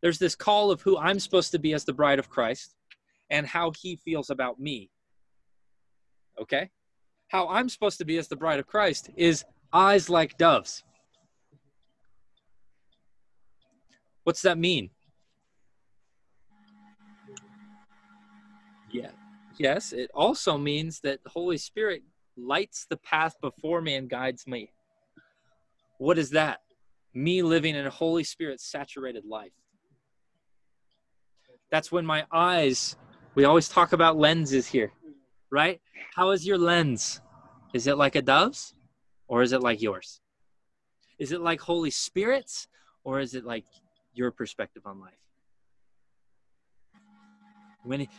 There's 0.02 0.20
this 0.20 0.36
call 0.36 0.72
of 0.72 0.82
who 0.82 0.98
I'm 0.98 1.20
supposed 1.20 1.52
to 1.52 1.60
be 1.60 1.74
as 1.74 1.86
the 1.86 1.94
bride 1.94 2.20
of 2.20 2.30
Christ 2.30 2.76
and 3.30 3.48
how 3.48 3.72
he 3.72 3.96
feels 3.96 4.30
about 4.30 4.60
me. 4.60 4.92
Okay? 6.40 6.70
How 7.30 7.48
I'm 7.48 7.70
supposed 7.70 7.98
to 7.98 8.06
be 8.06 8.18
as 8.18 8.28
the 8.28 8.36
bride 8.36 8.60
of 8.60 8.68
Christ 8.68 9.10
is 9.16 9.44
eyes 9.74 10.10
like 10.10 10.38
doves. 10.38 10.84
What's 14.24 14.44
that 14.44 14.58
mean? 14.58 14.90
Yeah. 18.92 19.12
Yes, 19.58 19.94
it 19.94 20.12
also 20.14 20.58
means 20.58 21.00
that 21.02 21.24
the 21.24 21.30
Holy 21.30 21.58
Spirit 21.58 22.04
lights 22.38 22.86
the 22.90 22.98
path 22.98 23.36
before 23.42 23.82
me 23.82 23.96
and 23.96 24.10
guides 24.10 24.46
me. 24.46 24.72
What 25.98 26.18
is 26.18 26.32
that? 26.32 26.62
Me 27.14 27.42
living 27.42 27.76
in 27.76 27.86
a 27.86 27.90
Holy 27.90 28.24
Spirit 28.24 28.60
saturated 28.60 29.26
life. 29.26 29.52
That's 31.72 31.92
when 31.92 32.06
my 32.06 32.26
eyes, 32.32 32.96
we 33.34 33.46
always 33.46 33.68
talk 33.68 33.94
about 33.94 34.18
lenses 34.18 34.68
here, 34.68 34.92
right? 35.50 35.82
How 36.16 36.32
is 36.32 36.46
your 36.46 36.58
lens? 36.58 37.22
Is 37.74 37.88
it 37.88 37.98
like 37.98 38.16
a 38.16 38.22
dove's 38.22 38.74
or 39.28 39.42
is 39.42 39.52
it 39.52 39.62
like 39.62 39.82
yours? 39.82 40.22
Is 41.18 41.32
it 41.32 41.42
like 41.42 41.62
Holy 41.62 41.92
Spirit's 41.92 42.68
or 43.04 43.20
is 43.20 43.36
it 43.36 43.46
like 43.46 43.66
your 44.14 44.32
perspective 44.32 44.84
on 44.86 45.00
life? 45.00 45.14
When 47.84 48.02
he, 48.02 48.10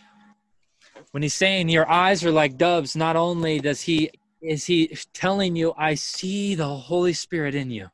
when 1.11 1.23
he's 1.23 1.35
saying 1.35 1.69
your 1.69 1.91
eyes 1.91 2.25
are 2.25 2.31
like 2.31 2.57
doves, 2.57 2.97
not 2.97 3.17
only 3.17 3.59
does 3.59 3.83
he 3.83 4.11
is 4.41 4.67
he 4.67 4.97
telling 5.13 5.57
you, 5.57 5.73
I 5.77 5.95
see 5.95 6.55
the 6.55 6.69
Holy 6.69 7.13
Spirit 7.13 7.55
in 7.55 7.71
you. 7.71 7.89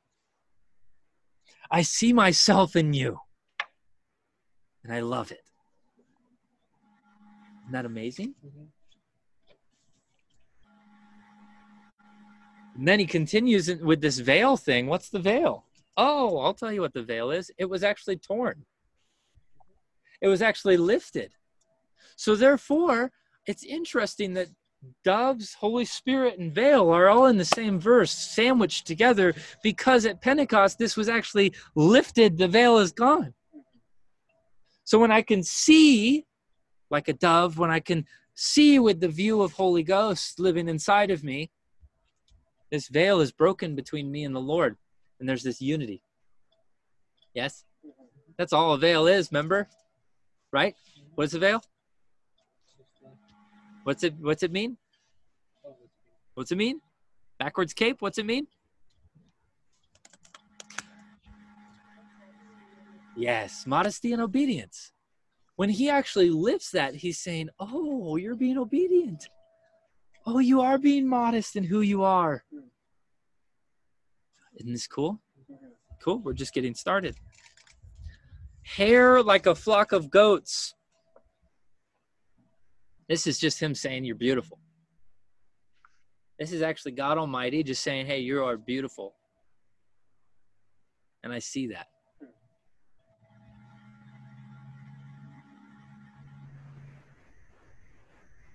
I 1.71 1.83
see 1.83 2.13
myself 2.13 2.77
in 2.77 2.93
you. 2.93 3.21
And 4.85 4.93
I 4.93 5.01
love 5.01 5.31
it. 5.31 5.43
Isn't 7.63 7.73
that 7.73 7.87
amazing? 7.87 8.35
And 12.77 12.89
then 12.89 12.99
he 12.99 13.07
continues 13.07 13.75
with 13.77 14.01
this 14.01 14.19
veil 14.19 14.57
thing. 14.57 14.87
What's 14.87 15.09
the 15.09 15.19
veil? 15.19 15.67
Oh, 15.97 16.39
I'll 16.39 16.55
tell 16.55 16.73
you 16.73 16.81
what 16.81 16.95
the 16.95 17.03
veil 17.03 17.31
is. 17.31 17.51
It 17.59 17.67
was 17.67 17.83
actually 17.83 18.17
torn, 18.17 18.65
it 20.21 20.29
was 20.29 20.43
actually 20.43 20.77
lifted. 20.77 21.33
So, 22.17 22.37
therefore, 22.37 23.11
it's 23.47 23.65
interesting 23.65 24.35
that 24.35 24.49
doves, 25.05 25.55
Holy 25.55 25.85
Spirit, 25.85 26.39
and 26.39 26.53
veil 26.53 26.91
are 26.91 27.09
all 27.09 27.27
in 27.27 27.37
the 27.37 27.45
same 27.45 27.79
verse, 27.79 28.13
sandwiched 28.13 28.87
together, 28.87 29.35
because 29.63 30.07
at 30.07 30.21
Pentecost, 30.21 30.79
this 30.79 30.97
was 30.97 31.09
actually 31.09 31.53
lifted, 31.75 32.39
the 32.39 32.49
veil 32.49 32.79
is 32.79 32.93
gone. 32.93 33.35
So, 34.85 34.99
when 34.99 35.13
I 35.13 35.23
can 35.23 35.43
see 35.43 36.27
like 36.91 37.09
a 37.09 37.13
dove, 37.15 37.59
when 37.59 37.71
I 37.71 37.81
can 37.81 38.07
see 38.35 38.79
with 38.79 39.01
the 39.01 39.09
view 39.09 39.43
of 39.43 39.53
Holy 39.53 39.83
Ghost 39.83 40.39
living 40.39 40.69
inside 40.69 41.11
of 41.11 41.25
me, 41.25 41.51
this 42.71 42.89
veil 42.89 43.21
is 43.21 43.33
broken 43.33 43.75
between 43.75 44.11
me 44.11 44.25
and 44.25 44.35
the 44.35 44.41
Lord, 44.41 44.77
and 45.19 45.29
there's 45.29 45.43
this 45.43 45.61
unity. 45.61 46.03
Yes? 47.35 47.65
That's 48.39 48.53
all 48.53 48.75
a 48.75 48.79
veil 48.79 49.07
is, 49.07 49.31
remember? 49.31 49.69
Right? 50.53 50.75
What 51.15 51.25
is 51.25 51.35
a 51.35 51.39
veil? 51.39 51.63
What's 53.85 54.05
it 54.05 54.15
what's 54.21 54.43
it 54.43 54.53
mean? 54.53 54.77
What's 56.35 56.53
it 56.53 56.57
mean? 56.57 56.81
Backwards 57.39 57.73
cape, 57.73 58.01
what's 58.01 58.19
it 58.19 58.27
mean? 58.27 58.47
Yes, 63.17 63.67
modesty 63.67 64.13
and 64.13 64.23
obedience. 64.23 64.93
When 65.57 65.69
he 65.69 65.91
actually 65.91 66.31
lifts 66.31 66.71
that, 66.71 66.95
he's 66.95 67.19
saying, 67.19 67.51
Oh, 67.61 68.17
you're 68.17 68.37
being 68.37 68.57
obedient. 68.57 69.29
Oh, 70.25 70.39
you 70.39 70.61
are 70.61 70.79
being 70.79 71.07
modest 71.07 71.57
in 71.57 71.65
who 71.65 71.81
you 71.81 72.05
are. 72.05 72.45
Isn't 74.57 74.73
this 74.73 74.87
cool? 74.87 75.21
Cool. 76.01 76.19
We're 76.19 76.33
just 76.33 76.55
getting 76.55 76.75
started. 76.75 77.17
Hair 78.63 79.23
like 79.23 79.47
a 79.47 79.55
flock 79.55 79.93
of 79.93 80.11
goats. 80.11 80.75
This 83.13 83.27
is 83.27 83.39
just 83.39 83.61
him 83.61 83.75
saying 83.75 84.07
you're 84.07 84.15
beautiful. 84.15 84.59
This 86.39 86.51
is 86.51 86.63
actually 86.63 86.93
God 86.93 87.19
Almighty 87.19 87.63
just 87.63 87.83
saying, 87.83 88.07
hey, 88.07 88.21
you 88.21 88.43
are 88.43 88.57
beautiful. 88.57 89.13
And 91.23 91.31
I 91.31 91.39
see 91.39 91.67
that. 91.67 91.89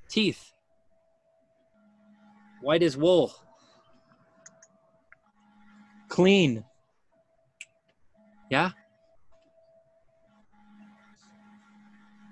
Teeth. 0.09 0.53
White 2.59 2.81
as 2.81 2.97
wool. 2.97 3.35
Clean. 6.09 6.65
Yeah? 8.49 8.71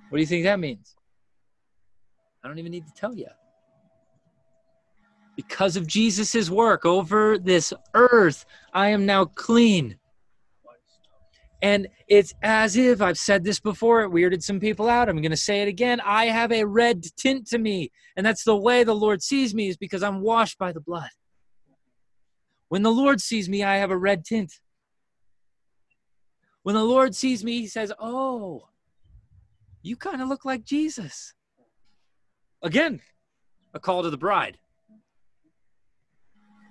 What 0.09 0.17
do 0.17 0.21
you 0.21 0.25
think 0.25 0.45
that 0.45 0.59
means? 0.59 0.94
I 2.45 2.47
don't 2.47 2.59
even 2.59 2.71
need 2.71 2.85
to 2.85 2.93
tell 2.93 3.15
you. 3.15 3.25
Because 5.35 5.75
of 5.75 5.87
Jesus' 5.87 6.47
work 6.47 6.85
over 6.85 7.39
this 7.39 7.73
earth, 7.95 8.45
I 8.71 8.89
am 8.89 9.07
now 9.07 9.25
clean. 9.25 9.97
And 11.63 11.87
it's 12.07 12.35
as 12.43 12.77
if 12.77 13.01
I've 13.01 13.17
said 13.17 13.43
this 13.43 13.59
before, 13.59 14.03
it 14.03 14.11
weirded 14.11 14.43
some 14.43 14.59
people 14.59 14.87
out. 14.87 15.09
I'm 15.09 15.21
going 15.23 15.31
to 15.31 15.37
say 15.37 15.63
it 15.63 15.67
again. 15.67 15.99
I 16.01 16.25
have 16.25 16.51
a 16.51 16.65
red 16.65 17.03
tint 17.17 17.47
to 17.47 17.57
me. 17.57 17.91
And 18.15 18.23
that's 18.23 18.43
the 18.43 18.55
way 18.55 18.83
the 18.83 18.93
Lord 18.93 19.23
sees 19.23 19.55
me, 19.55 19.69
is 19.69 19.75
because 19.75 20.03
I'm 20.03 20.21
washed 20.21 20.59
by 20.59 20.71
the 20.71 20.79
blood. 20.79 21.09
When 22.69 22.83
the 22.83 22.91
Lord 22.91 23.21
sees 23.21 23.49
me, 23.49 23.63
I 23.63 23.77
have 23.77 23.89
a 23.89 23.97
red 23.97 24.23
tint. 24.23 24.53
When 26.61 26.75
the 26.75 26.83
Lord 26.83 27.15
sees 27.15 27.43
me, 27.43 27.61
he 27.61 27.67
says, 27.67 27.91
Oh, 27.97 28.67
you 29.81 29.95
kind 29.95 30.21
of 30.21 30.27
look 30.27 30.45
like 30.45 30.63
Jesus. 30.63 31.33
Again, 32.65 32.99
a 33.73 33.79
call 33.79 34.03
to 34.03 34.09
the 34.09 34.17
bride. 34.17 34.57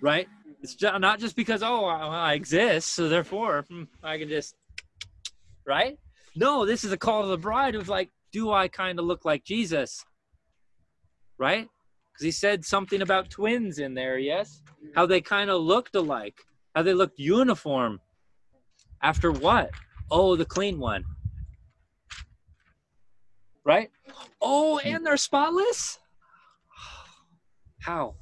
Right? 0.02 0.28
It's 0.62 0.76
not 0.82 1.18
just 1.18 1.36
because, 1.36 1.62
oh, 1.62 1.84
I, 1.84 2.34
exist, 2.34 2.90
so 2.90 3.08
therefore 3.08 3.64
hmm, 3.68 3.84
I 4.02 4.18
can 4.18 4.28
just, 4.28 4.54
right? 5.66 5.98
No, 6.36 6.66
this 6.66 6.84
is 6.84 6.92
a 6.92 6.96
call 6.96 7.22
to 7.22 7.28
the 7.28 7.38
bride 7.38 7.74
of 7.74 7.88
like, 7.88 8.10
do 8.32 8.50
I 8.50 8.68
kind 8.68 8.98
of 8.98 9.04
look 9.04 9.24
like 9.24 9.44
Jesus? 9.44 10.04
right? 11.38 11.68
Because 12.12 12.24
he 12.24 12.30
said 12.30 12.64
something 12.64 13.02
about 13.02 13.30
twins 13.30 13.78
in 13.78 13.94
there, 13.94 14.18
yes? 14.18 14.62
How 14.94 15.06
they 15.06 15.20
kind 15.20 15.50
of 15.50 15.60
looked 15.60 15.94
alike, 15.94 16.38
how 16.74 16.82
they 16.82 16.94
looked 16.94 17.18
uniform. 17.18 18.00
After 19.02 19.32
what? 19.32 19.70
Oh, 20.10 20.36
the 20.36 20.44
clean 20.44 20.78
one. 20.78 21.04
Right? 23.64 23.90
Oh, 24.40 24.78
and 24.78 25.04
they're 25.06 25.16
spotless? 25.16 25.98
How? 27.80 28.14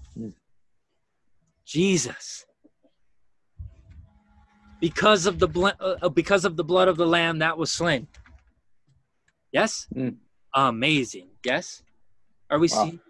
Jesus. 1.67 2.45
Because 4.81 5.27
of 5.27 5.39
the 5.39 5.49
bl- 5.49 5.69
uh, 5.81 6.09
because 6.09 6.45
of 6.45 6.57
the 6.57 6.65
blood 6.65 6.89
of 6.89 6.97
the 6.97 7.07
lamb 7.07 7.39
that 7.39 7.57
was 7.57 7.73
slain. 7.73 8.09
Yes? 9.53 9.87
Mm. 9.95 10.17
Amazing. 10.55 11.29
Yes? 11.45 11.83
Are 12.51 12.59
we 12.59 12.69
Wow. 12.69 12.85
seeing 12.85 13.01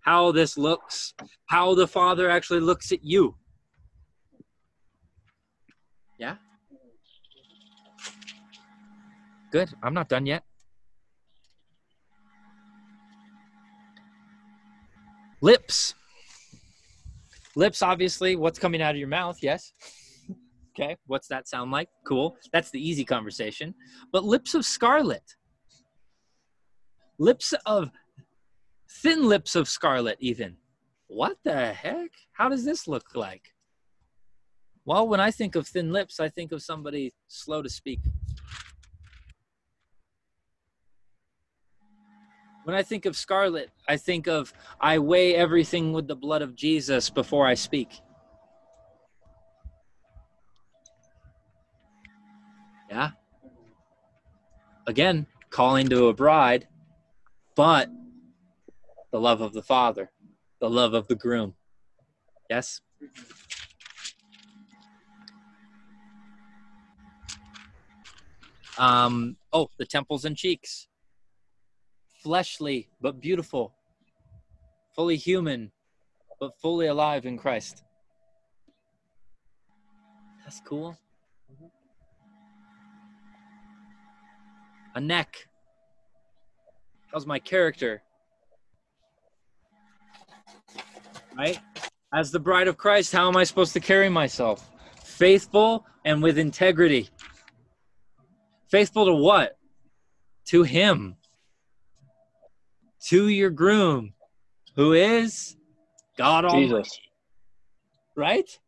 how 0.00 0.30
this 0.32 0.56
looks? 0.56 1.14
How 1.46 1.74
the 1.74 1.88
Father 1.88 2.30
actually 2.30 2.60
looks 2.60 2.92
at 2.92 3.02
you? 3.04 3.36
Yeah? 6.18 6.36
Good. 9.50 9.74
I'm 9.82 9.94
not 9.94 10.08
done 10.08 10.26
yet. 10.26 10.44
Lips. 15.40 15.94
Lips, 17.54 17.82
obviously, 17.82 18.36
what's 18.36 18.58
coming 18.58 18.82
out 18.82 18.94
of 18.94 18.98
your 18.98 19.08
mouth? 19.08 19.38
Yes. 19.42 19.72
Okay. 20.70 20.96
What's 21.06 21.28
that 21.28 21.48
sound 21.48 21.70
like? 21.70 21.88
Cool. 22.06 22.36
That's 22.52 22.70
the 22.70 22.86
easy 22.86 23.04
conversation. 23.04 23.74
But 24.12 24.24
lips 24.24 24.54
of 24.54 24.64
scarlet. 24.64 25.36
Lips 27.18 27.54
of 27.64 27.90
thin 29.02 29.26
lips 29.26 29.56
of 29.56 29.68
scarlet, 29.68 30.18
even. 30.20 30.56
What 31.08 31.38
the 31.44 31.72
heck? 31.72 32.10
How 32.32 32.48
does 32.48 32.64
this 32.64 32.86
look 32.86 33.14
like? 33.14 33.54
Well, 34.84 35.08
when 35.08 35.20
I 35.20 35.30
think 35.30 35.56
of 35.56 35.66
thin 35.66 35.92
lips, 35.92 36.20
I 36.20 36.28
think 36.28 36.52
of 36.52 36.62
somebody 36.62 37.12
slow 37.28 37.62
to 37.62 37.68
speak. 37.68 38.00
When 42.66 42.74
I 42.74 42.82
think 42.82 43.06
of 43.06 43.16
scarlet, 43.16 43.70
I 43.88 43.96
think 43.96 44.26
of 44.26 44.52
I 44.80 44.98
weigh 44.98 45.36
everything 45.36 45.92
with 45.92 46.08
the 46.08 46.16
blood 46.16 46.42
of 46.42 46.56
Jesus 46.56 47.10
before 47.10 47.46
I 47.46 47.54
speak. 47.54 48.00
Yeah. 52.90 53.10
Again, 54.88 55.28
calling 55.48 55.88
to 55.90 56.08
a 56.08 56.12
bride, 56.12 56.66
but 57.54 57.88
the 59.12 59.20
love 59.20 59.42
of 59.42 59.52
the 59.52 59.62
Father, 59.62 60.10
the 60.60 60.68
love 60.68 60.92
of 60.92 61.06
the 61.06 61.14
groom. 61.14 61.54
Yes? 62.50 62.80
Um, 68.76 69.36
oh, 69.52 69.70
the 69.78 69.86
temples 69.86 70.24
and 70.24 70.36
cheeks. 70.36 70.88
Fleshly, 72.26 72.88
but 73.00 73.20
beautiful. 73.20 73.72
Fully 74.96 75.14
human, 75.14 75.70
but 76.40 76.58
fully 76.60 76.88
alive 76.88 77.24
in 77.24 77.38
Christ. 77.38 77.84
That's 80.42 80.60
cool. 80.66 80.98
A 84.96 85.00
neck. 85.00 85.36
How's 87.12 87.26
my 87.26 87.38
character? 87.38 88.02
Right? 91.38 91.60
As 92.12 92.32
the 92.32 92.40
bride 92.40 92.66
of 92.66 92.76
Christ, 92.76 93.12
how 93.12 93.28
am 93.28 93.36
I 93.36 93.44
supposed 93.44 93.72
to 93.74 93.80
carry 93.80 94.08
myself? 94.08 94.68
Faithful 95.04 95.86
and 96.04 96.20
with 96.20 96.38
integrity. 96.38 97.08
Faithful 98.66 99.06
to 99.06 99.14
what? 99.14 99.56
To 100.46 100.64
Him. 100.64 101.14
To 103.06 103.28
your 103.28 103.50
groom, 103.50 104.14
who 104.74 104.92
is 104.92 105.56
God 106.18 106.44
Almighty. 106.44 106.66
Jesus. 106.66 106.98
Right? 108.16 108.58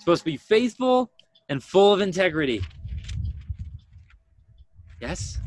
Supposed 0.00 0.22
to 0.22 0.24
be 0.24 0.36
faithful 0.36 1.12
and 1.48 1.62
full 1.62 1.92
of 1.92 2.00
integrity. 2.00 2.64
Yes? 5.00 5.38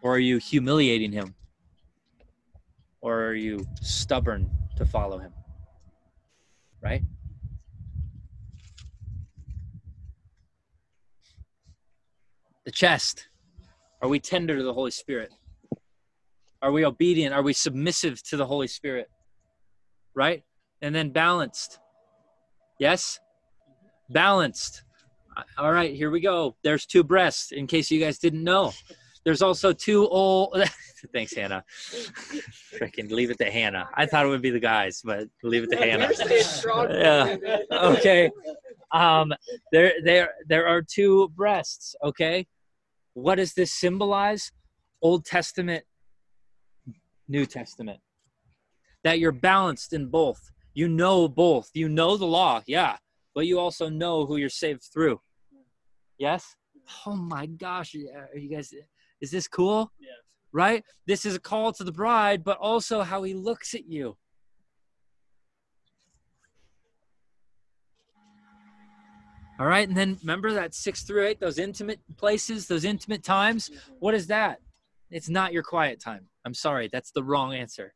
Or 0.00 0.14
are 0.14 0.18
you 0.18 0.38
humiliating 0.38 1.12
him? 1.12 1.34
Or 3.02 3.24
are 3.24 3.34
you 3.34 3.66
stubborn 3.82 4.50
to 4.76 4.86
follow 4.86 5.18
him? 5.18 5.32
Right? 6.80 7.02
The 12.64 12.70
chest. 12.70 13.28
Are 14.04 14.08
we 14.08 14.20
tender 14.20 14.54
to 14.54 14.62
the 14.62 14.74
Holy 14.74 14.90
Spirit? 14.90 15.32
Are 16.60 16.72
we 16.72 16.84
obedient? 16.84 17.34
Are 17.34 17.40
we 17.40 17.54
submissive 17.54 18.22
to 18.24 18.36
the 18.36 18.44
Holy 18.44 18.66
Spirit? 18.66 19.08
Right? 20.14 20.42
And 20.82 20.94
then 20.94 21.08
balanced. 21.08 21.78
Yes? 22.78 23.18
Balanced. 24.10 24.82
All 25.56 25.72
right, 25.72 25.94
here 25.94 26.10
we 26.10 26.20
go. 26.20 26.54
There's 26.62 26.84
two 26.84 27.02
breasts, 27.02 27.50
in 27.50 27.66
case 27.66 27.90
you 27.90 27.98
guys 27.98 28.18
didn't 28.18 28.44
know. 28.44 28.74
There's 29.24 29.40
also 29.40 29.72
two 29.72 30.06
old. 30.08 30.54
Thanks, 31.14 31.34
Hannah. 31.34 31.64
Freaking 32.78 33.10
leave 33.10 33.30
it 33.30 33.38
to 33.38 33.50
Hannah. 33.50 33.88
I 33.94 34.04
thought 34.04 34.26
it 34.26 34.28
would 34.28 34.42
be 34.42 34.50
the 34.50 34.60
guys, 34.60 35.00
but 35.02 35.28
leave 35.42 35.62
it 35.62 35.70
to 35.70 35.78
Hannah. 35.78 36.10
Yeah. 36.90 37.58
Okay. 37.72 38.30
Um, 38.92 39.32
there, 39.72 39.94
there, 40.04 40.34
there 40.46 40.66
are 40.66 40.82
two 40.82 41.30
breasts. 41.30 41.96
Okay. 42.04 42.46
What 43.14 43.36
does 43.36 43.54
this 43.54 43.72
symbolize? 43.72 44.52
Old 45.02 45.24
Testament, 45.24 45.84
New 47.28 47.46
Testament. 47.46 48.00
That 49.02 49.18
you're 49.18 49.32
balanced 49.32 49.92
in 49.92 50.06
both. 50.06 50.50
You 50.74 50.88
know 50.88 51.28
both. 51.28 51.70
You 51.74 51.88
know 51.88 52.16
the 52.16 52.26
law, 52.26 52.62
yeah, 52.66 52.96
but 53.34 53.46
you 53.46 53.58
also 53.58 53.88
know 53.88 54.26
who 54.26 54.36
you're 54.36 54.48
saved 54.48 54.84
through. 54.92 55.20
Yes. 56.18 56.56
Oh 57.06 57.16
my 57.16 57.46
gosh, 57.46 57.94
are 57.94 58.38
you 58.38 58.48
guys? 58.48 58.72
Is 59.20 59.30
this 59.30 59.48
cool? 59.48 59.92
Yeah. 60.00 60.10
Right. 60.52 60.84
This 61.06 61.26
is 61.26 61.34
a 61.34 61.40
call 61.40 61.72
to 61.72 61.84
the 61.84 61.92
bride, 61.92 62.44
but 62.44 62.58
also 62.58 63.02
how 63.02 63.22
he 63.22 63.34
looks 63.34 63.74
at 63.74 63.88
you. 63.88 64.16
All 69.58 69.66
right, 69.66 69.86
and 69.86 69.96
then 69.96 70.18
remember 70.20 70.52
that 70.52 70.74
six 70.74 71.02
through 71.02 71.26
eight, 71.26 71.38
those 71.38 71.58
intimate 71.58 72.00
places, 72.16 72.66
those 72.66 72.84
intimate 72.84 73.22
times. 73.22 73.70
What 74.00 74.14
is 74.14 74.26
that? 74.26 74.58
It's 75.10 75.28
not 75.28 75.52
your 75.52 75.62
quiet 75.62 76.00
time. 76.00 76.26
I'm 76.44 76.54
sorry, 76.54 76.88
that's 76.92 77.12
the 77.12 77.22
wrong 77.22 77.54
answer. 77.54 77.94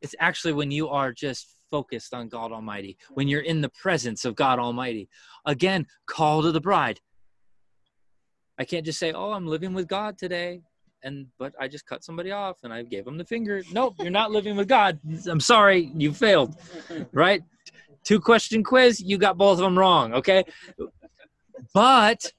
It's 0.00 0.14
actually 0.18 0.54
when 0.54 0.70
you 0.70 0.88
are 0.88 1.12
just 1.12 1.54
focused 1.70 2.14
on 2.14 2.28
God 2.28 2.50
Almighty, 2.50 2.96
when 3.10 3.28
you're 3.28 3.42
in 3.42 3.60
the 3.60 3.68
presence 3.68 4.24
of 4.24 4.36
God 4.36 4.58
Almighty. 4.58 5.08
Again, 5.44 5.86
call 6.06 6.42
to 6.42 6.52
the 6.52 6.60
bride. 6.60 7.00
I 8.58 8.64
can't 8.64 8.86
just 8.86 8.98
say, 8.98 9.12
"Oh, 9.12 9.32
I'm 9.32 9.46
living 9.46 9.74
with 9.74 9.86
God 9.86 10.16
today," 10.16 10.62
and 11.02 11.26
but 11.38 11.52
I 11.60 11.68
just 11.68 11.84
cut 11.84 12.02
somebody 12.02 12.32
off 12.32 12.58
and 12.62 12.72
I 12.72 12.82
gave 12.84 13.04
them 13.04 13.18
the 13.18 13.24
finger. 13.24 13.62
Nope, 13.70 13.96
you're 13.98 14.10
not 14.10 14.30
living 14.30 14.56
with 14.56 14.68
God. 14.68 14.98
I'm 15.28 15.40
sorry, 15.40 15.92
you 15.94 16.14
failed. 16.14 16.56
Right? 17.12 17.42
Two 18.06 18.20
question 18.20 18.62
quiz, 18.62 19.00
you 19.00 19.18
got 19.18 19.36
both 19.36 19.58
of 19.58 19.64
them 19.64 19.76
wrong. 19.76 20.14
Okay, 20.14 20.44
but 21.74 22.32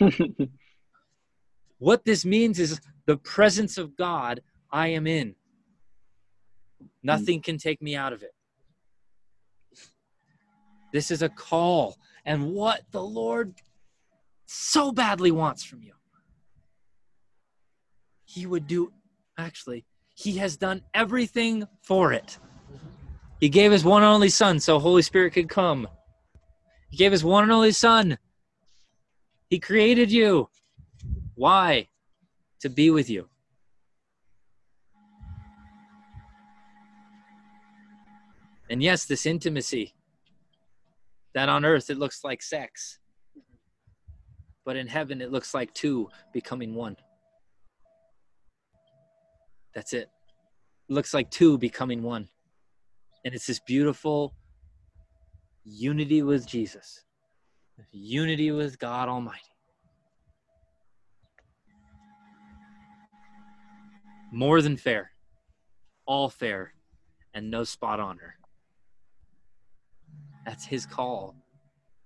what 1.78 2.04
this 2.04 2.24
means 2.24 2.58
is 2.58 2.80
the 3.06 3.16
presence 3.16 3.78
of 3.78 3.96
God 3.96 4.40
I 4.72 4.88
am 4.88 5.06
in. 5.06 5.36
Nothing 7.00 7.40
can 7.40 7.58
take 7.58 7.80
me 7.80 7.94
out 7.94 8.12
of 8.12 8.24
it. 8.24 8.32
This 10.92 11.12
is 11.12 11.22
a 11.22 11.28
call, 11.28 11.96
and 12.24 12.52
what 12.52 12.82
the 12.90 13.02
Lord 13.02 13.54
so 14.46 14.90
badly 14.90 15.30
wants 15.30 15.62
from 15.62 15.82
you. 15.84 15.92
He 18.24 18.46
would 18.46 18.66
do, 18.66 18.92
actually, 19.38 19.84
He 20.16 20.38
has 20.38 20.56
done 20.56 20.82
everything 20.92 21.68
for 21.82 22.12
it. 22.12 22.38
He 23.40 23.48
gave 23.48 23.72
His 23.72 23.84
one 23.84 24.02
and 24.02 24.10
only 24.12 24.28
Son 24.28 24.58
so 24.60 24.78
Holy 24.78 25.02
Spirit 25.02 25.32
could 25.32 25.48
come. 25.48 25.88
He 26.90 26.96
gave 26.96 27.12
His 27.12 27.24
one 27.24 27.44
and 27.44 27.52
only 27.52 27.72
Son. 27.72 28.18
He 29.48 29.58
created 29.58 30.10
you. 30.10 30.48
Why? 31.34 31.88
To 32.60 32.68
be 32.68 32.90
with 32.90 33.08
you. 33.08 33.28
And 38.70 38.82
yes, 38.82 39.06
this 39.06 39.24
intimacy 39.24 39.94
that 41.32 41.48
on 41.48 41.64
earth 41.64 41.88
it 41.90 41.98
looks 41.98 42.24
like 42.24 42.42
sex. 42.42 42.98
but 44.68 44.76
in 44.76 44.86
heaven 44.86 45.22
it 45.22 45.32
looks 45.32 45.54
like 45.54 45.72
two 45.72 46.10
becoming 46.34 46.74
one. 46.74 46.94
That's 49.74 49.94
it. 49.94 50.10
It 50.90 50.92
looks 50.92 51.14
like 51.14 51.30
two 51.30 51.56
becoming 51.56 52.02
one. 52.02 52.28
And 53.24 53.34
it's 53.34 53.46
this 53.46 53.60
beautiful 53.60 54.34
unity 55.64 56.22
with 56.22 56.46
Jesus, 56.46 57.04
unity 57.92 58.50
with 58.50 58.78
God 58.78 59.08
Almighty. 59.08 59.42
More 64.32 64.62
than 64.62 64.76
fair, 64.76 65.10
all 66.06 66.28
fair, 66.28 66.74
and 67.34 67.50
no 67.50 67.64
spot 67.64 68.00
on 68.00 68.18
her. 68.18 68.36
That's 70.46 70.64
his 70.64 70.86
call 70.86 71.34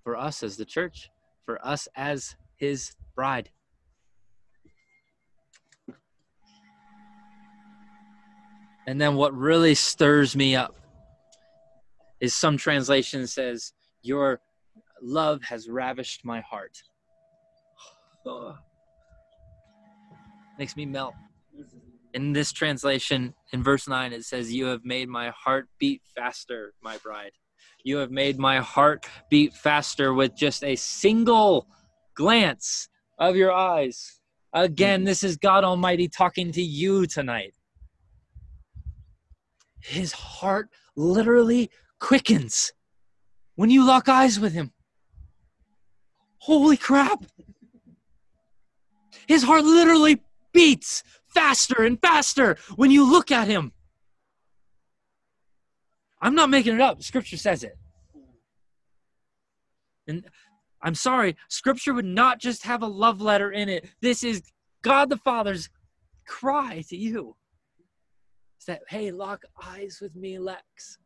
for 0.02 0.16
us 0.16 0.42
as 0.42 0.56
the 0.56 0.64
church, 0.64 1.10
for 1.44 1.64
us 1.64 1.88
as 1.94 2.36
his 2.56 2.94
bride. 3.14 3.50
And 8.86 9.00
then 9.00 9.14
what 9.14 9.36
really 9.36 9.74
stirs 9.74 10.34
me 10.34 10.56
up 10.56 10.81
is 12.22 12.32
some 12.32 12.56
translation 12.56 13.26
says, 13.26 13.72
Your 14.00 14.40
love 15.02 15.42
has 15.42 15.68
ravished 15.68 16.24
my 16.24 16.40
heart. 16.40 16.80
Makes 20.58 20.76
me 20.76 20.86
melt. 20.86 21.14
In 22.14 22.32
this 22.32 22.52
translation, 22.52 23.34
in 23.52 23.62
verse 23.62 23.88
9, 23.88 24.12
it 24.12 24.24
says, 24.24 24.52
You 24.52 24.66
have 24.66 24.84
made 24.84 25.08
my 25.08 25.30
heart 25.30 25.68
beat 25.78 26.02
faster, 26.14 26.74
my 26.80 26.96
bride. 26.98 27.32
You 27.84 27.96
have 27.96 28.12
made 28.12 28.38
my 28.38 28.60
heart 28.60 29.04
beat 29.28 29.54
faster 29.54 30.14
with 30.14 30.36
just 30.36 30.62
a 30.62 30.76
single 30.76 31.66
glance 32.14 32.88
of 33.18 33.34
your 33.34 33.50
eyes. 33.50 34.20
Again, 34.52 35.00
hmm. 35.00 35.06
this 35.06 35.24
is 35.24 35.36
God 35.36 35.64
Almighty 35.64 36.06
talking 36.06 36.52
to 36.52 36.62
you 36.62 37.06
tonight. 37.06 37.54
His 39.80 40.12
heart 40.12 40.68
literally 40.94 41.70
quickens 42.02 42.72
when 43.54 43.70
you 43.70 43.86
lock 43.86 44.08
eyes 44.08 44.40
with 44.40 44.52
him. 44.52 44.72
Holy 46.38 46.76
crap. 46.76 47.24
His 49.28 49.44
heart 49.44 49.62
literally 49.62 50.20
beats 50.52 51.04
faster 51.28 51.84
and 51.84 52.00
faster 52.00 52.56
when 52.74 52.90
you 52.90 53.08
look 53.08 53.30
at 53.30 53.46
him. 53.46 53.70
I'm 56.20 56.34
not 56.34 56.50
making 56.50 56.74
it 56.74 56.80
up. 56.80 57.04
Scripture 57.04 57.36
says 57.36 57.62
it. 57.62 57.78
And 60.08 60.24
I'm 60.82 60.96
sorry, 60.96 61.36
scripture 61.48 61.94
would 61.94 62.04
not 62.04 62.40
just 62.40 62.64
have 62.64 62.82
a 62.82 62.86
love 62.86 63.20
letter 63.20 63.52
in 63.52 63.68
it. 63.68 63.88
This 64.00 64.24
is 64.24 64.42
God 64.82 65.08
the 65.08 65.16
Father's 65.16 65.70
cry 66.26 66.82
to 66.88 66.96
you. 66.96 67.36
It's 68.56 68.66
that, 68.66 68.80
hey, 68.88 69.12
lock 69.12 69.44
eyes 69.62 70.00
with 70.02 70.16
me, 70.16 70.40
Lex. 70.40 70.98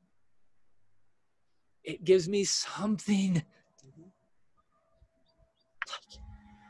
It 1.87 2.05
gives 2.05 2.29
me 2.29 2.43
something. 2.43 3.45
Mm-hmm. 3.87 4.09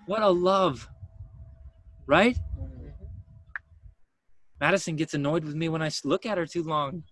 What 0.05 0.23
a 0.23 0.29
love, 0.29 0.89
right? 2.07 2.37
Madison 4.61 4.97
gets 4.97 5.15
annoyed 5.15 5.45
with 5.45 5.55
me 5.55 5.71
when 5.71 5.83
I 5.83 5.91
look 6.05 6.27
at 6.27 6.39
her 6.39 6.47
too 6.47 6.63
long. 6.63 7.05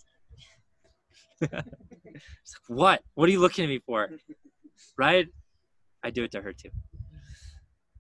what? 2.68 3.02
What 3.14 3.28
are 3.28 3.32
you 3.32 3.40
looking 3.40 3.64
at 3.64 3.68
me 3.68 3.80
for? 3.84 4.10
Right? 4.98 5.26
I 6.02 6.10
do 6.10 6.24
it 6.24 6.32
to 6.32 6.42
her 6.42 6.52
too. 6.52 6.70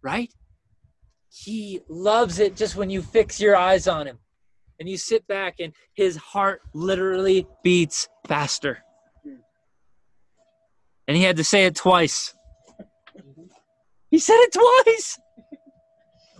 Right? 0.02 0.32
He 1.30 1.80
loves 1.88 2.38
it 2.38 2.56
just 2.56 2.76
when 2.76 2.90
you 2.90 3.02
fix 3.02 3.40
your 3.40 3.56
eyes 3.56 3.88
on 3.88 4.06
him 4.06 4.18
and 4.78 4.88
you 4.88 4.98
sit 4.98 5.26
back 5.26 5.56
and 5.60 5.72
his 5.94 6.16
heart 6.16 6.60
literally 6.74 7.46
beats 7.62 8.08
faster. 8.26 8.83
And 11.06 11.16
he 11.16 11.22
had 11.22 11.36
to 11.36 11.44
say 11.44 11.66
it 11.66 11.74
twice. 11.74 12.34
He 14.10 14.20
said 14.20 14.36
it 14.36 14.52
twice. 14.52 15.18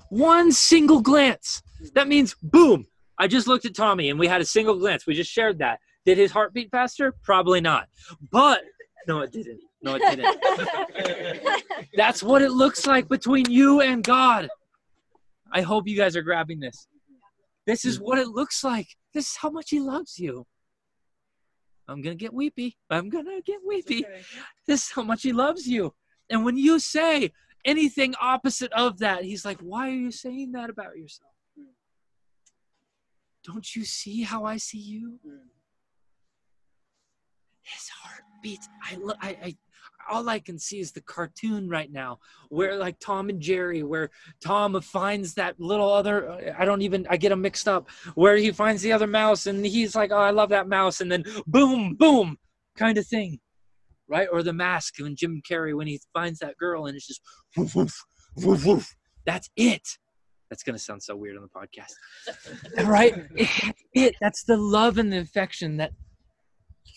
One 0.09 0.53
single 0.53 1.01
glance. 1.01 1.61
That 1.97 2.07
means 2.07 2.37
boom. 2.41 2.87
I 3.19 3.27
just 3.27 3.49
looked 3.49 3.65
at 3.65 3.75
Tommy 3.75 4.11
and 4.11 4.19
we 4.19 4.29
had 4.29 4.41
a 4.41 4.45
single 4.45 4.77
glance. 4.77 5.09
We 5.09 5.15
just 5.15 5.33
shared 5.33 5.59
that. 5.59 5.81
Did 6.07 6.17
his 6.17 6.31
heart 6.31 6.55
beat 6.55 6.71
faster? 6.71 7.15
Probably 7.25 7.61
not. 7.61 7.89
But 8.31 8.62
no, 9.09 9.21
it 9.21 9.33
didn't. 9.33 9.61
No, 9.83 9.97
it 10.01 10.03
didn't. 10.03 11.65
That's 11.97 12.23
what 12.23 12.43
it 12.43 12.53
looks 12.53 12.87
like 12.87 13.09
between 13.09 13.51
you 13.51 13.81
and 13.81 14.05
God. 14.05 14.49
I 15.53 15.62
hope 15.62 15.87
you 15.87 15.97
guys 15.97 16.17
are 16.17 16.23
grabbing 16.23 16.61
this. 16.61 16.87
This 17.67 17.85
is 17.85 17.99
mm. 17.99 18.03
what 18.03 18.19
it 18.19 18.29
looks 18.29 18.65
like. 18.65 18.87
This 19.12 19.31
is 19.31 19.37
how 19.37 19.51
much 19.51 19.71
He 19.71 19.81
loves 19.81 20.19
you. 20.19 20.47
I'm 21.89 22.01
going 22.03 22.16
to 22.16 22.20
get 22.22 22.32
weepy. 22.32 22.76
I'm 22.91 23.09
going 23.09 23.26
to 23.26 23.43
get 23.45 23.59
weepy. 23.66 24.05
This 24.66 24.85
is 24.85 24.91
how 24.91 25.03
much 25.03 25.22
He 25.22 25.32
loves 25.32 25.66
you. 25.66 25.95
And 26.30 26.45
when 26.45 26.57
you 26.57 26.78
say 26.78 27.32
anything 27.64 28.14
opposite 28.20 28.72
of 28.72 28.99
that, 28.99 29.24
He's 29.24 29.45
like, 29.45 29.61
Why 29.61 29.89
are 29.89 29.93
you 29.93 30.11
saying 30.11 30.53
that 30.53 30.70
about 30.70 30.97
yourself? 30.97 31.30
Hmm. 31.59 31.72
Don't 33.45 33.76
you 33.76 33.85
see 33.85 34.22
how 34.22 34.45
I 34.45 34.57
see 34.57 34.78
you? 34.78 35.18
Hmm. 35.26 35.49
His 37.62 37.89
heart 37.89 38.22
beats. 38.43 38.68
I, 38.82 38.97
lo- 38.97 39.14
I, 39.20 39.28
I, 39.43 39.57
all 40.11 40.29
I 40.29 40.39
can 40.39 40.59
see 40.59 40.81
is 40.81 40.93
the 40.93 41.01
cartoon 41.03 41.69
right 41.69 41.91
now, 41.91 42.19
where 42.49 42.77
like 42.77 42.99
Tom 43.01 43.29
and 43.29 43.41
Jerry, 43.41 43.83
where 43.83 44.11
Tom 44.43 44.81
finds 44.81 45.35
that 45.35 45.59
little 45.59 45.91
other. 45.91 46.55
I 46.59 46.65
don't 46.65 46.83
even. 46.83 47.07
I 47.09 47.17
get 47.17 47.31
them 47.31 47.43
mixed 47.43 47.69
up. 47.69 47.89
Where 48.15 48.37
he 48.37 48.51
finds 48.51 48.83
the 48.83 48.93
other 48.93 49.07
mouse, 49.07 49.47
and 49.47 49.65
he's 49.65 49.95
like, 49.95 50.13
"Oh, 50.13 50.17
I 50.17 50.31
love 50.31 50.51
that 50.51 50.69
mouse," 50.69 51.01
and 51.01 51.11
then 51.11 51.25
boom, 51.47 51.95
boom, 51.95 52.39
kind 52.77 52.99
of 52.99 53.07
thing, 53.07 53.41
right? 54.09 54.29
Or 54.31 54.43
the 54.43 54.53
mask 54.53 54.95
when 55.01 55.17
Jim 55.17 55.43
Carrey 55.49 55.77
when 55.77 55.87
he 55.87 56.01
finds 56.13 56.39
that 56.41 56.57
girl, 56.57 56.87
and 56.87 56.97
it's 56.97 57.07
just 57.07 57.23
woof 57.57 57.75
woof 57.75 57.95
woof 58.37 58.65
woof. 58.65 58.95
That's 59.27 59.51
it. 59.57 59.87
That's 60.51 60.63
gonna 60.63 60.79
sound 60.79 61.03
so 61.03 61.17
weird 61.17 61.37
on 61.37 61.43
the 61.43 61.49
podcast, 61.49 62.87
right? 62.87 63.15
It, 63.37 63.75
it. 63.95 64.15
That's 64.21 64.45
the 64.45 64.57
love 64.57 64.99
and 64.99 65.13
the 65.13 65.19
affection 65.19 65.79
that 65.79 65.93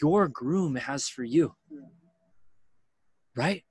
your 0.01 0.27
groom 0.27 0.75
has 0.75 1.07
for 1.07 1.23
you. 1.23 1.53
Right? 3.37 3.63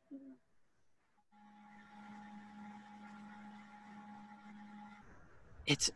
It's 5.66 5.90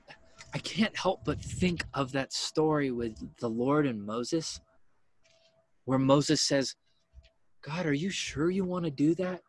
I 0.53 0.59
can't 0.59 0.97
help 0.97 1.21
but 1.25 1.41
think 1.41 1.85
of 1.95 2.11
that 2.13 2.33
story 2.33 2.91
with 2.91 3.17
the 3.39 3.49
Lord 3.49 3.87
and 3.87 4.05
Moses 4.05 4.61
where 5.85 6.01
Moses 6.01 6.43
says, 6.43 6.75
"God, 7.63 7.87
are 7.87 7.93
you 7.93 8.11
sure 8.11 8.51
you 8.51 8.65
want 8.65 8.87
to 8.87 8.91
do 8.91 9.15
that?" 9.15 9.41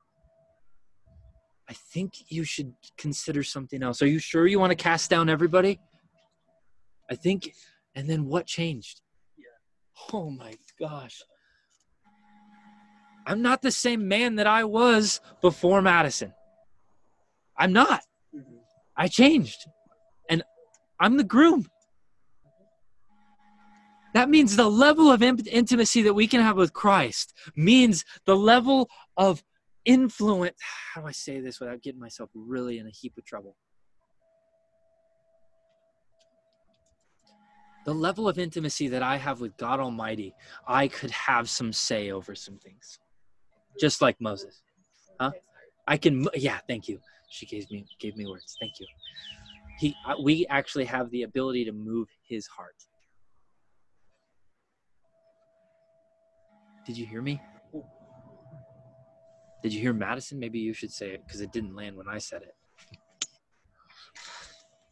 I 1.68 1.74
think 1.74 2.32
you 2.32 2.44
should 2.44 2.76
consider 2.98 3.42
something 3.42 3.82
else. 3.82 4.04
Are 4.04 4.08
you 4.08 4.20
sure 4.20 4.46
you 4.46 4.60
want 4.60 4.70
to 4.70 4.76
cast 4.76 5.10
down 5.10 5.30
everybody? 5.30 5.80
I 7.10 7.16
think 7.16 7.56
and 7.96 8.08
then 8.08 8.26
what 8.26 8.46
changed? 8.46 9.02
Oh 10.14 10.30
my 10.30 10.54
gosh. 10.80 11.24
I'm 13.26 13.42
not 13.42 13.62
the 13.62 13.72
same 13.72 14.08
man 14.08 14.36
that 14.36 14.48
I 14.48 14.64
was 14.64 15.22
before 15.42 15.82
Madison. 15.82 16.34
I'm 17.58 17.74
not. 17.74 18.02
I 18.98 19.08
changed. 19.08 19.66
And 20.30 20.44
I'm 21.00 21.18
the 21.18 21.24
groom. 21.24 21.68
That 24.14 24.30
means 24.30 24.56
the 24.56 24.70
level 24.70 25.12
of 25.12 25.24
intimacy 25.24 26.02
that 26.02 26.14
we 26.14 26.28
can 26.28 26.42
have 26.42 26.58
with 26.58 26.74
Christ 26.74 27.34
means 27.56 28.04
the 28.26 28.36
level 28.36 28.90
of 29.16 29.42
influence. 29.86 30.58
How 30.94 31.02
do 31.02 31.08
I 31.08 31.12
say 31.12 31.40
this 31.40 31.60
without 31.60 31.82
getting 31.82 32.00
myself 32.00 32.30
really 32.34 32.78
in 32.78 32.88
a 32.88 32.92
heap 32.92 33.18
of 33.18 33.26
trouble? 33.26 33.56
the 37.86 37.94
level 37.94 38.28
of 38.28 38.38
intimacy 38.38 38.88
that 38.90 39.04
I 39.04 39.18
have 39.18 39.42
with 39.42 39.58
God 39.58 39.80
Almighty, 39.80 40.36
I 40.68 40.88
could 40.88 41.12
have 41.12 41.50
some 41.50 41.74
say 41.74 42.12
over 42.12 42.36
some 42.36 42.58
things, 42.58 43.00
just 43.80 44.02
like 44.02 44.20
Moses. 44.20 44.62
Huh? 45.20 45.32
I 45.88 45.98
can. 45.98 46.28
Yeah, 46.36 46.60
thank 46.68 46.88
you. 46.88 47.00
She 47.30 47.46
gave 47.46 47.70
me 47.72 47.86
gave 48.00 48.18
me 48.18 48.26
words. 48.26 48.58
Thank 48.60 48.74
you. 48.80 48.88
He, 49.80 49.96
we 50.22 50.46
actually 50.48 50.86
have 50.86 51.10
the 51.10 51.24
ability 51.24 51.66
to 51.66 51.72
move 51.72 52.08
His 52.28 52.46
heart. 52.48 52.76
Did 56.86 56.98
you 56.98 57.06
hear 57.06 57.22
me? 57.22 57.42
Did 59.64 59.74
you 59.74 59.80
hear 59.80 59.94
Madison? 59.94 60.40
Maybe 60.40 60.60
you 60.60 60.74
should 60.74 60.92
say 60.92 61.12
it 61.12 61.24
because 61.26 61.42
it 61.42 61.52
didn't 61.52 61.76
land 61.76 61.96
when 61.96 62.08
I 62.08 62.18
said 62.18 62.42
it. 62.42 62.56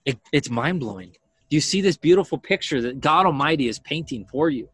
it 0.05 0.19
it's 0.31 0.49
mind 0.49 0.79
blowing. 0.79 1.11
Do 1.49 1.55
you 1.57 1.61
see 1.61 1.81
this 1.81 1.97
beautiful 1.97 2.37
picture 2.37 2.81
that 2.81 2.99
God 2.99 3.25
Almighty 3.25 3.67
is 3.67 3.79
painting 3.79 4.25
for 4.31 4.49
you? 4.49 4.69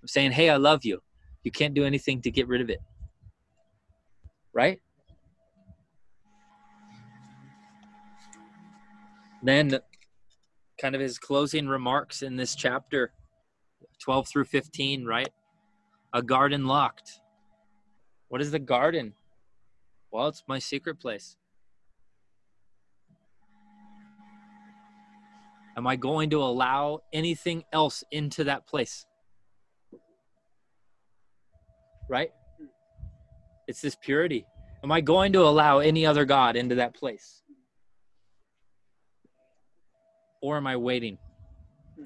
I'm 0.00 0.08
saying, 0.08 0.32
hey, 0.32 0.50
I 0.50 0.56
love 0.56 0.84
you. 0.84 1.02
You 1.42 1.50
can't 1.50 1.74
do 1.74 1.84
anything 1.84 2.22
to 2.22 2.30
get 2.30 2.46
rid 2.46 2.60
of 2.60 2.70
it. 2.70 2.78
Right? 4.56 4.80
Then, 9.42 9.78
kind 10.80 10.94
of 10.94 11.00
his 11.02 11.18
closing 11.18 11.68
remarks 11.68 12.22
in 12.22 12.36
this 12.36 12.54
chapter 12.54 13.12
12 13.98 14.28
through 14.28 14.46
15, 14.46 15.04
right? 15.04 15.28
A 16.14 16.22
garden 16.22 16.66
locked. 16.66 17.20
What 18.28 18.40
is 18.40 18.50
the 18.50 18.58
garden? 18.58 19.12
Well, 20.10 20.28
it's 20.28 20.42
my 20.48 20.58
secret 20.58 20.98
place. 21.00 21.36
Am 25.76 25.86
I 25.86 25.96
going 25.96 26.30
to 26.30 26.42
allow 26.42 27.02
anything 27.12 27.62
else 27.74 28.02
into 28.10 28.44
that 28.44 28.66
place? 28.66 29.04
Right? 32.08 32.32
It's 33.66 33.80
this 33.80 33.96
purity. 33.96 34.46
Am 34.84 34.92
I 34.92 35.00
going 35.00 35.32
to 35.32 35.42
allow 35.42 35.78
any 35.80 36.06
other 36.06 36.24
God 36.24 36.56
into 36.56 36.76
that 36.76 36.94
place? 36.94 37.42
Or 40.40 40.56
am 40.56 40.66
I 40.66 40.76
waiting 40.76 41.18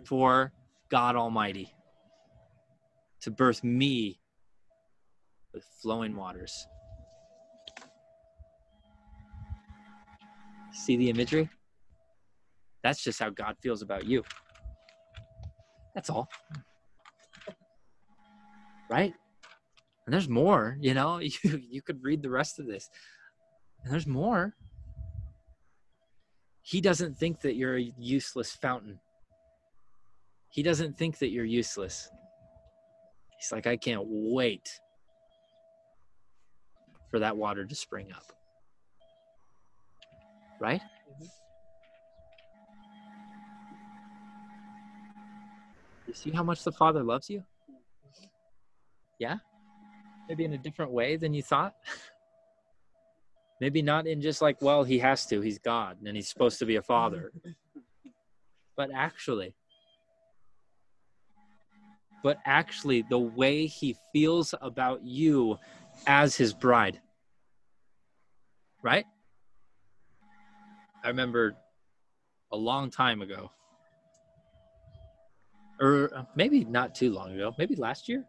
for 0.05 0.53
God 0.89 1.17
Almighty 1.17 1.75
to 3.23 3.31
birth 3.31 3.63
me 3.63 4.21
with 5.53 5.65
flowing 5.83 6.17
waters? 6.17 6.67
See 10.73 10.97
the 10.97 11.11
imagery? 11.11 11.51
That's 12.83 13.03
just 13.03 13.19
how 13.19 13.31
God 13.31 13.57
feels 13.61 13.83
about 13.83 14.07
you. 14.07 14.25
That's 15.95 16.09
all. 16.09 16.29
Right? 18.89 19.13
And 20.11 20.15
there's 20.17 20.29
more, 20.29 20.77
you 20.81 20.93
know, 20.93 21.19
you, 21.21 21.31
you 21.45 21.83
could 21.83 22.03
read 22.03 22.21
the 22.21 22.31
rest 22.31 22.59
of 22.59 22.67
this. 22.67 22.91
And 23.85 23.93
there's 23.93 24.09
more. 24.09 24.57
He 26.63 26.81
doesn't 26.81 27.17
think 27.17 27.43
that 27.43 27.55
you're 27.55 27.77
a 27.79 27.93
useless 27.97 28.51
fountain. 28.51 28.99
He 30.49 30.65
doesn't 30.65 30.99
think 30.99 31.19
that 31.21 31.29
you're 31.29 31.45
useless. 31.45 32.11
He's 33.39 33.53
like, 33.53 33.69
I 33.69 33.77
can't 33.77 34.03
wait 34.05 34.81
for 37.13 37.21
that 37.21 37.37
water 37.37 37.65
to 37.65 37.75
spring 37.77 38.09
up. 38.13 38.33
Right? 40.59 40.83
You 46.09 46.15
see 46.15 46.33
how 46.33 46.43
much 46.43 46.65
the 46.65 46.73
Father 46.73 47.05
loves 47.05 47.31
you? 47.31 47.45
Yeah? 49.21 49.37
Maybe 50.31 50.45
in 50.45 50.53
a 50.53 50.59
different 50.59 50.93
way 50.93 51.17
than 51.17 51.35
you 51.35 51.43
thought? 51.43 51.75
Maybe 53.61 53.83
not 53.83 54.07
in 54.07 54.23
just 54.23 54.41
like, 54.41 54.63
well, 54.63 54.85
he 54.85 55.01
has 55.01 55.27
to, 55.27 55.41
he's 55.41 55.59
God, 55.59 55.97
and 56.07 56.15
he's 56.15 56.29
supposed 56.29 56.61
to 56.61 56.67
be 56.67 56.77
a 56.77 56.83
father. 56.83 57.33
But 58.77 58.91
actually, 58.95 59.55
but 62.23 62.39
actually, 62.47 63.03
the 63.03 63.19
way 63.19 63.67
he 63.67 63.95
feels 64.11 64.55
about 64.63 65.05
you 65.05 65.59
as 66.07 66.35
his 66.35 66.55
bride. 66.55 66.99
Right? 68.83 69.05
I 71.05 71.09
remember 71.09 71.57
a 72.53 72.57
long 72.57 72.91
time 72.91 73.21
ago, 73.21 73.51
or 75.79 76.11
uh, 76.17 76.25
maybe 76.35 76.65
not 76.65 76.95
too 76.95 77.13
long 77.13 77.35
ago, 77.35 77.55
maybe 77.59 77.77
last 77.77 78.09
year. 78.09 78.25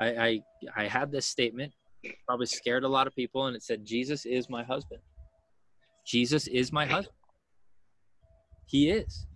I, 0.00 0.06
I 0.06 0.42
I 0.76 0.84
had 0.86 1.10
this 1.10 1.26
statement, 1.26 1.72
probably 2.26 2.46
scared 2.46 2.84
a 2.84 2.88
lot 2.88 3.06
of 3.06 3.14
people, 3.14 3.46
and 3.46 3.56
it 3.56 3.62
said, 3.62 3.84
"Jesus 3.84 4.26
is 4.26 4.48
my 4.48 4.62
husband. 4.62 5.00
Jesus 6.06 6.46
is 6.46 6.72
my 6.72 6.86
husband. 6.86 7.14
He 8.66 8.90
is. 8.90 9.26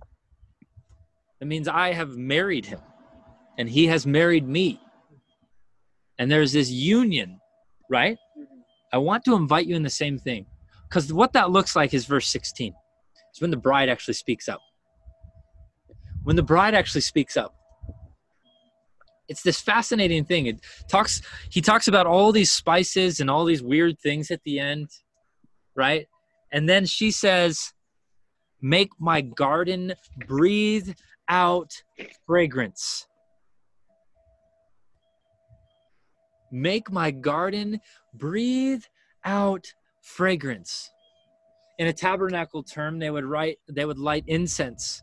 It 1.41 1.47
means 1.47 1.69
I 1.69 1.93
have 1.93 2.17
married 2.17 2.67
him, 2.67 2.81
and 3.59 3.69
he 3.69 3.87
has 3.87 4.07
married 4.07 4.47
me, 4.47 4.81
and 6.19 6.31
there's 6.31 6.53
this 6.53 6.71
union, 6.71 7.41
right? 7.91 8.17
I 8.93 8.99
want 8.99 9.25
to 9.25 9.35
invite 9.35 9.67
you 9.67 9.75
in 9.75 9.83
the 9.83 9.91
same 9.91 10.19
thing, 10.19 10.47
because 10.89 11.13
what 11.13 11.33
that 11.33 11.51
looks 11.51 11.75
like 11.75 11.95
is 11.95 12.07
verse 12.07 12.29
16. 12.29 12.73
It's 13.31 13.41
when 13.41 13.51
the 13.51 13.57
bride 13.57 13.89
actually 13.89 14.15
speaks 14.15 14.49
up 14.49 14.61
when 16.25 16.37
the 16.37 16.43
bride 16.43 16.75
actually 16.75 17.01
speaks 17.01 17.37
up 17.37 17.55
it's 19.33 19.43
this 19.43 19.61
fascinating 19.61 20.25
thing. 20.25 20.47
It 20.47 20.61
talks 20.89 21.23
he 21.51 21.61
talks 21.61 21.89
about 21.89 22.07
all 22.07 22.31
these 22.31 22.51
spices 22.51 23.19
and 23.21 23.29
all 23.29 23.45
these 23.45 23.63
weird 23.63 23.99
things 23.99 24.31
at 24.31 24.43
the 24.45 24.59
end 24.59 24.89
right? 25.75 26.07
And 26.53 26.69
then 26.69 26.87
she 26.87 27.11
says 27.11 27.73
make 28.61 28.91
my 28.99 29.21
garden 29.21 29.95
breathe 30.27 30.93
out 31.29 31.71
fragrance. 32.27 33.07
Make 36.51 36.91
my 36.91 37.11
garden 37.11 37.81
breathe 38.15 38.85
out 39.25 39.67
fragrance. 40.03 40.91
In 41.79 41.87
a 41.87 41.93
tabernacle 41.93 42.63
term 42.63 42.99
they 42.99 43.11
would 43.11 43.25
write 43.25 43.59
they 43.69 43.85
would 43.85 43.99
light 43.99 44.25
incense 44.27 45.03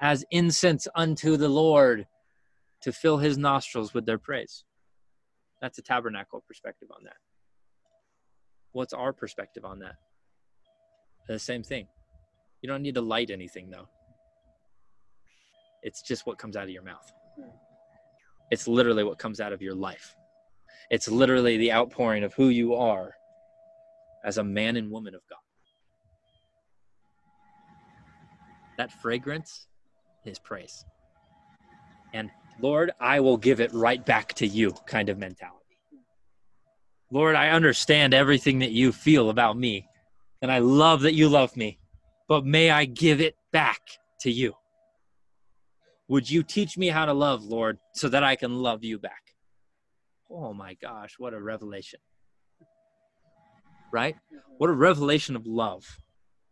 as 0.00 0.24
incense 0.30 0.86
unto 0.94 1.36
the 1.36 1.48
Lord 1.48 2.06
to 2.86 2.92
fill 2.92 3.18
his 3.18 3.36
nostrils 3.36 3.92
with 3.92 4.06
their 4.06 4.16
praise. 4.16 4.62
That's 5.60 5.76
a 5.76 5.82
tabernacle 5.82 6.44
perspective 6.46 6.88
on 6.96 7.02
that. 7.02 7.16
What's 8.70 8.92
our 8.92 9.12
perspective 9.12 9.64
on 9.64 9.80
that? 9.80 9.96
The 11.26 11.40
same 11.40 11.64
thing. 11.64 11.88
You 12.62 12.68
don't 12.68 12.82
need 12.82 12.94
to 12.94 13.00
light 13.00 13.32
anything 13.32 13.70
though. 13.70 13.88
It's 15.82 16.00
just 16.00 16.28
what 16.28 16.38
comes 16.38 16.56
out 16.56 16.62
of 16.62 16.70
your 16.70 16.84
mouth. 16.84 17.12
It's 18.52 18.68
literally 18.68 19.02
what 19.02 19.18
comes 19.18 19.40
out 19.40 19.52
of 19.52 19.60
your 19.60 19.74
life. 19.74 20.14
It's 20.88 21.08
literally 21.08 21.56
the 21.56 21.72
outpouring 21.72 22.22
of 22.22 22.34
who 22.34 22.50
you 22.50 22.76
are 22.76 23.14
as 24.24 24.38
a 24.38 24.44
man 24.44 24.76
and 24.76 24.92
woman 24.92 25.16
of 25.16 25.22
God. 25.28 25.38
That 28.78 28.92
fragrance 28.92 29.66
his 30.22 30.38
praise. 30.38 30.84
And 32.14 32.30
Lord, 32.60 32.92
I 32.98 33.20
will 33.20 33.36
give 33.36 33.60
it 33.60 33.72
right 33.72 34.04
back 34.04 34.32
to 34.34 34.46
you 34.46 34.72
kind 34.86 35.08
of 35.08 35.18
mentality. 35.18 35.56
Lord, 37.10 37.36
I 37.36 37.50
understand 37.50 38.14
everything 38.14 38.60
that 38.60 38.72
you 38.72 38.92
feel 38.92 39.30
about 39.30 39.56
me, 39.56 39.86
and 40.42 40.50
I 40.50 40.58
love 40.58 41.02
that 41.02 41.14
you 41.14 41.28
love 41.28 41.56
me, 41.56 41.78
but 42.28 42.44
may 42.44 42.70
I 42.70 42.84
give 42.84 43.20
it 43.20 43.36
back 43.52 43.80
to 44.20 44.30
you. 44.30 44.54
Would 46.08 46.30
you 46.30 46.42
teach 46.42 46.78
me 46.78 46.88
how 46.88 47.04
to 47.04 47.12
love, 47.12 47.44
Lord, 47.44 47.78
so 47.92 48.08
that 48.08 48.24
I 48.24 48.36
can 48.36 48.54
love 48.54 48.84
you 48.84 48.98
back? 48.98 49.22
Oh 50.30 50.52
my 50.52 50.74
gosh, 50.74 51.14
what 51.18 51.34
a 51.34 51.40
revelation. 51.40 52.00
Right? 53.92 54.16
What 54.58 54.70
a 54.70 54.74
revelation 54.74 55.36
of 55.36 55.46
love, 55.46 55.84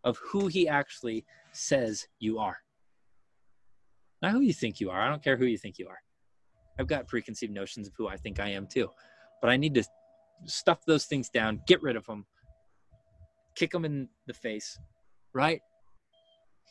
of 0.05 0.19
who 0.19 0.47
he 0.49 0.69
actually 0.69 1.25
says 1.53 2.07
you 2.19 2.39
are. 2.39 2.59
Not 4.25 4.33
who 4.33 4.41
you 4.41 4.55
think 4.55 4.81
you 4.81 4.89
are. 4.89 5.03
I 5.03 5.11
don't 5.11 5.23
care 5.23 5.37
who 5.37 5.45
you 5.45 5.59
think 5.59 5.79
you 5.79 5.87
are. 5.87 5.99
I've 6.79 6.87
got 6.87 7.07
preconceived 7.07 7.53
notions 7.53 7.89
of 7.89 7.93
who 7.95 8.09
I 8.09 8.17
think 8.17 8.41
I 8.41 8.49
am 8.49 8.67
too. 8.67 8.89
But 9.43 9.51
I 9.51 9.59
need 9.59 9.75
to 9.75 9.85
stuff 10.47 10.83
those 10.87 11.05
things 11.05 11.29
down, 11.29 11.61
get 11.67 11.83
rid 11.83 11.95
of 11.95 12.07
them, 12.07 12.25
kick 13.55 13.71
them 13.71 13.85
in 13.85 14.09
the 14.27 14.33
face, 14.33 14.79
right? 15.35 15.61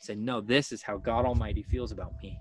Say, 0.00 0.16
no, 0.16 0.40
this 0.40 0.72
is 0.72 0.82
how 0.82 0.96
God 0.96 1.26
Almighty 1.26 1.62
feels 1.62 1.92
about 1.92 2.14
me. 2.20 2.36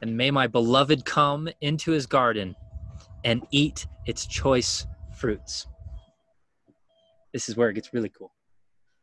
And 0.00 0.16
may 0.16 0.30
my 0.30 0.46
beloved 0.46 1.04
come 1.04 1.50
into 1.60 1.90
his 1.90 2.06
garden 2.06 2.56
and 3.22 3.46
eat 3.50 3.86
its 4.06 4.26
choice 4.26 4.86
fruits 5.14 5.66
this 7.32 7.48
is 7.48 7.56
where 7.56 7.70
it 7.70 7.74
gets 7.74 7.92
really 7.92 8.10
cool. 8.10 8.32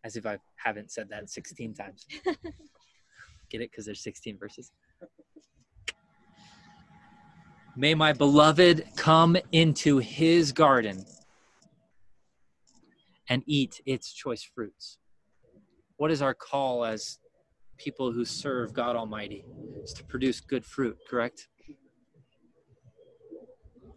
As 0.03 0.15
if 0.15 0.25
I 0.25 0.37
haven't 0.55 0.91
said 0.91 1.09
that 1.09 1.29
16 1.29 1.73
times. 1.73 2.05
Get 3.49 3.61
it? 3.61 3.71
Because 3.71 3.85
there's 3.85 4.01
16 4.01 4.37
verses. 4.37 4.71
May 7.75 7.95
my 7.95 8.13
beloved 8.13 8.85
come 8.95 9.37
into 9.51 9.97
his 9.99 10.51
garden 10.51 11.05
and 13.29 13.43
eat 13.45 13.81
its 13.85 14.11
choice 14.11 14.43
fruits. 14.43 14.97
What 15.97 16.11
is 16.11 16.21
our 16.21 16.33
call 16.33 16.83
as 16.83 17.19
people 17.77 18.11
who 18.11 18.25
serve 18.25 18.73
God 18.73 18.95
Almighty? 18.95 19.45
Is 19.83 19.93
to 19.93 20.03
produce 20.03 20.39
good 20.39 20.65
fruit, 20.65 20.97
correct? 21.09 21.47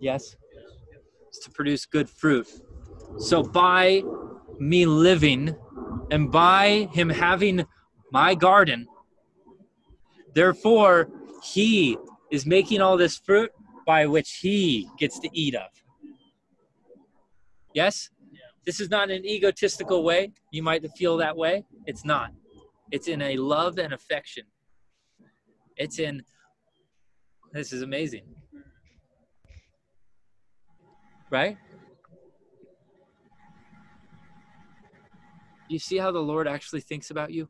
Yes? 0.00 0.36
It's 1.28 1.38
to 1.40 1.50
produce 1.50 1.86
good 1.86 2.08
fruit. 2.08 2.48
So 3.18 3.42
by 3.42 4.02
me 4.62 4.86
living 4.86 5.56
and 6.10 6.30
by 6.30 6.88
him 6.92 7.08
having 7.08 7.66
my 8.12 8.34
garden, 8.34 8.86
therefore 10.34 11.10
he 11.42 11.98
is 12.30 12.46
making 12.46 12.80
all 12.80 12.96
this 12.96 13.16
fruit 13.16 13.50
by 13.86 14.06
which 14.06 14.38
he 14.40 14.88
gets 14.98 15.18
to 15.18 15.28
eat 15.32 15.54
of. 15.54 15.70
Yes? 17.74 18.10
This 18.64 18.78
is 18.78 18.88
not 18.88 19.10
an 19.10 19.24
egotistical 19.24 20.04
way. 20.04 20.32
You 20.52 20.62
might 20.62 20.88
feel 20.92 21.16
that 21.16 21.36
way. 21.36 21.64
It's 21.86 22.04
not. 22.04 22.30
It's 22.92 23.08
in 23.08 23.20
a 23.20 23.36
love 23.36 23.78
and 23.78 23.92
affection. 23.92 24.44
It's 25.76 25.98
in, 25.98 26.22
this 27.52 27.72
is 27.72 27.82
amazing. 27.82 28.26
Right? 31.30 31.56
You 35.72 35.78
see 35.78 35.96
how 35.96 36.10
the 36.10 36.20
Lord 36.20 36.46
actually 36.46 36.80
thinks 36.80 37.10
about 37.10 37.32
you? 37.32 37.48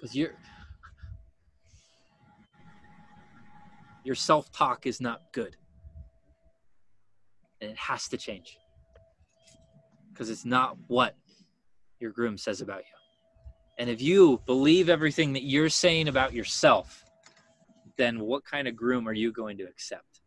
Because 0.00 0.16
your 4.04 4.14
self 4.14 4.50
talk 4.52 4.86
is 4.86 5.00
not 5.00 5.20
good. 5.32 5.56
And 7.60 7.70
it 7.70 7.76
has 7.76 8.08
to 8.08 8.16
change. 8.16 8.58
Because 10.12 10.28
it's 10.28 10.44
not 10.44 10.76
what 10.88 11.14
your 12.00 12.10
groom 12.10 12.36
says 12.36 12.60
about 12.60 12.80
you. 12.80 12.84
And 13.78 13.88
if 13.88 14.02
you 14.02 14.40
believe 14.44 14.88
everything 14.88 15.32
that 15.32 15.44
you're 15.44 15.68
saying 15.68 16.08
about 16.08 16.32
yourself, 16.32 17.04
then 17.96 18.20
what 18.20 18.44
kind 18.44 18.68
of 18.68 18.76
groom 18.76 19.08
are 19.08 19.12
you 19.12 19.32
going 19.32 19.56
to 19.58 19.64
accept? 19.64 20.20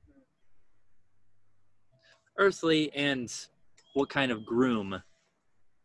Earthly 2.37 2.91
and 2.93 3.31
what 3.95 4.09
kind 4.09 4.29
of 4.29 4.45
groom 4.45 5.01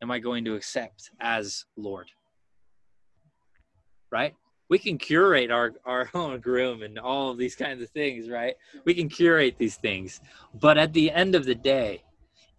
am 0.02 0.10
I 0.10 0.18
going 0.18 0.44
to 0.44 0.56
accept 0.56 1.10
as 1.20 1.64
Lord? 1.76 2.08
Right? 4.10 4.34
We 4.68 4.80
can 4.80 4.98
curate 4.98 5.52
our, 5.52 5.72
our 5.84 6.10
own 6.14 6.40
groom 6.40 6.82
and 6.82 6.98
all 6.98 7.30
of 7.30 7.38
these 7.38 7.54
kinds 7.54 7.80
of 7.82 7.88
things, 7.90 8.28
right? 8.28 8.56
We 8.84 8.94
can 8.94 9.08
curate 9.08 9.56
these 9.58 9.76
things. 9.76 10.20
But 10.60 10.76
at 10.76 10.92
the 10.92 11.10
end 11.12 11.36
of 11.36 11.44
the 11.44 11.54
day, 11.54 12.02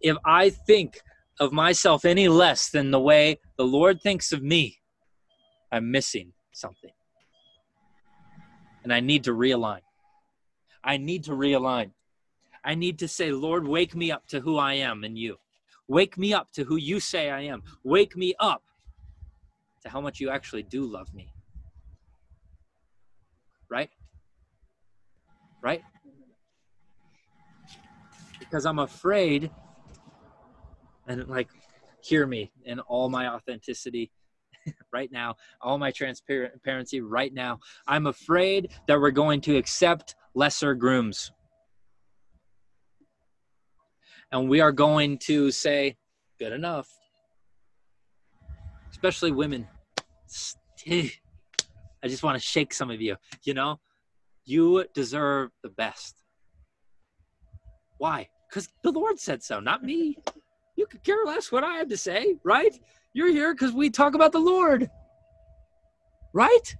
if 0.00 0.16
I 0.24 0.48
think 0.48 1.00
of 1.38 1.52
myself 1.52 2.06
any 2.06 2.28
less 2.28 2.70
than 2.70 2.90
the 2.90 3.00
way 3.00 3.38
the 3.58 3.64
Lord 3.64 4.00
thinks 4.00 4.32
of 4.32 4.42
me, 4.42 4.78
I'm 5.70 5.90
missing 5.90 6.32
something. 6.52 6.90
And 8.84 8.92
I 8.92 9.00
need 9.00 9.24
to 9.24 9.32
realign. 9.32 9.80
I 10.82 10.96
need 10.96 11.24
to 11.24 11.32
realign. 11.32 11.90
I 12.64 12.74
need 12.74 13.00
to 13.00 13.08
say, 13.08 13.32
Lord, 13.32 13.66
wake 13.68 13.94
me 13.94 14.10
up 14.10 14.26
to 14.28 14.40
who 14.40 14.56
I 14.56 14.74
am 14.74 15.04
in 15.04 15.14
you. 15.14 15.36
Wake 15.88 16.16
me 16.16 16.32
up 16.32 16.52
to 16.52 16.64
who 16.64 16.76
you 16.76 17.00
say 17.00 17.30
I 17.30 17.42
am. 17.42 17.62
Wake 17.84 18.16
me 18.16 18.34
up 18.38 18.62
to 19.82 19.88
how 19.88 20.00
much 20.00 20.20
you 20.20 20.30
actually 20.30 20.62
do 20.62 20.84
love 20.84 21.12
me. 21.14 21.32
Right? 23.68 23.90
Right? 25.62 25.82
Because 28.38 28.66
I'm 28.66 28.78
afraid, 28.78 29.50
and 31.06 31.26
like, 31.28 31.48
hear 32.02 32.26
me 32.26 32.52
in 32.64 32.80
all 32.80 33.08
my 33.08 33.28
authenticity 33.28 34.10
right 34.92 35.10
now, 35.10 35.36
all 35.60 35.78
my 35.78 35.90
transparency 35.90 37.00
right 37.00 37.32
now. 37.32 37.60
I'm 37.86 38.06
afraid 38.06 38.70
that 38.88 39.00
we're 39.00 39.10
going 39.10 39.40
to 39.42 39.56
accept 39.56 40.14
lesser 40.34 40.74
grooms. 40.74 41.32
And 44.32 44.48
we 44.48 44.60
are 44.60 44.72
going 44.72 45.18
to 45.18 45.50
say, 45.50 45.96
good 46.38 46.52
enough. 46.52 46.88
Especially 48.90 49.30
women. 49.30 49.68
I 50.88 52.08
just 52.08 52.22
want 52.22 52.40
to 52.40 52.44
shake 52.44 52.72
some 52.72 52.90
of 52.90 53.00
you. 53.00 53.16
You 53.44 53.54
know, 53.54 53.78
you 54.44 54.86
deserve 54.94 55.50
the 55.62 55.68
best. 55.68 56.16
Why? 57.98 58.28
Because 58.48 58.68
the 58.82 58.90
Lord 58.90 59.20
said 59.20 59.42
so, 59.42 59.60
not 59.60 59.84
me. 59.84 60.16
You 60.76 60.86
could 60.86 61.04
care 61.04 61.24
less 61.26 61.52
what 61.52 61.62
I 61.62 61.76
have 61.76 61.88
to 61.90 61.96
say, 61.96 62.36
right? 62.42 62.74
You're 63.12 63.30
here 63.30 63.54
because 63.54 63.72
we 63.72 63.90
talk 63.90 64.14
about 64.14 64.32
the 64.32 64.40
Lord. 64.40 64.90
Right? 66.32 66.76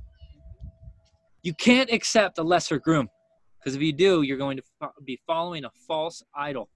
You 1.43 1.53
can't 1.55 1.93
accept 1.93 2.39
a 2.39 2.43
lesser 2.43 2.79
groom 2.79 3.09
because 3.59 3.77
if 3.77 3.83
you 3.83 3.93
do, 3.93 4.23
you're 4.23 4.39
going 4.39 4.57
to 4.57 4.63
be 5.05 5.21
following 5.27 5.65
a 5.65 5.71
false 5.87 6.23
idol. 6.35 6.71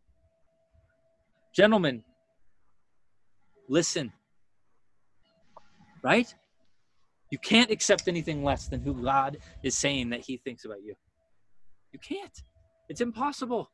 Gentlemen, 1.57 2.05
listen. 3.67 4.13
Right? 6.03 6.33
You 7.31 7.39
can't 7.39 7.71
accept 7.71 8.09
anything 8.09 8.45
less 8.45 8.69
than 8.69 8.83
who 8.83 8.93
God 9.03 9.39
is 9.63 9.75
saying 9.75 10.11
that 10.11 10.21
He 10.21 10.37
thinks 10.37 10.67
about 10.67 10.83
you. 10.85 10.95
You 11.93 11.99
can't. 11.99 12.43
It's 12.91 13.01
impossible. 13.01 13.71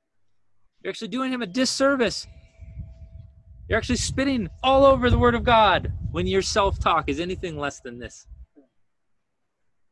You're 0.82 0.90
actually 0.90 1.08
doing 1.08 1.32
Him 1.32 1.42
a 1.42 1.46
disservice. 1.46 2.28
You're 3.68 3.78
actually 3.78 3.96
spitting 3.96 4.48
all 4.62 4.84
over 4.86 5.10
the 5.10 5.18
Word 5.18 5.34
of 5.34 5.42
God 5.42 5.92
when 6.12 6.28
your 6.28 6.42
self 6.42 6.78
talk 6.78 7.08
is 7.08 7.18
anything 7.18 7.58
less 7.58 7.80
than 7.80 7.98
this. 7.98 8.28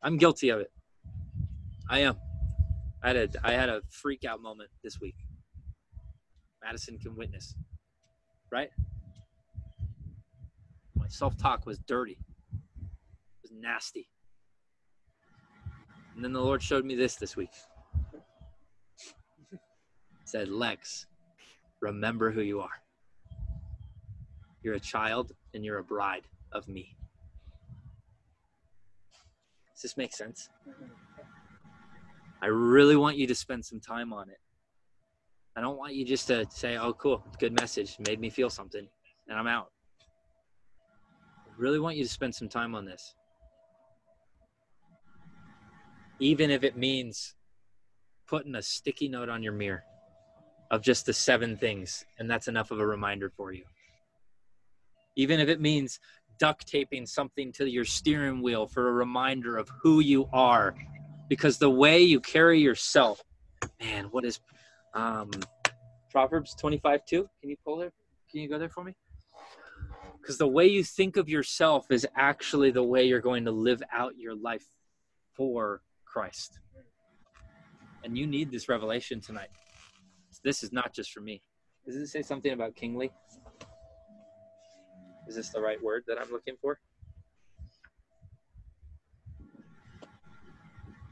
I'm 0.00 0.16
guilty 0.16 0.50
of 0.50 0.60
it. 0.60 0.70
I 1.88 2.00
am. 2.00 2.16
I 3.02 3.08
had 3.08 3.16
a, 3.16 3.28
I 3.42 3.52
had 3.52 3.68
a 3.68 3.82
freak 3.90 4.24
out 4.24 4.40
moment 4.40 4.70
this 4.84 5.00
week. 5.00 5.16
Madison 6.62 6.98
can 6.98 7.16
witness, 7.16 7.54
right? 8.50 8.70
My 10.94 11.08
self 11.08 11.36
talk 11.36 11.66
was 11.66 11.78
dirty, 11.78 12.18
it 12.52 13.42
was 13.42 13.52
nasty. 13.52 14.08
And 16.14 16.24
then 16.24 16.32
the 16.32 16.40
Lord 16.40 16.62
showed 16.62 16.84
me 16.84 16.94
this 16.94 17.16
this 17.16 17.36
week. 17.36 17.50
said, 20.24 20.48
Lex, 20.48 21.06
remember 21.80 22.30
who 22.30 22.42
you 22.42 22.60
are. 22.60 22.82
You're 24.62 24.74
a 24.74 24.80
child 24.80 25.32
and 25.54 25.64
you're 25.64 25.78
a 25.78 25.84
bride 25.84 26.24
of 26.52 26.68
me. 26.68 26.96
Does 29.74 29.82
this 29.82 29.96
make 29.96 30.14
sense? 30.14 30.50
I 32.42 32.46
really 32.46 32.96
want 32.96 33.16
you 33.16 33.26
to 33.26 33.34
spend 33.34 33.64
some 33.64 33.80
time 33.80 34.12
on 34.12 34.28
it. 34.28 34.38
I 35.56 35.60
don't 35.60 35.76
want 35.76 35.94
you 35.94 36.04
just 36.04 36.26
to 36.28 36.46
say, 36.50 36.76
oh, 36.76 36.92
cool, 36.94 37.24
good 37.38 37.52
message, 37.52 37.96
made 37.98 38.20
me 38.20 38.30
feel 38.30 38.50
something, 38.50 38.86
and 39.28 39.38
I'm 39.38 39.46
out. 39.46 39.70
I 41.46 41.52
really 41.58 41.80
want 41.80 41.96
you 41.96 42.04
to 42.04 42.08
spend 42.08 42.34
some 42.34 42.48
time 42.48 42.74
on 42.74 42.84
this. 42.84 43.14
Even 46.18 46.50
if 46.50 46.62
it 46.62 46.76
means 46.76 47.34
putting 48.28 48.54
a 48.54 48.62
sticky 48.62 49.08
note 49.08 49.28
on 49.28 49.42
your 49.42 49.52
mirror 49.52 49.82
of 50.70 50.82
just 50.82 51.06
the 51.06 51.12
seven 51.12 51.56
things, 51.56 52.04
and 52.18 52.30
that's 52.30 52.46
enough 52.46 52.70
of 52.70 52.78
a 52.78 52.86
reminder 52.86 53.30
for 53.36 53.52
you 53.52 53.64
even 55.16 55.40
if 55.40 55.48
it 55.48 55.60
means 55.60 56.00
duct 56.38 56.66
taping 56.66 57.06
something 57.06 57.52
to 57.52 57.68
your 57.68 57.84
steering 57.84 58.40
wheel 58.42 58.66
for 58.66 58.88
a 58.88 58.92
reminder 58.92 59.56
of 59.56 59.68
who 59.82 60.00
you 60.00 60.26
are. 60.32 60.74
Because 61.28 61.58
the 61.58 61.70
way 61.70 62.00
you 62.00 62.20
carry 62.20 62.60
yourself, 62.60 63.22
man, 63.80 64.06
what 64.06 64.24
is 64.24 64.40
um, 64.94 65.30
Proverbs 66.10 66.54
25 66.54 67.04
2? 67.06 67.28
Can 67.40 67.50
you 67.50 67.56
pull 67.64 67.80
it? 67.82 67.92
Can 68.30 68.40
you 68.40 68.48
go 68.48 68.58
there 68.58 68.68
for 68.68 68.84
me? 68.84 68.94
Because 70.20 70.38
the 70.38 70.48
way 70.48 70.66
you 70.66 70.84
think 70.84 71.16
of 71.16 71.28
yourself 71.28 71.90
is 71.90 72.06
actually 72.16 72.70
the 72.70 72.82
way 72.82 73.04
you're 73.04 73.20
going 73.20 73.44
to 73.46 73.50
live 73.50 73.82
out 73.92 74.16
your 74.16 74.34
life 74.34 74.66
for 75.34 75.82
Christ. 76.04 76.58
And 78.04 78.16
you 78.16 78.26
need 78.26 78.50
this 78.50 78.68
revelation 78.68 79.20
tonight. 79.20 79.48
This 80.42 80.62
is 80.62 80.72
not 80.72 80.92
just 80.92 81.12
for 81.12 81.20
me. 81.20 81.42
Does 81.86 81.96
it 81.96 82.06
say 82.08 82.22
something 82.22 82.52
about 82.52 82.76
kingly? 82.76 83.10
Is 85.26 85.36
this 85.36 85.50
the 85.50 85.60
right 85.60 85.82
word 85.82 86.04
that 86.06 86.18
I'm 86.20 86.30
looking 86.30 86.54
for? 86.60 86.78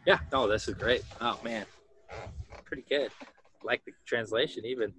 Yeah, 0.07 0.19
oh, 0.33 0.49
this 0.49 0.69
is 0.69 0.75
great. 0.75 1.03
Oh, 1.21 1.39
man. 1.45 1.67
Pretty 2.65 2.85
good. 2.89 3.11
Like 3.63 3.85
the 3.85 3.93
translation, 4.07 4.65
even. 4.65 4.93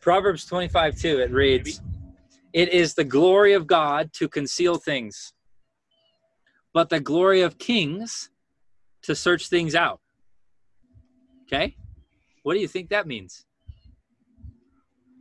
Proverbs 0.00 0.44
25 0.44 0.96
2, 0.98 1.18
it 1.20 1.30
reads, 1.30 1.80
It 2.52 2.72
is 2.72 2.94
the 2.94 3.04
glory 3.04 3.52
of 3.52 3.66
God 3.66 4.12
to 4.14 4.28
conceal 4.28 4.76
things, 4.76 5.32
but 6.74 6.88
the 6.88 7.00
glory 7.00 7.42
of 7.42 7.58
kings 7.58 8.30
to 9.02 9.14
search 9.14 9.48
things 9.48 9.74
out. 9.74 10.00
Okay? 11.44 11.76
What 12.42 12.54
do 12.54 12.60
you 12.60 12.68
think 12.68 12.90
that 12.90 13.06
means? 13.06 13.44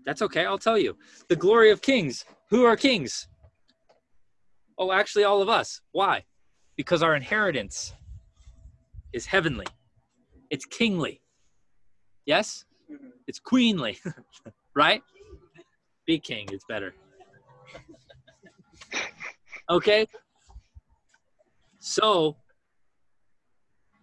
That's 0.06 0.22
okay. 0.24 0.46
I'll 0.46 0.58
tell 0.58 0.78
you. 0.78 0.98
The 1.28 1.36
glory 1.36 1.72
of 1.72 1.82
kings. 1.82 2.26
Who 2.50 2.66
are 2.66 2.76
kings? 2.76 3.28
Oh, 4.78 4.92
actually, 4.92 5.24
all 5.24 5.42
of 5.42 5.50
us. 5.50 5.82
Why? 5.92 6.24
Because 6.78 7.04
our 7.04 7.16
inheritance 7.16 7.94
is 9.12 9.26
heavenly, 9.26 9.66
it's 10.50 10.66
kingly. 10.66 11.22
Yes? 12.26 12.66
It's 13.28 13.39
queenly, 13.39 14.00
right? 14.76 15.02
Be 16.06 16.20
king, 16.20 16.47
it's 16.52 16.66
better. 16.68 16.93
Okay? 19.70 20.08
So, 21.80 22.36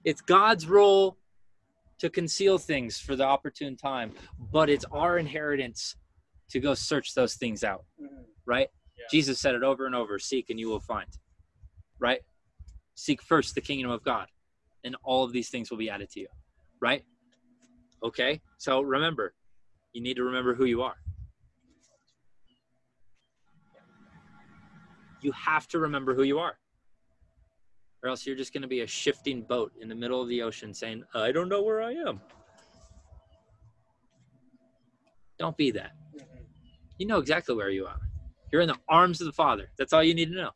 it's 0.04 0.20
God's 0.20 0.66
role 0.66 1.18
to 1.98 2.08
conceal 2.08 2.58
things 2.58 2.98
for 2.98 3.16
the 3.16 3.24
opportune 3.24 3.76
time, 3.76 4.12
but 4.52 4.70
it's 4.70 4.84
our 4.92 5.18
inheritance 5.18 5.96
to 6.50 6.60
go 6.60 6.74
search 6.74 7.14
those 7.14 7.34
things 7.34 7.64
out, 7.64 7.84
right? 8.46 8.68
Yeah. 8.96 9.04
Jesus 9.10 9.40
said 9.40 9.54
it 9.54 9.62
over 9.62 9.86
and 9.86 9.94
over 9.94 10.18
seek 10.18 10.50
and 10.50 10.60
you 10.60 10.68
will 10.68 10.80
find, 10.80 11.08
right? 11.98 12.20
Seek 12.94 13.20
first 13.22 13.54
the 13.54 13.60
kingdom 13.60 13.90
of 13.90 14.04
God, 14.04 14.28
and 14.86 14.96
all 15.04 15.22
of 15.22 15.32
these 15.32 15.50
things 15.50 15.70
will 15.70 15.76
be 15.76 15.90
added 15.90 16.08
to 16.12 16.20
you, 16.20 16.28
right? 16.80 17.04
Okay, 18.02 18.40
so 18.56 18.80
remember, 18.80 19.34
you 19.92 20.02
need 20.02 20.14
to 20.14 20.24
remember 20.24 20.54
who 20.54 20.64
you 20.64 20.80
are. 20.82 20.96
You 25.20 25.32
have 25.32 25.68
to 25.68 25.78
remember 25.78 26.14
who 26.14 26.22
you 26.22 26.38
are 26.38 26.56
or 28.06 28.08
else 28.08 28.24
you're 28.24 28.36
just 28.36 28.52
going 28.52 28.62
to 28.62 28.68
be 28.68 28.82
a 28.82 28.86
shifting 28.86 29.42
boat 29.42 29.72
in 29.80 29.88
the 29.88 29.94
middle 29.94 30.22
of 30.22 30.28
the 30.28 30.40
ocean 30.40 30.72
saying, 30.72 31.02
I 31.12 31.32
don't 31.32 31.48
know 31.48 31.62
where 31.62 31.82
I 31.82 31.92
am. 31.92 32.20
Don't 35.40 35.56
be 35.56 35.72
that. 35.72 35.90
You 36.98 37.06
know 37.06 37.18
exactly 37.18 37.56
where 37.56 37.68
you 37.70 37.84
are. 37.86 37.98
You're 38.52 38.62
in 38.62 38.68
the 38.68 38.78
arms 38.88 39.20
of 39.20 39.26
the 39.26 39.32
Father. 39.32 39.70
That's 39.76 39.92
all 39.92 40.04
you 40.04 40.14
need 40.14 40.30
to 40.30 40.36
know. 40.36 40.50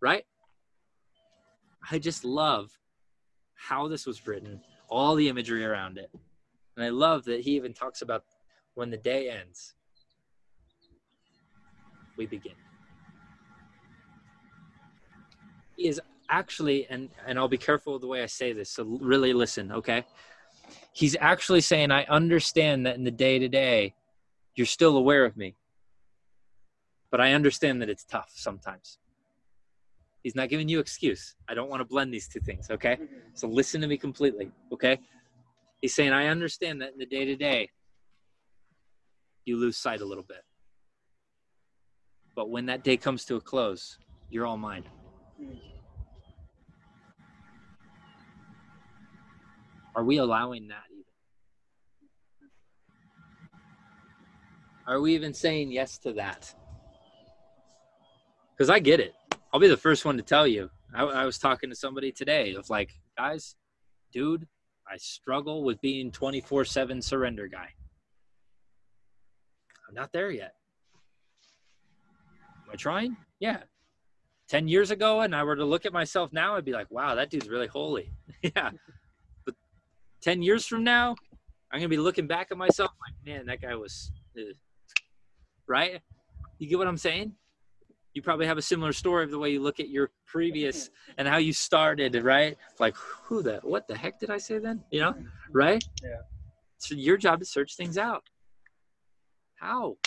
Right? 0.00 0.24
I 1.90 1.98
just 1.98 2.24
love 2.24 2.76
how 3.54 3.88
this 3.88 4.06
was 4.06 4.26
written, 4.26 4.60
all 4.88 5.14
the 5.14 5.28
imagery 5.28 5.64
around 5.64 5.98
it. 5.98 6.10
And 6.76 6.84
I 6.84 6.90
love 6.90 7.24
that 7.24 7.40
he 7.40 7.52
even 7.56 7.72
talks 7.72 8.02
about 8.02 8.24
when 8.74 8.90
the 8.90 8.96
day 8.96 9.30
ends, 9.30 9.74
we 12.16 12.26
begin. 12.26 12.52
He 15.76 15.88
is 15.88 16.00
actually, 16.28 16.86
and, 16.88 17.08
and 17.26 17.38
I'll 17.38 17.48
be 17.48 17.58
careful 17.58 17.94
with 17.94 18.02
the 18.02 18.08
way 18.08 18.22
I 18.22 18.26
say 18.26 18.52
this, 18.52 18.70
so 18.70 18.84
really 18.84 19.32
listen, 19.32 19.72
okay? 19.72 20.04
He's 20.92 21.16
actually 21.20 21.60
saying, 21.60 21.90
I 21.90 22.04
understand 22.04 22.86
that 22.86 22.96
in 22.96 23.04
the 23.04 23.10
day 23.10 23.38
to 23.38 23.48
day, 23.48 23.94
you're 24.54 24.66
still 24.66 24.96
aware 24.96 25.24
of 25.24 25.36
me. 25.36 25.54
But 27.10 27.20
I 27.20 27.32
understand 27.32 27.80
that 27.82 27.88
it's 27.88 28.04
tough 28.04 28.32
sometimes. 28.34 28.98
He's 30.26 30.34
not 30.34 30.48
giving 30.48 30.68
you 30.68 30.80
excuse. 30.80 31.36
I 31.48 31.54
don't 31.54 31.70
want 31.70 31.82
to 31.82 31.84
blend 31.84 32.12
these 32.12 32.26
two 32.26 32.40
things, 32.40 32.68
okay? 32.68 32.98
So 33.34 33.46
listen 33.46 33.80
to 33.80 33.86
me 33.86 33.96
completely, 33.96 34.50
okay? 34.72 34.98
He's 35.80 35.94
saying, 35.94 36.10
I 36.10 36.26
understand 36.26 36.82
that 36.82 36.94
in 36.94 36.98
the 36.98 37.06
day 37.06 37.26
to 37.26 37.36
day, 37.36 37.70
you 39.44 39.56
lose 39.56 39.76
sight 39.76 40.00
a 40.00 40.04
little 40.04 40.24
bit. 40.24 40.42
But 42.34 42.50
when 42.50 42.66
that 42.66 42.82
day 42.82 42.96
comes 42.96 43.24
to 43.26 43.36
a 43.36 43.40
close, 43.40 43.98
you're 44.28 44.46
all 44.46 44.56
mine. 44.56 44.82
Are 49.94 50.02
we 50.02 50.16
allowing 50.16 50.66
that 50.66 50.82
even? 50.90 51.04
Are 54.88 55.00
we 55.00 55.14
even 55.14 55.32
saying 55.32 55.70
yes 55.70 55.98
to 55.98 56.14
that? 56.14 56.52
Because 58.56 58.70
I 58.70 58.80
get 58.80 58.98
it. 58.98 59.14
I'll 59.56 59.60
be 59.60 59.68
the 59.68 59.76
first 59.78 60.04
one 60.04 60.18
to 60.18 60.22
tell 60.22 60.46
you. 60.46 60.68
I, 60.94 61.02
I 61.04 61.24
was 61.24 61.38
talking 61.38 61.70
to 61.70 61.74
somebody 61.74 62.12
today 62.12 62.54
of 62.56 62.68
like, 62.68 62.92
guys, 63.16 63.56
dude, 64.12 64.46
I 64.86 64.98
struggle 64.98 65.64
with 65.64 65.80
being 65.80 66.10
24 66.10 66.66
7 66.66 67.00
surrender 67.00 67.48
guy. 67.48 67.70
I'm 69.88 69.94
not 69.94 70.12
there 70.12 70.30
yet. 70.30 70.52
Am 72.66 72.70
I 72.70 72.76
trying? 72.76 73.16
Yeah. 73.40 73.60
10 74.48 74.68
years 74.68 74.90
ago, 74.90 75.22
and 75.22 75.34
I 75.34 75.42
were 75.42 75.56
to 75.56 75.64
look 75.64 75.86
at 75.86 75.92
myself 75.94 76.34
now, 76.34 76.56
I'd 76.56 76.66
be 76.66 76.72
like, 76.72 76.90
wow, 76.90 77.14
that 77.14 77.30
dude's 77.30 77.48
really 77.48 77.66
holy. 77.66 78.12
yeah. 78.42 78.72
But 79.46 79.54
10 80.20 80.42
years 80.42 80.66
from 80.66 80.84
now, 80.84 81.16
I'm 81.72 81.78
going 81.78 81.84
to 81.84 81.88
be 81.88 81.96
looking 81.96 82.26
back 82.26 82.48
at 82.50 82.58
myself 82.58 82.90
like, 83.00 83.14
man, 83.24 83.46
that 83.46 83.62
guy 83.62 83.74
was, 83.74 84.12
uh, 84.38 84.52
right? 85.66 86.02
You 86.58 86.68
get 86.68 86.76
what 86.76 86.88
I'm 86.88 86.98
saying? 86.98 87.32
You 88.16 88.22
probably 88.22 88.46
have 88.46 88.56
a 88.56 88.62
similar 88.62 88.94
story 88.94 89.24
of 89.24 89.30
the 89.30 89.38
way 89.38 89.50
you 89.50 89.60
look 89.60 89.78
at 89.78 89.90
your 89.90 90.10
previous 90.24 90.88
and 91.18 91.28
how 91.28 91.36
you 91.36 91.52
started, 91.52 92.14
right? 92.22 92.56
Like, 92.80 92.96
who 92.96 93.42
the, 93.42 93.60
what 93.62 93.86
the 93.88 93.94
heck 93.94 94.18
did 94.18 94.30
I 94.30 94.38
say 94.38 94.58
then? 94.58 94.82
You 94.90 95.00
know, 95.00 95.14
right? 95.52 95.84
Yeah. 96.02 96.22
So 96.78 96.94
your 96.94 97.18
job 97.18 97.42
is 97.42 97.50
search 97.50 97.76
things 97.76 97.98
out. 97.98 98.24
How? 99.56 99.98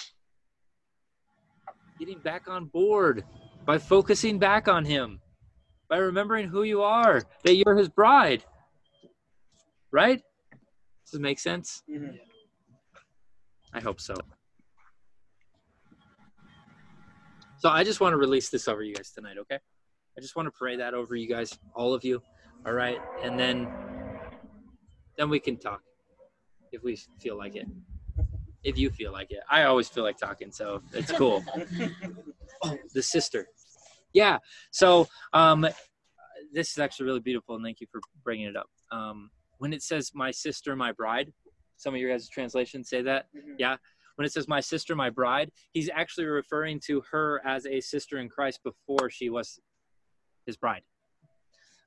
Getting 1.99 2.18
back 2.18 2.47
on 2.47 2.66
board 2.66 3.26
by 3.64 3.78
focusing 3.78 4.39
back 4.39 4.68
on 4.68 4.86
Him, 4.86 5.22
by 5.88 5.97
remembering 5.97 6.47
who 6.47 6.64
you 6.64 6.82
are, 6.82 7.22
that 7.43 7.53
you're 7.53 7.78
His 7.78 7.89
bride. 7.89 8.43
Right? 9.91 10.24
Does 11.05 11.14
it 11.14 11.22
make 11.22 11.38
sense? 11.38 11.84
Mhm. 11.88 12.18
I 13.72 13.82
hope 13.82 14.01
so. 14.01 14.16
So 17.60 17.68
I 17.68 17.84
just 17.84 17.99
want 17.99 18.14
to 18.14 18.18
release 18.18 18.47
this 18.49 18.70
over 18.70 18.82
you 18.82 18.95
guys 18.95 19.12
tonight, 19.12 19.38
okay? 19.38 19.60
I 20.18 20.22
just 20.22 20.38
want 20.38 20.47
to 20.47 20.51
pray 20.57 20.78
that 20.78 20.93
over 20.93 21.14
you 21.18 21.28
guys, 21.28 21.60
all 21.76 21.93
of 21.93 22.05
you. 22.05 22.22
All 22.66 22.72
right? 22.72 22.97
And 23.22 23.38
then 23.38 23.70
then 25.18 25.30
we 25.30 25.41
can 25.41 25.57
talk 25.57 25.82
if 26.72 26.82
we 26.84 26.97
feel 27.20 27.38
like 27.38 27.57
it. 27.57 27.68
If 28.64 28.78
you 28.78 28.89
feel 28.89 29.12
like 29.12 29.32
it. 29.32 29.39
I 29.51 29.64
always 29.64 29.89
feel 29.89 30.05
like 30.05 30.18
talking, 30.18 30.53
so 30.53 30.82
it's 30.93 31.12
cool. 31.12 31.43
the 32.93 33.03
sister. 33.03 33.47
Yeah. 34.14 34.38
So 34.72 35.07
um 35.34 35.68
this 36.53 36.72
is 36.72 36.78
actually 36.78 37.07
really 37.07 37.20
beautiful 37.20 37.55
and 37.55 37.64
thank 37.64 37.82
you 37.82 37.88
for 37.91 37.99
bringing 38.24 38.47
it 38.47 38.55
up. 38.55 38.70
Um 38.89 39.32
when 39.57 39.74
it 39.74 39.84
says 39.84 40.12
my 40.14 40.32
sister, 40.32 40.78
my 40.78 40.93
bride, 40.93 41.34
some 41.76 41.93
of 41.93 41.99
your 41.99 42.10
guys' 42.10 42.30
translations 42.30 42.89
say 42.89 43.01
that 43.01 43.26
Mhm. 43.36 43.55
Yeah. 43.57 43.76
When 44.20 44.26
it 44.26 44.34
says 44.34 44.50
my 44.50 44.60
sister 44.60 44.98
my 44.98 45.10
bride 45.10 45.50
he's 45.72 45.90
actually 45.94 46.26
referring 46.26 46.78
to 46.78 47.02
her 47.10 47.42
as 47.46 47.66
a 47.66 47.80
sister 47.80 48.18
in 48.18 48.28
christ 48.28 48.60
before 48.66 49.10
she 49.10 49.30
was 49.30 49.62
his 50.46 50.58
bride. 50.58 50.82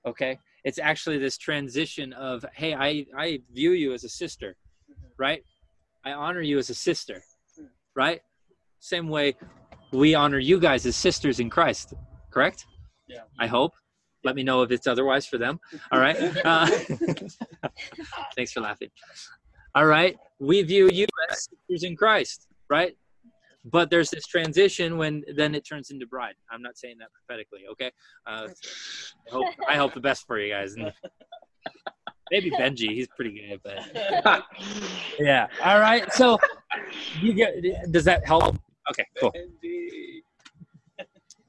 Okay? 0.07 0.39
It's 0.65 0.79
actually 0.79 1.19
this 1.19 1.37
transition 1.37 2.15
of 2.15 2.43
hey 2.55 2.73
i 2.75 3.05
i 3.19 3.39
view 3.53 3.73
you 3.73 3.93
as 3.93 4.05
a 4.05 4.09
sister 4.09 4.57
right? 5.19 5.45
I 6.07 6.13
honor 6.13 6.41
you 6.41 6.57
as 6.57 6.71
a 6.71 6.75
sister 6.75 7.23
right? 7.95 8.23
Same 8.81 9.09
way 9.11 9.37
we 9.93 10.15
honor 10.15 10.39
you 10.39 10.59
guys 10.59 10.87
as 10.87 10.97
sisters 10.97 11.39
in 11.39 11.51
christ 11.51 11.93
correct? 12.31 12.65
Yeah. 13.09 13.25
i 13.39 13.47
hope. 13.47 13.73
Let 14.25 14.37
me 14.37 14.45
know 14.45 14.63
if 14.63 14.71
it's 14.71 14.87
otherwise 14.87 15.27
for 15.27 15.37
them. 15.37 15.59
All 15.91 16.01
right? 16.01 16.17
Uh, 16.45 16.67
thanks 18.37 18.53
for 18.53 18.61
laughing 18.61 18.91
all 19.75 19.87
right? 19.87 20.17
We 20.39 20.63
view 20.63 20.89
you 20.91 21.07
as 21.31 21.49
sisters 21.49 21.85
in 21.85 21.97
christ 21.97 22.49
right? 22.73 22.97
But 23.65 23.91
there's 23.91 24.11
this 24.11 24.27
transition 24.27 24.97
when 24.97 25.23
then 25.37 25.55
it 25.55 25.65
turns 25.65 25.91
into 25.91 26.07
bride. 26.07 26.35
I'm 26.51 26.63
not 26.63 26.77
saying 26.77 26.97
that 26.99 27.09
prophetically 27.13 27.61
okay? 27.73 27.93
Uh, 28.27 28.49
I, 29.29 29.31
hope, 29.31 29.47
I 29.69 29.77
hope 29.77 29.95
the 29.95 30.01
best 30.01 30.27
for 30.27 30.41
you 30.41 30.53
guys. 30.53 30.75
Maybe 32.31 32.51
benji 32.51 32.89
he's 32.89 33.09
pretty 33.15 33.33
good 33.39 33.61
but 33.63 34.43
yeah 35.21 35.49
all 35.63 35.79
right? 35.79 36.11
So 36.15 36.39
you 37.21 37.35
get 37.35 37.53
does 37.93 38.05
that 38.05 38.27
help? 38.27 38.57
Okay 38.91 39.07
cool. 39.21 39.33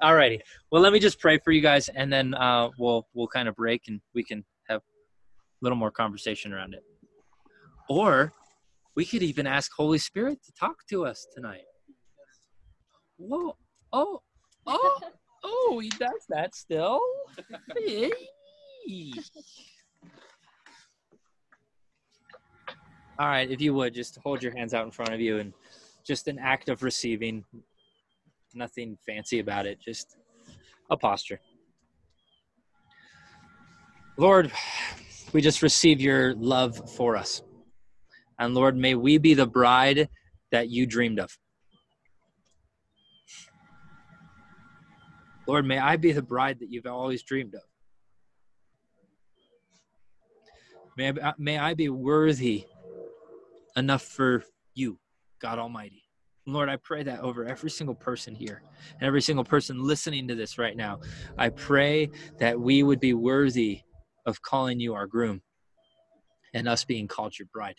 All 0.01 0.13
righty. 0.13 0.41
Well 0.71 0.81
let 0.81 0.91
me 0.91 0.99
just 0.99 1.21
pray 1.21 1.39
for 1.39 1.51
you 1.53 1.61
guys 1.61 1.87
and 1.87 2.11
then 2.11 2.33
uh, 2.33 2.69
we'll 2.77 3.07
we'll 3.13 3.29
kind 3.29 3.47
of 3.47 3.55
break 3.55 3.83
and 3.87 4.01
we 4.13 4.25
can 4.25 4.43
have 4.67 4.81
a 4.81 5.61
little 5.61 5.77
more 5.77 5.89
conversation 5.89 6.51
around 6.51 6.73
it 6.73 6.83
or 7.89 8.33
we 8.95 9.05
could 9.05 9.23
even 9.23 9.47
ask 9.47 9.71
holy 9.75 9.97
spirit 9.97 10.39
to 10.43 10.51
talk 10.53 10.85
to 10.89 11.05
us 11.05 11.27
tonight 11.33 11.63
whoa 13.17 13.55
oh 13.91 14.21
oh 14.67 14.99
oh 15.43 15.79
he 15.81 15.89
does 15.89 16.25
that 16.29 16.55
still 16.55 17.01
Hey. 17.77 18.11
all 23.19 23.27
right 23.27 23.49
if 23.49 23.61
you 23.61 23.73
would 23.73 23.93
just 23.93 24.17
hold 24.23 24.43
your 24.43 24.55
hands 24.55 24.73
out 24.73 24.85
in 24.85 24.91
front 24.91 25.13
of 25.13 25.19
you 25.19 25.39
and 25.39 25.53
just 26.03 26.27
an 26.27 26.37
act 26.39 26.69
of 26.69 26.83
receiving 26.83 27.43
nothing 28.55 28.97
fancy 29.05 29.39
about 29.39 29.65
it, 29.65 29.79
just 29.79 30.17
a 30.89 30.97
posture. 30.97 31.39
Lord, 34.17 34.51
we 35.31 35.41
just 35.41 35.61
receive 35.61 35.99
your 35.99 36.35
love 36.35 36.91
for 36.91 37.15
us. 37.15 37.41
And 38.39 38.55
Lord, 38.55 38.77
may 38.77 38.95
we 38.95 39.17
be 39.17 39.33
the 39.33 39.47
bride 39.47 40.09
that 40.51 40.69
you 40.69 40.85
dreamed 40.87 41.19
of. 41.19 41.37
Lord, 45.47 45.65
may 45.65 45.79
I 45.79 45.97
be 45.97 46.11
the 46.13 46.21
bride 46.23 46.59
that 46.59 46.71
you've 46.71 46.85
always 46.87 47.23
dreamed 47.23 47.55
of. 47.55 47.61
May 50.97 51.09
I, 51.21 51.33
may 51.37 51.57
I 51.57 51.73
be 51.75 51.89
worthy 51.89 52.65
enough 53.77 54.03
for 54.03 54.43
you, 54.75 54.99
God 55.41 55.59
Almighty. 55.59 56.03
Lord, 56.47 56.69
I 56.69 56.77
pray 56.77 57.03
that 57.03 57.21
over 57.21 57.45
every 57.45 57.69
single 57.71 57.95
person 57.95 58.35
here 58.35 58.63
and 58.99 59.03
every 59.03 59.21
single 59.21 59.45
person 59.45 59.83
listening 59.83 60.27
to 60.29 60.35
this 60.35 60.57
right 60.57 60.77
now. 60.77 60.99
I 61.37 61.49
pray 61.49 62.11
that 62.39 62.59
we 62.59 62.83
would 62.83 62.99
be 62.99 63.13
worthy 63.13 63.81
of 64.25 64.41
calling 64.41 64.79
you 64.79 64.93
our 64.95 65.07
groom. 65.07 65.41
and 66.53 66.67
us 66.67 66.85
being 66.85 67.07
called 67.07 67.37
your 67.37 67.47
bride. 67.53 67.75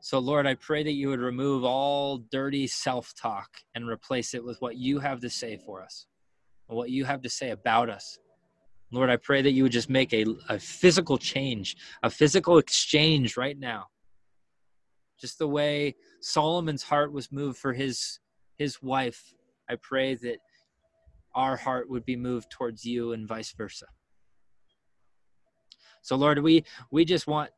So, 0.00 0.18
Lord, 0.18 0.46
I 0.46 0.54
pray 0.54 0.82
that 0.84 0.92
you 0.92 1.08
would 1.08 1.20
remove 1.20 1.64
all 1.64 2.18
dirty 2.30 2.66
self 2.66 3.14
talk 3.20 3.48
and 3.74 3.88
replace 3.88 4.34
it 4.34 4.44
with 4.44 4.60
what 4.60 4.76
you 4.76 5.00
have 5.00 5.20
to 5.20 5.30
say 5.30 5.56
for 5.56 5.82
us, 5.82 6.06
and 6.68 6.76
what 6.76 6.90
you 6.90 7.04
have 7.04 7.22
to 7.22 7.28
say 7.28 7.50
about 7.50 7.90
us. 7.90 8.18
Lord, 8.90 9.10
I 9.10 9.16
pray 9.16 9.42
that 9.42 9.50
you 9.50 9.64
would 9.64 9.72
just 9.72 9.90
make 9.90 10.14
a, 10.14 10.24
a 10.48 10.58
physical 10.58 11.18
change, 11.18 11.76
a 12.02 12.08
physical 12.08 12.58
exchange 12.58 13.36
right 13.36 13.58
now. 13.58 13.86
Just 15.20 15.38
the 15.38 15.48
way 15.48 15.94
Solomon's 16.20 16.84
heart 16.84 17.12
was 17.12 17.30
moved 17.32 17.58
for 17.58 17.72
his 17.72 18.20
his 18.56 18.80
wife, 18.82 19.34
I 19.68 19.76
pray 19.76 20.14
that 20.14 20.38
our 21.34 21.56
heart 21.56 21.90
would 21.90 22.04
be 22.04 22.16
moved 22.16 22.50
towards 22.50 22.84
you 22.84 23.12
and 23.12 23.28
vice 23.28 23.52
versa. 23.52 23.86
So 26.02 26.16
Lord, 26.16 26.38
we 26.38 26.64
we 26.90 27.04
just 27.04 27.26
want 27.26 27.50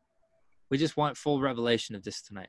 we 0.70 0.78
just 0.78 0.96
want 0.96 1.16
full 1.16 1.40
revelation 1.40 1.94
of 1.94 2.04
this 2.04 2.22
tonight. 2.22 2.48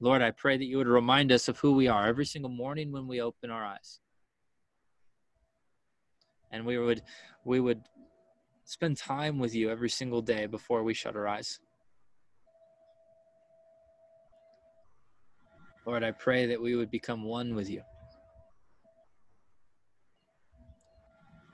Lord, 0.00 0.22
I 0.22 0.30
pray 0.30 0.56
that 0.56 0.64
you 0.64 0.78
would 0.78 0.86
remind 0.86 1.32
us 1.32 1.48
of 1.48 1.58
who 1.58 1.74
we 1.74 1.88
are 1.88 2.06
every 2.06 2.24
single 2.24 2.50
morning 2.50 2.92
when 2.92 3.08
we 3.08 3.20
open 3.20 3.50
our 3.50 3.64
eyes. 3.64 3.98
And 6.52 6.64
we 6.64 6.78
would 6.78 7.02
we 7.44 7.60
would 7.60 7.82
spend 8.64 8.96
time 8.96 9.38
with 9.38 9.54
you 9.54 9.70
every 9.70 9.90
single 9.90 10.22
day 10.22 10.46
before 10.46 10.82
we 10.82 10.94
shut 10.94 11.16
our 11.16 11.26
eyes. 11.26 11.58
Lord, 15.84 16.04
I 16.04 16.12
pray 16.12 16.46
that 16.46 16.60
we 16.60 16.76
would 16.76 16.90
become 16.90 17.24
one 17.24 17.54
with 17.54 17.68
you. 17.68 17.82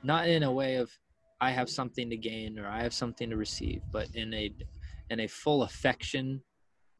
Not 0.02 0.28
in 0.28 0.42
a 0.42 0.52
way 0.52 0.74
of 0.76 0.90
I 1.40 1.50
have 1.50 1.70
something 1.70 2.10
to 2.10 2.16
gain 2.16 2.58
or 2.58 2.68
I 2.68 2.82
have 2.82 2.92
something 2.92 3.30
to 3.30 3.36
receive, 3.36 3.80
but 3.90 4.08
in 4.14 4.34
a 4.34 4.52
in 5.10 5.20
a 5.20 5.26
full 5.26 5.62
affection 5.62 6.42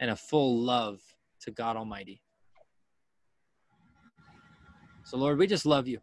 and 0.01 0.10
a 0.10 0.16
full 0.16 0.60
love 0.60 1.01
to 1.40 1.51
God 1.51 1.76
Almighty. 1.76 2.20
So 5.05 5.16
Lord, 5.16 5.39
we 5.39 5.47
just 5.47 5.66
love 5.66 5.86
you. 5.86 6.01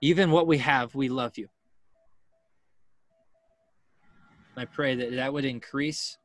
Even 0.00 0.30
what 0.30 0.46
we 0.46 0.58
have, 0.58 0.94
we 0.94 1.08
love 1.08 1.36
you. 1.36 1.48
I 4.56 4.64
pray 4.64 4.94
that 4.94 5.14
that 5.14 5.32
would 5.32 5.44
increase 5.44 6.18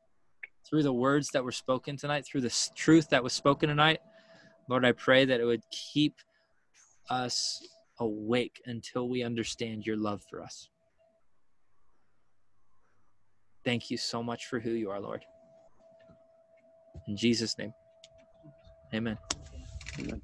through 0.68 0.82
the 0.82 0.92
words 0.92 1.30
that 1.30 1.44
were 1.44 1.52
spoken 1.52 1.96
tonight, 1.96 2.26
through 2.26 2.40
the 2.40 2.54
truth 2.74 3.08
that 3.10 3.22
was 3.22 3.32
spoken 3.32 3.68
tonight. 3.68 4.00
Lord, 4.68 4.84
I 4.84 4.92
pray 4.92 5.24
that 5.24 5.40
it 5.40 5.44
would 5.44 5.62
keep 5.70 6.16
us 7.08 7.66
awake 8.00 8.60
until 8.66 9.08
we 9.08 9.22
understand 9.22 9.86
your 9.86 9.96
love 9.96 10.22
for 10.28 10.42
us. 10.42 10.68
Thank 13.66 13.90
you 13.90 13.96
so 13.96 14.22
much 14.22 14.46
for 14.46 14.60
who 14.60 14.70
you 14.70 14.90
are, 14.92 15.00
Lord. 15.00 15.24
In 17.08 17.16
Jesus' 17.16 17.58
name, 17.58 17.74
amen. 18.94 19.18
Amen. 19.98 20.22